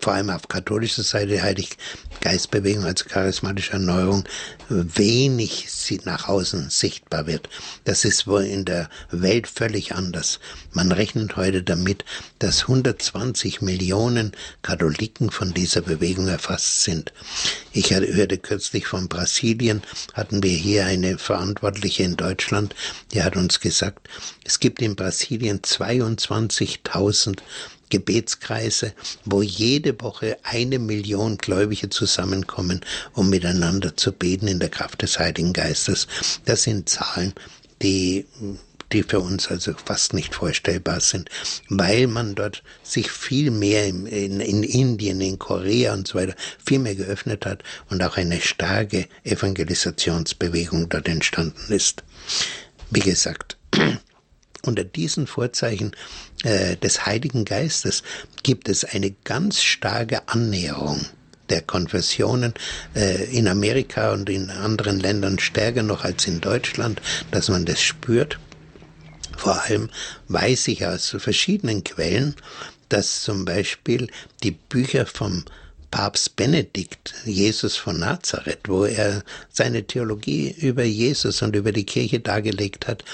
vor 0.00 0.14
allem 0.14 0.30
auf 0.30 0.48
katholischer 0.48 1.02
Seite 1.02 1.42
Heiliggeistbewegung 1.42 2.84
als 2.84 3.04
charismatische 3.04 3.72
Erneuerung 3.72 4.24
wenig 4.68 5.68
nach 6.04 6.28
außen 6.28 6.70
sichtbar 6.70 7.26
wird. 7.26 7.48
Das 7.84 8.04
ist 8.04 8.26
wohl 8.26 8.44
in 8.44 8.64
der 8.64 8.88
Welt 9.10 9.46
völlig 9.46 9.94
anders. 9.94 10.40
Man 10.72 10.92
rechnet 10.92 11.36
heute 11.36 11.62
damit, 11.62 12.04
dass 12.38 12.62
120 12.62 13.60
Millionen 13.60 14.32
Katholiken 14.62 15.30
von 15.30 15.52
dieser 15.52 15.82
Bewegung 15.82 16.28
erfasst 16.28 16.82
sind. 16.82 17.12
Ich 17.72 17.90
hörte 17.90 18.38
kürzlich 18.38 18.86
von 18.86 19.08
Brasilien, 19.08 19.82
hatten 20.14 20.42
wir 20.42 20.56
hier 20.56 20.86
eine 20.86 21.18
Verantwortliche 21.18 22.02
in 22.02 22.16
Deutschland, 22.16 22.74
die 23.12 23.22
hat 23.22 23.36
uns 23.36 23.60
gesagt, 23.60 24.08
es 24.44 24.60
gibt 24.60 24.82
in 24.82 24.96
Brasilien 24.96 25.60
22.000 25.60 27.38
Gebetskreise, 27.92 28.94
wo 29.26 29.42
jede 29.42 30.00
Woche 30.00 30.38
eine 30.44 30.78
Million 30.78 31.36
Gläubige 31.36 31.90
zusammenkommen, 31.90 32.80
um 33.12 33.28
miteinander 33.28 33.94
zu 33.98 34.12
beten 34.12 34.48
in 34.48 34.60
der 34.60 34.70
Kraft 34.70 35.02
des 35.02 35.18
Heiligen 35.18 35.52
Geistes. 35.52 36.08
Das 36.46 36.62
sind 36.62 36.88
Zahlen, 36.88 37.34
die 37.82 38.24
die 38.92 39.02
für 39.02 39.20
uns 39.20 39.48
also 39.48 39.72
fast 39.72 40.12
nicht 40.12 40.34
vorstellbar 40.34 41.00
sind, 41.00 41.30
weil 41.68 42.06
man 42.06 42.34
dort 42.34 42.62
sich 42.82 43.10
viel 43.10 43.50
mehr 43.50 43.86
in, 43.86 44.06
in, 44.06 44.40
in, 44.40 44.62
Indien, 44.62 45.20
in 45.22 45.38
Korea 45.38 45.94
und 45.94 46.06
so 46.06 46.18
weiter 46.18 46.34
viel 46.62 46.78
mehr 46.78 46.94
geöffnet 46.94 47.46
hat 47.46 47.62
und 47.88 48.02
auch 48.02 48.18
eine 48.18 48.40
starke 48.42 49.06
Evangelisationsbewegung 49.24 50.90
dort 50.90 51.08
entstanden 51.08 51.72
ist. 51.72 52.04
Wie 52.90 53.00
gesagt, 53.00 53.56
unter 54.64 54.84
diesen 54.84 55.26
Vorzeichen 55.26 55.92
äh, 56.44 56.76
des 56.76 57.06
Heiligen 57.06 57.44
Geistes 57.44 58.02
gibt 58.42 58.68
es 58.68 58.84
eine 58.84 59.10
ganz 59.24 59.62
starke 59.62 60.28
Annäherung 60.28 61.06
der 61.50 61.62
Konfessionen 61.62 62.54
äh, 62.94 63.24
in 63.36 63.48
Amerika 63.48 64.12
und 64.12 64.30
in 64.30 64.50
anderen 64.50 65.00
Ländern 65.00 65.38
stärker 65.38 65.82
noch 65.82 66.04
als 66.04 66.26
in 66.26 66.40
Deutschland, 66.40 67.02
dass 67.30 67.48
man 67.48 67.66
das 67.66 67.80
spürt. 67.82 68.38
Vor 69.36 69.60
allem 69.62 69.90
weiß 70.28 70.68
ich 70.68 70.86
aus 70.86 71.14
verschiedenen 71.18 71.84
Quellen, 71.84 72.36
dass 72.88 73.22
zum 73.22 73.44
Beispiel 73.44 74.08
die 74.42 74.52
Bücher 74.52 75.06
vom 75.06 75.44
Papst 75.92 76.36
Benedikt, 76.36 77.14
Jesus 77.26 77.76
von 77.76 78.00
Nazareth, 78.00 78.60
wo 78.66 78.86
er 78.86 79.22
seine 79.50 79.86
Theologie 79.86 80.50
über 80.50 80.84
Jesus 80.84 81.42
und 81.42 81.54
über 81.54 81.70
die 81.70 81.84
Kirche 81.84 82.18
dargelegt 82.18 82.88
hat, 82.88 83.04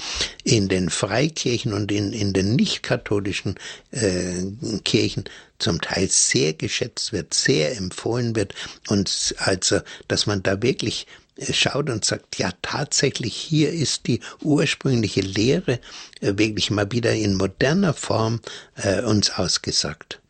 in 0.45 0.69
den 0.69 0.89
Freikirchen 0.89 1.73
und 1.73 1.91
in, 1.91 2.13
in 2.13 2.33
den 2.33 2.55
nicht-katholischen 2.55 3.57
äh, 3.91 4.45
Kirchen 4.85 5.25
zum 5.59 5.81
Teil 5.81 6.09
sehr 6.09 6.53
geschätzt 6.53 7.13
wird, 7.13 7.35
sehr 7.35 7.77
empfohlen 7.77 8.37
wird 8.37 8.55
und 8.87 9.35
also, 9.39 9.81
dass 10.07 10.27
man 10.27 10.45
da 10.45 10.63
wirklich 10.63 11.09
äh, 11.37 11.53
schaut 11.53 11.91
und 11.91 12.05
sagt, 12.05 12.39
ja 12.39 12.53
tatsächlich, 12.63 13.35
hier 13.35 13.73
ist 13.73 14.07
die 14.07 14.21
ursprüngliche 14.41 15.23
Lehre 15.23 15.81
äh, 16.21 16.35
wirklich 16.37 16.71
mal 16.71 16.93
wieder 16.93 17.13
in 17.13 17.35
moderner 17.35 17.93
Form 17.93 18.41
äh, 18.77 19.03
uns 19.03 19.33
ausgesagt. 19.33 20.21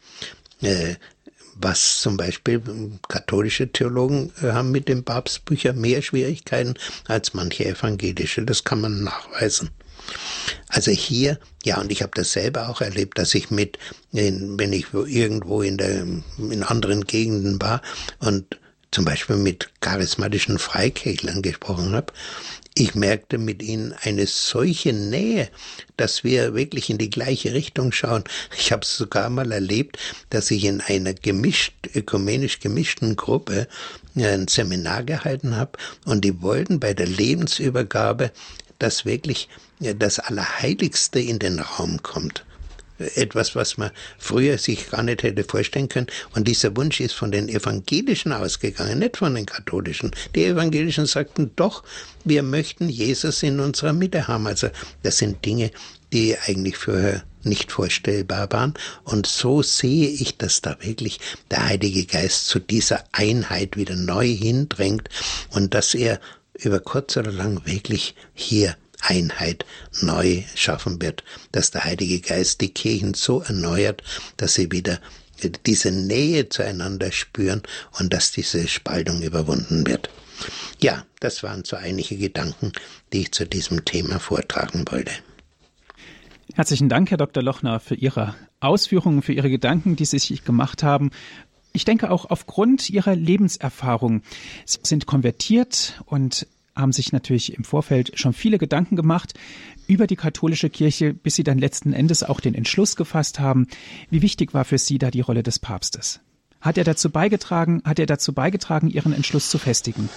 Äh, 0.62 0.96
was 1.60 2.00
zum 2.00 2.16
Beispiel 2.16 2.62
katholische 3.08 3.70
Theologen 3.70 4.32
äh, 4.42 4.52
haben 4.52 4.70
mit 4.70 4.88
den 4.88 5.04
Papstbüchern 5.04 5.80
mehr 5.80 6.02
Schwierigkeiten 6.02 6.74
als 7.06 7.34
manche 7.34 7.64
evangelische. 7.66 8.42
Das 8.42 8.64
kann 8.64 8.80
man 8.80 9.04
nachweisen. 9.04 9.70
Also 10.68 10.90
hier, 10.90 11.38
ja, 11.64 11.80
und 11.80 11.92
ich 11.92 12.02
habe 12.02 12.12
das 12.14 12.32
selber 12.32 12.68
auch 12.68 12.80
erlebt, 12.80 13.18
dass 13.18 13.34
ich 13.34 13.50
mit, 13.50 13.78
wenn 14.12 14.72
ich 14.72 14.86
irgendwo 14.92 15.62
in 15.62 15.76
der, 15.76 16.06
in 16.38 16.62
anderen 16.62 17.04
Gegenden 17.04 17.60
war 17.60 17.82
und 18.18 18.58
zum 18.90 19.04
Beispiel 19.04 19.36
mit 19.36 19.70
charismatischen 19.80 20.58
Freikirchlern 20.58 21.42
gesprochen 21.42 21.92
habe, 21.92 22.12
ich 22.78 22.94
merkte 22.94 23.38
mit 23.38 23.62
ihnen 23.62 23.92
eine 24.02 24.26
solche 24.26 24.92
Nähe, 24.92 25.48
dass 25.96 26.22
wir 26.22 26.54
wirklich 26.54 26.90
in 26.90 26.98
die 26.98 27.10
gleiche 27.10 27.52
Richtung 27.52 27.90
schauen. 27.90 28.24
Ich 28.56 28.70
habe 28.70 28.82
es 28.82 28.96
sogar 28.96 29.30
mal 29.30 29.50
erlebt, 29.50 29.98
dass 30.30 30.50
ich 30.50 30.64
in 30.64 30.80
einer 30.80 31.12
gemischt, 31.12 31.74
ökumenisch 31.94 32.60
gemischten 32.60 33.16
Gruppe 33.16 33.66
ein 34.14 34.46
Seminar 34.46 35.02
gehalten 35.02 35.56
habe 35.56 35.72
und 36.04 36.24
die 36.24 36.40
wollten 36.40 36.78
bei 36.78 36.94
der 36.94 37.08
Lebensübergabe, 37.08 38.30
dass 38.78 39.04
wirklich 39.04 39.48
das 39.80 40.20
Allerheiligste 40.20 41.18
in 41.18 41.38
den 41.38 41.58
Raum 41.58 42.02
kommt 42.02 42.44
etwas, 43.14 43.54
was 43.54 43.76
man 43.76 43.90
früher 44.18 44.58
sich 44.58 44.90
gar 44.90 45.02
nicht 45.02 45.22
hätte 45.22 45.44
vorstellen 45.44 45.88
können. 45.88 46.08
Und 46.34 46.48
dieser 46.48 46.76
Wunsch 46.76 47.00
ist 47.00 47.14
von 47.14 47.30
den 47.30 47.48
Evangelischen 47.48 48.32
ausgegangen, 48.32 48.98
nicht 48.98 49.16
von 49.16 49.34
den 49.34 49.46
Katholischen. 49.46 50.10
Die 50.34 50.44
Evangelischen 50.44 51.06
sagten 51.06 51.50
doch, 51.56 51.84
wir 52.24 52.42
möchten 52.42 52.88
Jesus 52.88 53.42
in 53.42 53.60
unserer 53.60 53.92
Mitte 53.92 54.28
haben. 54.28 54.46
Also 54.46 54.68
das 55.02 55.18
sind 55.18 55.44
Dinge, 55.44 55.70
die 56.12 56.36
eigentlich 56.38 56.76
vorher 56.76 57.22
nicht 57.44 57.72
vorstellbar 57.72 58.50
waren. 58.52 58.74
Und 59.04 59.26
so 59.26 59.62
sehe 59.62 60.08
ich, 60.08 60.36
dass 60.36 60.60
da 60.60 60.76
wirklich 60.80 61.20
der 61.50 61.66
Heilige 61.66 62.04
Geist 62.04 62.48
zu 62.48 62.58
dieser 62.58 63.04
Einheit 63.12 63.76
wieder 63.76 63.96
neu 63.96 64.26
hindrängt 64.26 65.08
und 65.50 65.74
dass 65.74 65.94
er 65.94 66.20
über 66.54 66.80
kurz 66.80 67.16
oder 67.16 67.32
lang 67.32 67.64
wirklich 67.64 68.14
hier 68.34 68.76
Einheit 69.00 69.64
neu 70.00 70.42
schaffen 70.54 71.00
wird, 71.00 71.24
dass 71.52 71.70
der 71.70 71.84
Heilige 71.84 72.20
Geist 72.20 72.60
die 72.60 72.70
Kirchen 72.70 73.14
so 73.14 73.40
erneuert, 73.40 74.02
dass 74.36 74.54
sie 74.54 74.72
wieder 74.72 75.00
diese 75.66 75.92
Nähe 75.92 76.48
zueinander 76.48 77.12
spüren 77.12 77.62
und 77.98 78.12
dass 78.12 78.32
diese 78.32 78.66
Spaltung 78.66 79.22
überwunden 79.22 79.86
wird. 79.86 80.10
Ja, 80.80 81.04
das 81.20 81.42
waren 81.42 81.64
so 81.64 81.76
einige 81.76 82.16
Gedanken, 82.16 82.72
die 83.12 83.22
ich 83.22 83.32
zu 83.32 83.46
diesem 83.46 83.84
Thema 83.84 84.18
vortragen 84.18 84.84
wollte. 84.90 85.12
Herzlichen 86.54 86.88
Dank, 86.88 87.10
Herr 87.10 87.18
Dr. 87.18 87.42
Lochner, 87.42 87.78
für 87.78 87.94
Ihre 87.94 88.34
Ausführungen, 88.60 89.22
für 89.22 89.32
Ihre 89.32 89.50
Gedanken, 89.50 89.96
die 89.96 90.04
Sie 90.04 90.18
sich 90.18 90.44
gemacht 90.44 90.82
haben. 90.82 91.10
Ich 91.72 91.84
denke 91.84 92.10
auch 92.10 92.24
aufgrund 92.24 92.88
Ihrer 92.90 93.14
Lebenserfahrung. 93.14 94.22
Sie 94.64 94.78
sind 94.82 95.06
konvertiert 95.06 96.02
und 96.06 96.46
haben 96.78 96.92
sich 96.92 97.12
natürlich 97.12 97.54
im 97.54 97.64
Vorfeld 97.64 98.18
schon 98.18 98.32
viele 98.32 98.58
Gedanken 98.58 98.96
gemacht 98.96 99.34
über 99.86 100.06
die 100.06 100.16
katholische 100.16 100.70
Kirche, 100.70 101.12
bis 101.12 101.34
Sie 101.34 101.44
dann 101.44 101.58
letzten 101.58 101.92
Endes 101.92 102.22
auch 102.22 102.40
den 102.40 102.54
Entschluss 102.54 102.96
gefasst 102.96 103.40
haben. 103.40 103.66
Wie 104.10 104.22
wichtig 104.22 104.54
war 104.54 104.64
für 104.64 104.78
Sie 104.78 104.98
da 104.98 105.10
die 105.10 105.20
Rolle 105.20 105.42
des 105.42 105.58
Papstes? 105.58 106.20
Hat 106.60 106.78
er 106.78 106.84
dazu 106.84 107.10
beigetragen, 107.10 107.82
hat 107.84 107.98
er 107.98 108.06
dazu 108.06 108.32
beigetragen, 108.32 108.88
Ihren 108.88 109.12
Entschluss 109.12 109.50
zu 109.50 109.58
festigen? 109.58 110.08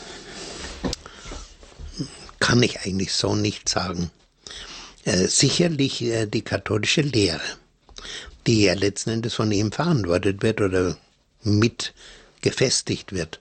Kann 2.39 2.63
ich 2.63 2.81
eigentlich 2.81 3.13
so 3.13 3.35
nicht 3.35 3.69
sagen. 3.69 4.09
Äh, 5.03 5.27
sicherlich 5.27 6.01
äh, 6.03 6.27
die 6.27 6.41
katholische 6.41 7.01
Lehre, 7.01 7.41
die 8.45 8.63
ja 8.63 8.73
letzten 8.73 9.11
Endes 9.11 9.33
von 9.33 9.51
ihm 9.51 9.71
verantwortet 9.71 10.43
wird 10.43 10.61
oder 10.61 10.97
mit 11.43 11.93
gefestigt 12.41 13.13
wird. 13.13 13.40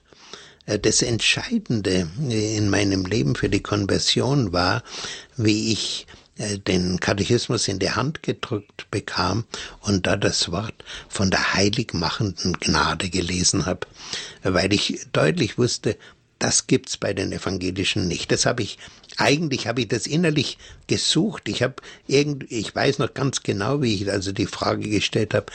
Äh, 0.71 0.79
das 0.79 1.01
Entscheidende 1.01 2.07
in 2.29 2.69
meinem 2.69 3.05
Leben 3.05 3.35
für 3.35 3.49
die 3.49 3.61
Konversion 3.61 4.53
war, 4.53 4.83
wie 5.37 5.71
ich 5.71 6.07
äh, 6.37 6.57
den 6.57 6.99
Katechismus 6.99 7.67
in 7.67 7.79
die 7.79 7.91
Hand 7.91 8.23
gedrückt 8.23 8.87
bekam 8.91 9.45
und 9.81 10.07
da 10.07 10.15
das 10.15 10.51
Wort 10.51 10.83
von 11.09 11.29
der 11.29 11.53
heiligmachenden 11.53 12.53
Gnade 12.59 13.09
gelesen 13.09 13.65
habe, 13.65 13.87
weil 14.43 14.73
ich 14.73 15.07
deutlich 15.11 15.57
wusste, 15.57 15.97
das 16.39 16.65
gibt's 16.65 16.97
bei 16.97 17.13
den 17.13 17.31
Evangelischen 17.31 18.07
nicht. 18.07 18.31
Das 18.31 18.47
habe 18.47 18.63
ich 18.63 18.79
eigentlich 19.17 19.67
habe 19.67 19.81
ich 19.81 19.89
das 19.89 20.07
innerlich 20.07 20.57
gesucht. 20.87 21.47
Ich 21.47 21.61
habe 21.61 21.75
irgend 22.07 22.51
ich 22.51 22.73
weiß 22.73 22.97
noch 22.97 23.13
ganz 23.13 23.43
genau, 23.43 23.83
wie 23.83 23.93
ich 23.93 24.11
also 24.11 24.31
die 24.31 24.47
Frage 24.47 24.89
gestellt 24.89 25.35
habe, 25.35 25.47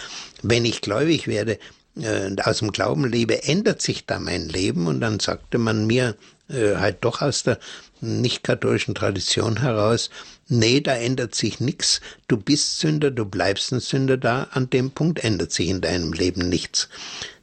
wenn 0.42 0.64
ich 0.64 0.82
gläubig 0.82 1.26
werde, 1.26 1.58
äh, 2.00 2.30
aus 2.42 2.58
dem 2.58 2.72
Glauben 2.72 3.04
lebe, 3.04 3.44
ändert 3.44 3.82
sich 3.82 4.06
da 4.06 4.18
mein 4.18 4.48
Leben? 4.48 4.86
Und 4.86 5.00
dann 5.00 5.20
sagte 5.20 5.58
man 5.58 5.86
mir 5.86 6.16
äh, 6.48 6.76
halt 6.76 6.98
doch 7.00 7.22
aus 7.22 7.42
der 7.42 7.58
nicht-katholischen 8.00 8.94
Tradition 8.94 9.60
heraus, 9.60 10.10
nee, 10.48 10.80
da 10.80 10.94
ändert 10.94 11.34
sich 11.34 11.60
nichts. 11.60 12.00
Du 12.28 12.36
bist 12.36 12.78
Sünder, 12.80 13.10
du 13.10 13.24
bleibst 13.24 13.72
ein 13.72 13.80
Sünder 13.80 14.16
da. 14.16 14.48
An 14.52 14.70
dem 14.70 14.90
Punkt 14.90 15.24
ändert 15.24 15.52
sich 15.52 15.68
in 15.68 15.80
deinem 15.80 16.12
Leben 16.12 16.48
nichts. 16.48 16.88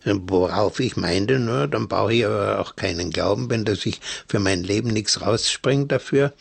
Äh, 0.06 0.14
worauf 0.16 0.80
ich 0.80 0.96
meinte, 0.96 1.40
nur, 1.40 1.68
dann 1.68 1.88
brauche 1.88 2.14
ich 2.14 2.26
aber 2.26 2.60
auch 2.60 2.76
keinen 2.76 3.10
Glauben, 3.10 3.50
wenn 3.50 3.66
da 3.66 3.76
sich 3.76 4.00
für 4.28 4.40
mein 4.40 4.64
Leben 4.64 4.90
nichts 4.90 5.22
rausspringt 5.22 5.92
dafür. 5.92 6.34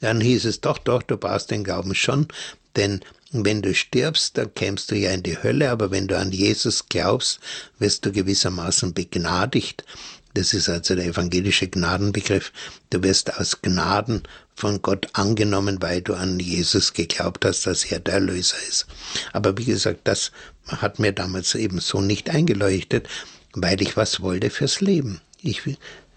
Dann 0.00 0.20
hieß 0.20 0.44
es 0.44 0.60
doch, 0.60 0.78
doch, 0.78 1.02
du 1.02 1.16
brauchst 1.16 1.50
den 1.50 1.64
Glauben 1.64 1.94
schon, 1.94 2.28
denn 2.76 3.00
wenn 3.32 3.62
du 3.62 3.74
stirbst, 3.74 4.38
dann 4.38 4.54
kämst 4.54 4.90
du 4.90 4.96
ja 4.96 5.10
in 5.10 5.22
die 5.22 5.42
Hölle, 5.42 5.70
aber 5.70 5.90
wenn 5.90 6.06
du 6.06 6.16
an 6.18 6.32
Jesus 6.32 6.88
glaubst, 6.88 7.40
wirst 7.78 8.06
du 8.06 8.12
gewissermaßen 8.12 8.94
begnadigt. 8.94 9.84
Das 10.34 10.52
ist 10.52 10.68
also 10.68 10.94
der 10.94 11.06
evangelische 11.06 11.66
Gnadenbegriff. 11.66 12.52
Du 12.90 13.02
wirst 13.02 13.38
aus 13.38 13.62
Gnaden 13.62 14.22
von 14.54 14.82
Gott 14.82 15.08
angenommen, 15.14 15.78
weil 15.80 16.02
du 16.02 16.14
an 16.14 16.38
Jesus 16.38 16.92
geglaubt 16.92 17.44
hast, 17.44 17.66
dass 17.66 17.84
er 17.84 18.00
der 18.00 18.14
Erlöser 18.14 18.56
ist. 18.68 18.86
Aber 19.32 19.56
wie 19.56 19.64
gesagt, 19.64 20.00
das 20.04 20.32
hat 20.66 20.98
mir 20.98 21.12
damals 21.12 21.54
eben 21.54 21.80
so 21.80 22.00
nicht 22.00 22.30
eingeleuchtet, 22.30 23.08
weil 23.54 23.80
ich 23.80 23.96
was 23.96 24.20
wollte 24.20 24.50
fürs 24.50 24.80
Leben. 24.80 25.20
Ich, 25.40 25.62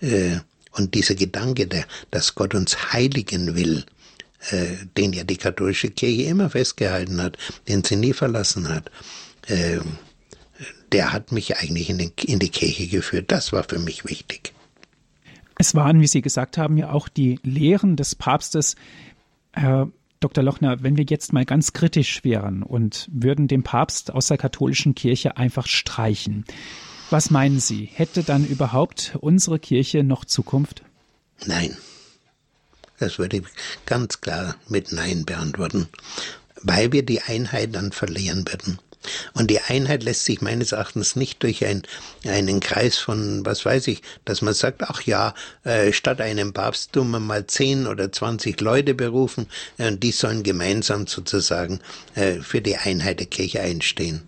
äh, 0.02 0.40
und 0.74 0.94
dieser 0.94 1.16
Gedanke, 1.16 1.68
der, 1.68 1.86
dass 2.12 2.36
Gott 2.36 2.56
uns 2.56 2.92
heiligen 2.94 3.56
will, 3.56 3.86
äh, 4.52 4.86
den 4.98 5.14
ja 5.14 5.24
die 5.24 5.38
katholische 5.38 5.90
Kirche 5.90 6.24
immer 6.24 6.50
festgehalten 6.50 7.22
hat, 7.22 7.38
den 7.68 7.84
sie 7.84 7.96
nie 7.96 8.14
verlassen 8.14 8.70
hat, 8.70 8.90
äh, 9.48 9.80
der 10.92 11.14
hat 11.14 11.32
mich 11.32 11.58
eigentlich 11.58 11.90
in, 11.90 11.98
den, 11.98 12.12
in 12.26 12.40
die 12.40 12.50
Kirche 12.50 12.88
geführt. 12.88 13.32
Das 13.32 13.54
war 13.54 13.64
für 13.64 13.80
mich 13.80 14.06
wichtig. 14.06 14.54
Es 15.58 15.76
waren, 15.76 16.00
wie 16.00 16.08
Sie 16.08 16.22
gesagt 16.22 16.58
haben, 16.58 16.78
ja 16.78 16.92
auch 16.92 17.10
die 17.10 17.40
Lehren 17.44 17.96
des 17.96 18.16
Papstes. 18.16 18.76
Herr 19.52 19.92
Dr. 20.20 20.44
Lochner, 20.44 20.84
wenn 20.84 20.98
wir 20.98 21.06
jetzt 21.08 21.32
mal 21.32 21.46
ganz 21.46 21.74
kritisch 21.74 22.24
wären 22.24 22.64
und 22.64 23.10
würden 23.12 23.48
den 23.48 23.64
Papst 23.64 24.12
aus 24.12 24.28
der 24.28 24.38
katholischen 24.38 24.96
Kirche 24.96 25.38
einfach 25.38 25.68
streichen, 25.68 26.46
was 27.10 27.32
meinen 27.32 27.60
Sie? 27.60 27.86
Hätte 27.86 28.24
dann 28.24 28.46
überhaupt 28.46 29.18
unsere 29.20 29.60
Kirche 29.60 30.04
noch 30.04 30.26
Zukunft? 30.26 30.84
Nein. 31.46 31.76
Das 33.00 33.18
würde 33.18 33.38
ich 33.38 33.44
ganz 33.86 34.22
klar 34.22 34.56
mit 34.68 34.92
Nein 34.92 35.26
beantworten, 35.26 35.88
weil 36.62 36.92
wir 36.92 37.04
die 37.04 37.22
Einheit 37.22 37.74
dann 37.74 37.92
verlieren 37.92 38.46
würden. 38.48 38.80
Und 39.34 39.50
die 39.50 39.62
Einheit 39.62 40.04
lässt 40.04 40.26
sich 40.26 40.42
meines 40.42 40.74
Erachtens 40.74 41.16
nicht 41.16 41.42
durch 41.42 41.66
ein, 41.66 41.84
einen 42.26 42.60
Kreis 42.60 42.98
von, 42.98 43.46
was 43.46 43.64
weiß 43.64 43.88
ich, 43.88 44.02
dass 44.26 44.42
man 44.42 44.54
sagt, 44.54 44.84
ach 44.84 45.02
ja, 45.04 45.34
äh, 45.64 45.94
statt 45.94 46.20
einem 46.20 46.52
Papst 46.52 46.92
tun 46.92 47.10
wir 47.12 47.22
mal 47.22 47.48
zehn 47.48 47.88
oder 47.88 48.12
zwanzig 48.12 48.60
Leute 48.60 48.94
berufen 48.94 49.48
äh, 49.78 49.88
und 49.88 50.04
die 50.04 50.12
sollen 50.12 50.44
gemeinsam 50.44 51.08
sozusagen 51.08 51.80
äh, 52.16 52.42
für 52.42 52.62
die 52.62 52.76
Einheit 52.76 53.22
der 53.22 53.28
Kirche 53.28 53.62
einstehen. 53.62 54.24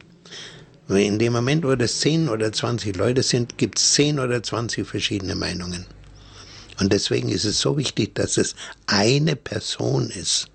In 0.87 1.19
dem 1.19 1.33
Moment, 1.33 1.65
wo 1.65 1.75
das 1.75 1.99
zehn 1.99 2.29
oder 2.29 2.53
zwanzig 2.53 2.95
Leute 2.95 3.23
sind, 3.23 3.57
gibt 3.57 3.77
es 3.77 3.93
zehn 3.93 4.19
oder 4.19 4.41
zwanzig 4.41 4.87
verschiedene 4.87 5.35
Meinungen. 5.35 5.85
Und 6.81 6.91
deswegen 6.91 7.29
ist 7.29 7.45
es 7.45 7.59
so 7.59 7.77
wichtig, 7.77 8.15
dass 8.15 8.37
es 8.37 8.55
eine 8.87 9.35
Person 9.35 10.09
ist, 10.09 10.47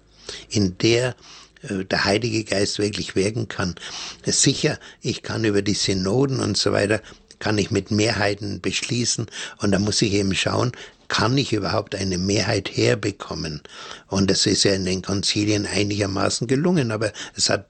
in 0.51 0.77
der 0.79 1.15
äh, 1.63 1.85
der 1.85 2.05
Heilige 2.05 2.43
Geist 2.43 2.81
wirklich 2.81 3.15
wirken 3.15 3.47
kann. 3.47 3.77
Sicher, 4.25 4.81
ich 5.01 5.23
kann 5.23 5.45
über 5.45 5.63
die 5.63 5.75
Synoden 5.75 6.41
und 6.41 6.57
so 6.57 6.73
weiter, 6.73 7.01
kann 7.39 7.59
ich 7.59 7.71
mit 7.71 7.93
Mehrheiten 7.93 8.61
beschließen 8.61 9.27
und 9.59 9.71
da 9.71 9.79
muss 9.79 10.03
ich 10.03 10.15
eben 10.15 10.35
schauen, 10.35 10.73
kann 11.07 11.39
ich 11.39 11.53
überhaupt 11.53 11.95
eine 11.95 12.19
Mehrheit 12.19 12.77
herbekommen? 12.77 13.63
Und 14.09 14.29
das 14.29 14.47
ist 14.47 14.65
ja 14.65 14.73
in 14.73 14.85
den 14.85 15.03
Konzilien 15.03 15.65
einigermaßen 15.65 16.49
gelungen, 16.49 16.91
aber 16.91 17.13
es 17.37 17.51
hat, 17.51 17.69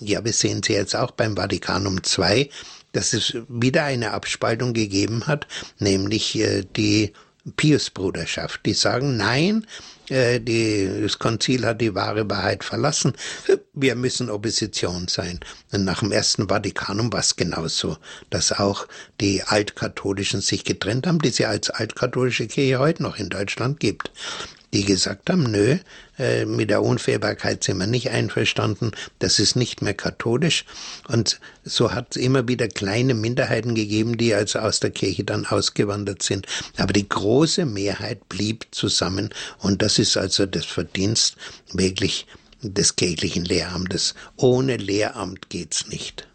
ja, 0.00 0.24
wir 0.24 0.32
sehen 0.32 0.58
es 0.60 0.68
jetzt 0.68 0.96
auch 0.96 1.12
beim 1.12 1.36
Vatikanum 1.36 2.00
II, 2.18 2.50
dass 2.90 3.12
es 3.12 3.36
wieder 3.48 3.84
eine 3.84 4.10
Abspaltung 4.10 4.72
gegeben 4.72 5.28
hat, 5.28 5.46
nämlich 5.78 6.36
äh, 6.40 6.64
die 6.76 7.12
Piusbruderschaft. 7.56 8.64
Die 8.66 8.74
sagen, 8.74 9.16
nein, 9.16 9.66
äh, 10.08 10.40
die, 10.40 10.88
das 11.02 11.18
Konzil 11.18 11.66
hat 11.66 11.80
die 11.80 11.94
wahre 11.94 12.28
Wahrheit 12.28 12.64
verlassen. 12.64 13.14
Wir 13.72 13.94
müssen 13.94 14.30
Opposition 14.30 15.08
sein. 15.08 15.40
Und 15.72 15.84
nach 15.84 16.00
dem 16.00 16.12
ersten 16.12 16.48
Vatikanum 16.48 17.12
war 17.12 17.20
es 17.20 17.36
genauso, 17.36 17.96
dass 18.30 18.52
auch 18.52 18.86
die 19.20 19.42
Altkatholischen 19.42 20.40
sich 20.40 20.64
getrennt 20.64 21.06
haben, 21.06 21.18
die 21.18 21.28
es 21.28 21.38
ja 21.38 21.48
als 21.48 21.70
altkatholische 21.70 22.46
Kirche 22.46 22.78
heute 22.78 23.02
noch 23.02 23.16
in 23.16 23.28
Deutschland 23.28 23.80
gibt 23.80 24.10
die 24.72 24.84
gesagt 24.84 25.28
haben, 25.28 25.50
nö, 25.50 25.76
äh, 26.18 26.46
mit 26.46 26.70
der 26.70 26.82
Unfehlbarkeit 26.82 27.62
sind 27.62 27.78
wir 27.78 27.86
nicht 27.86 28.10
einverstanden, 28.10 28.92
das 29.18 29.38
ist 29.38 29.54
nicht 29.54 29.82
mehr 29.82 29.94
katholisch. 29.94 30.64
Und 31.08 31.40
so 31.64 31.92
hat 31.92 32.16
es 32.16 32.22
immer 32.22 32.48
wieder 32.48 32.68
kleine 32.68 33.14
Minderheiten 33.14 33.74
gegeben, 33.74 34.16
die 34.16 34.34
also 34.34 34.60
aus 34.60 34.80
der 34.80 34.90
Kirche 34.90 35.24
dann 35.24 35.46
ausgewandert 35.46 36.22
sind. 36.22 36.46
Aber 36.78 36.92
die 36.92 37.08
große 37.08 37.66
Mehrheit 37.66 38.28
blieb 38.28 38.66
zusammen 38.70 39.30
und 39.58 39.82
das 39.82 39.98
ist 39.98 40.16
also 40.16 40.46
das 40.46 40.64
Verdienst 40.64 41.36
wirklich 41.72 42.26
des 42.62 42.96
kirchlichen 42.96 43.44
Lehramtes. 43.44 44.14
Ohne 44.36 44.76
Lehramt 44.76 45.50
geht's 45.50 45.88
nicht. 45.88 46.26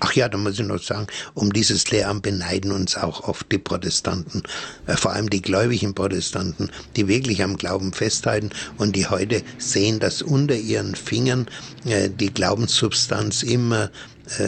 Ach 0.00 0.12
ja, 0.12 0.28
da 0.28 0.38
muss 0.38 0.58
ich 0.58 0.66
noch 0.66 0.82
sagen, 0.82 1.06
um 1.34 1.52
dieses 1.52 1.90
Lehramt 1.90 2.22
beneiden 2.22 2.72
uns 2.72 2.96
auch 2.96 3.24
oft 3.24 3.50
die 3.52 3.58
Protestanten, 3.58 4.42
äh, 4.86 4.96
vor 4.96 5.12
allem 5.12 5.30
die 5.30 5.42
gläubigen 5.42 5.94
Protestanten, 5.94 6.70
die 6.96 7.08
wirklich 7.08 7.42
am 7.42 7.56
Glauben 7.56 7.92
festhalten 7.92 8.50
und 8.78 8.96
die 8.96 9.06
heute 9.06 9.42
sehen, 9.58 10.00
dass 10.00 10.22
unter 10.22 10.54
ihren 10.54 10.94
Fingern 10.94 11.46
äh, 11.84 12.08
die 12.08 12.32
Glaubenssubstanz 12.32 13.42
immer 13.42 13.90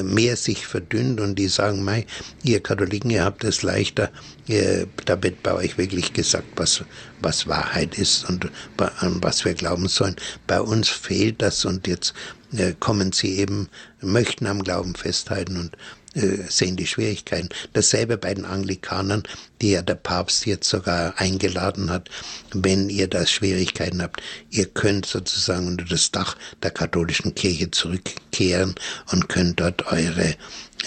mehr 0.03 0.37
sich 0.37 0.67
verdünnt 0.67 1.21
und 1.21 1.37
die 1.37 1.49
sagen, 1.49 1.85
mei, 1.85 2.07
ihr 2.43 2.63
Katholiken, 2.63 3.11
ihr 3.11 3.25
habt 3.25 3.45
es 3.45 3.63
leichter, 3.63 4.11
da 4.47 5.23
wird 5.23 5.43
bei 5.43 5.55
euch 5.55 5.79
wirklich 5.79 6.13
gesagt, 6.13 6.47
was, 6.57 6.85
was 7.21 7.47
Wahrheit 7.47 7.99
ist 7.99 8.29
und 8.29 8.51
an 8.77 9.23
was 9.23 9.45
wir 9.45 9.55
glauben 9.55 9.89
sollen. 9.89 10.17
Bei 10.47 10.61
uns 10.61 10.89
fehlt 10.89 11.43
das 11.43 11.65
und 11.65 11.87
jetzt 11.87 12.15
äh, 12.57 12.75
kommen 12.79 13.13
sie 13.13 13.39
eben, 13.39 13.69
möchten 14.01 14.47
am 14.47 14.63
Glauben 14.63 14.95
festhalten 14.95 15.57
und 15.57 15.77
äh, 16.15 16.39
sehen 16.49 16.77
die 16.77 16.87
Schwierigkeiten. 16.87 17.49
Dasselbe 17.73 18.19
bei 18.19 18.35
den 18.35 18.45
Anglikanern, 18.45 19.23
die 19.61 19.71
ja 19.71 19.83
der 19.83 19.95
Papst 19.95 20.47
jetzt 20.47 20.69
sogar 20.69 21.19
eingeladen 21.19 21.91
hat, 21.91 22.11
wenn 22.53 22.89
ihr 22.91 23.09
da 23.09 23.27
Schwierigkeiten 23.27 24.03
habt, 24.03 24.23
ihr 24.51 24.67
könnt 24.67 25.07
sozusagen 25.07 25.67
unter 25.67 25.85
das 25.85 26.11
Dach 26.11 26.37
der 26.63 26.71
katholischen 26.71 27.35
Kirche 27.35 27.71
zurückkehren 27.71 28.75
und 29.11 29.29
könnt 29.29 29.61
dort 29.61 29.87
eure 29.87 30.35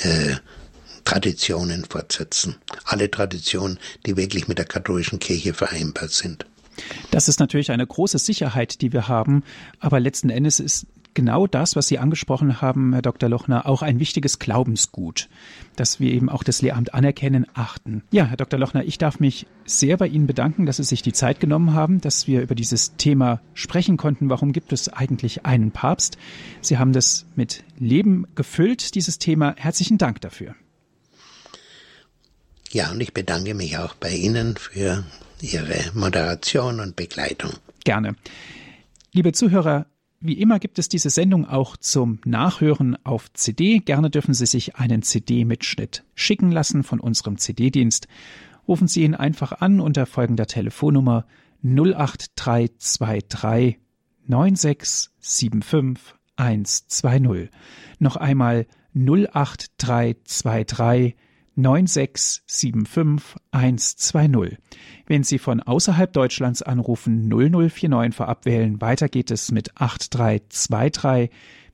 äh, 0.01 0.35
Traditionen 1.05 1.85
fortsetzen. 1.85 2.55
Alle 2.83 3.09
Traditionen, 3.09 3.79
die 4.05 4.17
wirklich 4.17 4.47
mit 4.47 4.57
der 4.57 4.65
katholischen 4.65 5.19
Kirche 5.19 5.53
vereinbart 5.53 6.11
sind. 6.11 6.45
Das 7.11 7.29
ist 7.29 7.39
natürlich 7.39 7.71
eine 7.71 7.87
große 7.87 8.19
Sicherheit, 8.19 8.81
die 8.81 8.91
wir 8.91 9.07
haben, 9.07 9.43
aber 9.79 9.99
letzten 9.99 10.29
Endes 10.29 10.59
ist 10.59 10.87
genau 11.15 11.47
das, 11.47 11.75
was 11.75 11.87
Sie 11.87 11.97
angesprochen 11.97 12.61
haben, 12.61 12.93
Herr 12.93 13.01
Dr. 13.01 13.27
Lochner, 13.27 13.65
auch 13.65 13.81
ein 13.81 13.99
wichtiges 13.99 14.37
Glaubensgut, 14.37 15.27
dass 15.75 15.99
wir 15.99 16.11
eben 16.11 16.29
auch 16.29 16.43
das 16.43 16.61
Lehramt 16.61 16.93
anerkennen, 16.93 17.47
achten. 17.55 18.03
Ja, 18.11 18.25
Herr 18.25 18.37
Dr. 18.37 18.59
Lochner, 18.59 18.83
ich 18.83 18.99
darf 18.99 19.19
mich 19.19 19.47
sehr 19.65 19.97
bei 19.97 20.07
Ihnen 20.07 20.27
bedanken, 20.27 20.67
dass 20.67 20.77
Sie 20.77 20.83
sich 20.83 21.01
die 21.01 21.13
Zeit 21.13 21.39
genommen 21.39 21.73
haben, 21.73 22.01
dass 22.01 22.27
wir 22.27 22.41
über 22.41 22.53
dieses 22.53 22.95
Thema 22.97 23.41
sprechen 23.55 23.97
konnten. 23.97 24.29
Warum 24.29 24.53
gibt 24.53 24.71
es 24.71 24.89
eigentlich 24.89 25.45
einen 25.45 25.71
Papst? 25.71 26.17
Sie 26.61 26.77
haben 26.77 26.93
das 26.93 27.25
mit 27.35 27.63
Leben 27.79 28.27
gefüllt, 28.35 28.93
dieses 28.93 29.17
Thema. 29.17 29.55
Herzlichen 29.57 29.97
Dank 29.97 30.21
dafür. 30.21 30.53
Ja, 32.71 32.91
und 32.91 33.01
ich 33.01 33.13
bedanke 33.13 33.53
mich 33.53 33.77
auch 33.77 33.95
bei 33.95 34.11
Ihnen 34.11 34.57
für 34.57 35.05
Ihre 35.41 35.77
Moderation 35.93 36.79
und 36.81 36.95
Begleitung. 36.95 37.51
Gerne. 37.85 38.15
Liebe 39.13 39.31
Zuhörer, 39.31 39.85
wie 40.27 40.39
immer 40.39 40.59
gibt 40.59 40.77
es 40.79 40.89
diese 40.89 41.09
Sendung 41.09 41.47
auch 41.47 41.77
zum 41.77 42.19
Nachhören 42.25 42.97
auf 43.03 43.31
CD. 43.33 43.79
Gerne 43.79 44.09
dürfen 44.09 44.33
Sie 44.33 44.45
sich 44.45 44.75
einen 44.75 45.01
CD-Mitschnitt 45.01 46.03
schicken 46.15 46.51
lassen 46.51 46.83
von 46.83 46.99
unserem 46.99 47.37
CD-Dienst. 47.37 48.09
Rufen 48.67 48.87
Sie 48.87 49.03
ihn 49.03 49.15
einfach 49.15 49.61
an 49.61 49.79
unter 49.79 50.05
folgender 50.05 50.45
Telefonnummer 50.47 51.25
08323 51.63 53.77
9675 54.27 56.15
120. 56.35 57.49
Noch 57.99 58.15
einmal 58.15 58.65
08323 58.93 61.15
9675 61.55 63.35
120. 63.51 64.57
Wenn 65.05 65.23
Sie 65.23 65.39
von 65.39 65.61
außerhalb 65.61 66.11
Deutschlands 66.11 66.61
anrufen, 66.61 67.27
0049 67.29 68.15
vorab 68.15 68.45
wählen. 68.45 68.81
Weiter 68.81 69.09
geht 69.09 69.31
es 69.31 69.51
mit 69.51 69.75
8323 69.79 71.29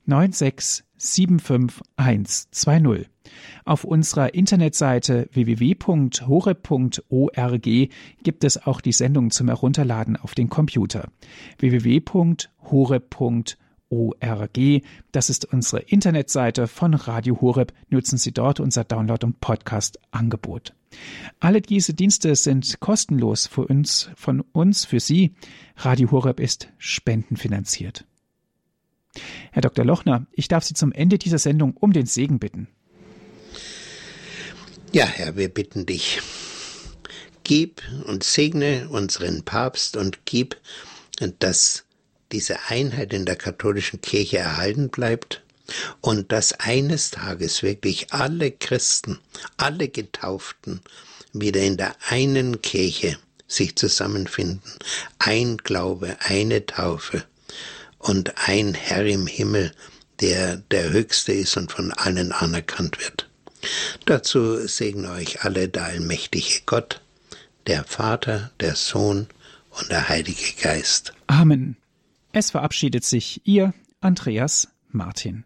9675 0.05 1.81
120. 1.95 3.09
Auf 3.65 3.83
unserer 3.83 4.33
Internetseite 4.33 5.29
www.hore.org 5.33 6.29
gibt 8.23 8.43
es 8.43 8.65
auch 8.65 8.81
die 8.81 8.91
Sendung 8.91 9.31
zum 9.31 9.47
Herunterladen 9.47 10.17
auf 10.17 10.35
den 10.35 10.49
Computer. 10.49 11.09
www.hore.org 11.59 13.57
org. 13.91 14.81
Das 15.11 15.29
ist 15.29 15.45
unsere 15.53 15.81
Internetseite 15.81 16.67
von 16.67 16.93
Radio 16.93 17.39
Horeb. 17.41 17.73
Nutzen 17.89 18.17
Sie 18.17 18.31
dort 18.31 18.59
unser 18.59 18.83
Download- 18.83 19.25
und 19.25 19.39
Podcast-Angebot. 19.39 20.73
Alle 21.39 21.61
diese 21.61 21.93
Dienste 21.93 22.35
sind 22.35 22.79
kostenlos 22.79 23.47
für 23.47 23.67
uns, 23.67 24.09
von 24.15 24.41
uns, 24.41 24.85
für 24.85 24.99
Sie. 24.99 25.35
Radio 25.77 26.11
Horeb 26.11 26.39
ist 26.39 26.69
spendenfinanziert. 26.77 28.05
Herr 29.51 29.61
Dr. 29.61 29.85
Lochner, 29.85 30.25
ich 30.31 30.47
darf 30.47 30.63
Sie 30.63 30.73
zum 30.73 30.91
Ende 30.91 31.17
dieser 31.17 31.37
Sendung 31.37 31.75
um 31.75 31.93
den 31.93 32.05
Segen 32.05 32.39
bitten. 32.39 32.67
Ja, 34.93 35.05
Herr, 35.05 35.37
wir 35.37 35.49
bitten 35.49 35.85
dich. 35.85 36.21
Gib 37.43 37.81
und 38.05 38.23
segne 38.23 38.87
unseren 38.89 39.43
Papst 39.43 39.97
und 39.97 40.25
gib, 40.25 40.57
dass 41.39 41.85
diese 42.31 42.69
Einheit 42.69 43.13
in 43.13 43.25
der 43.25 43.35
katholischen 43.35 44.01
Kirche 44.01 44.37
erhalten 44.37 44.89
bleibt 44.89 45.41
und 46.01 46.31
dass 46.31 46.53
eines 46.53 47.11
Tages 47.11 47.63
wirklich 47.63 48.13
alle 48.13 48.51
Christen, 48.51 49.19
alle 49.57 49.87
Getauften 49.87 50.81
wieder 51.33 51.61
in 51.61 51.77
der 51.77 51.95
einen 52.09 52.61
Kirche 52.61 53.17
sich 53.47 53.75
zusammenfinden. 53.75 54.61
Ein 55.19 55.57
Glaube, 55.57 56.17
eine 56.19 56.65
Taufe 56.65 57.23
und 57.99 58.33
ein 58.47 58.73
Herr 58.73 59.05
im 59.05 59.27
Himmel, 59.27 59.73
der 60.19 60.57
der 60.57 60.91
Höchste 60.91 61.33
ist 61.33 61.57
und 61.57 61.71
von 61.71 61.91
allen 61.91 62.31
anerkannt 62.31 62.99
wird. 62.99 63.27
Dazu 64.05 64.67
segne 64.67 65.11
euch 65.11 65.43
alle 65.43 65.69
der 65.69 65.85
allmächtige 65.85 66.61
Gott, 66.65 67.01
der 67.67 67.83
Vater, 67.83 68.51
der 68.59 68.75
Sohn 68.75 69.27
und 69.71 69.89
der 69.89 70.09
Heilige 70.09 70.53
Geist. 70.61 71.13
Amen. 71.27 71.77
Es 72.33 72.51
verabschiedet 72.51 73.03
sich 73.03 73.41
Ihr 73.45 73.73
Andreas 73.99 74.69
Martin. 74.89 75.43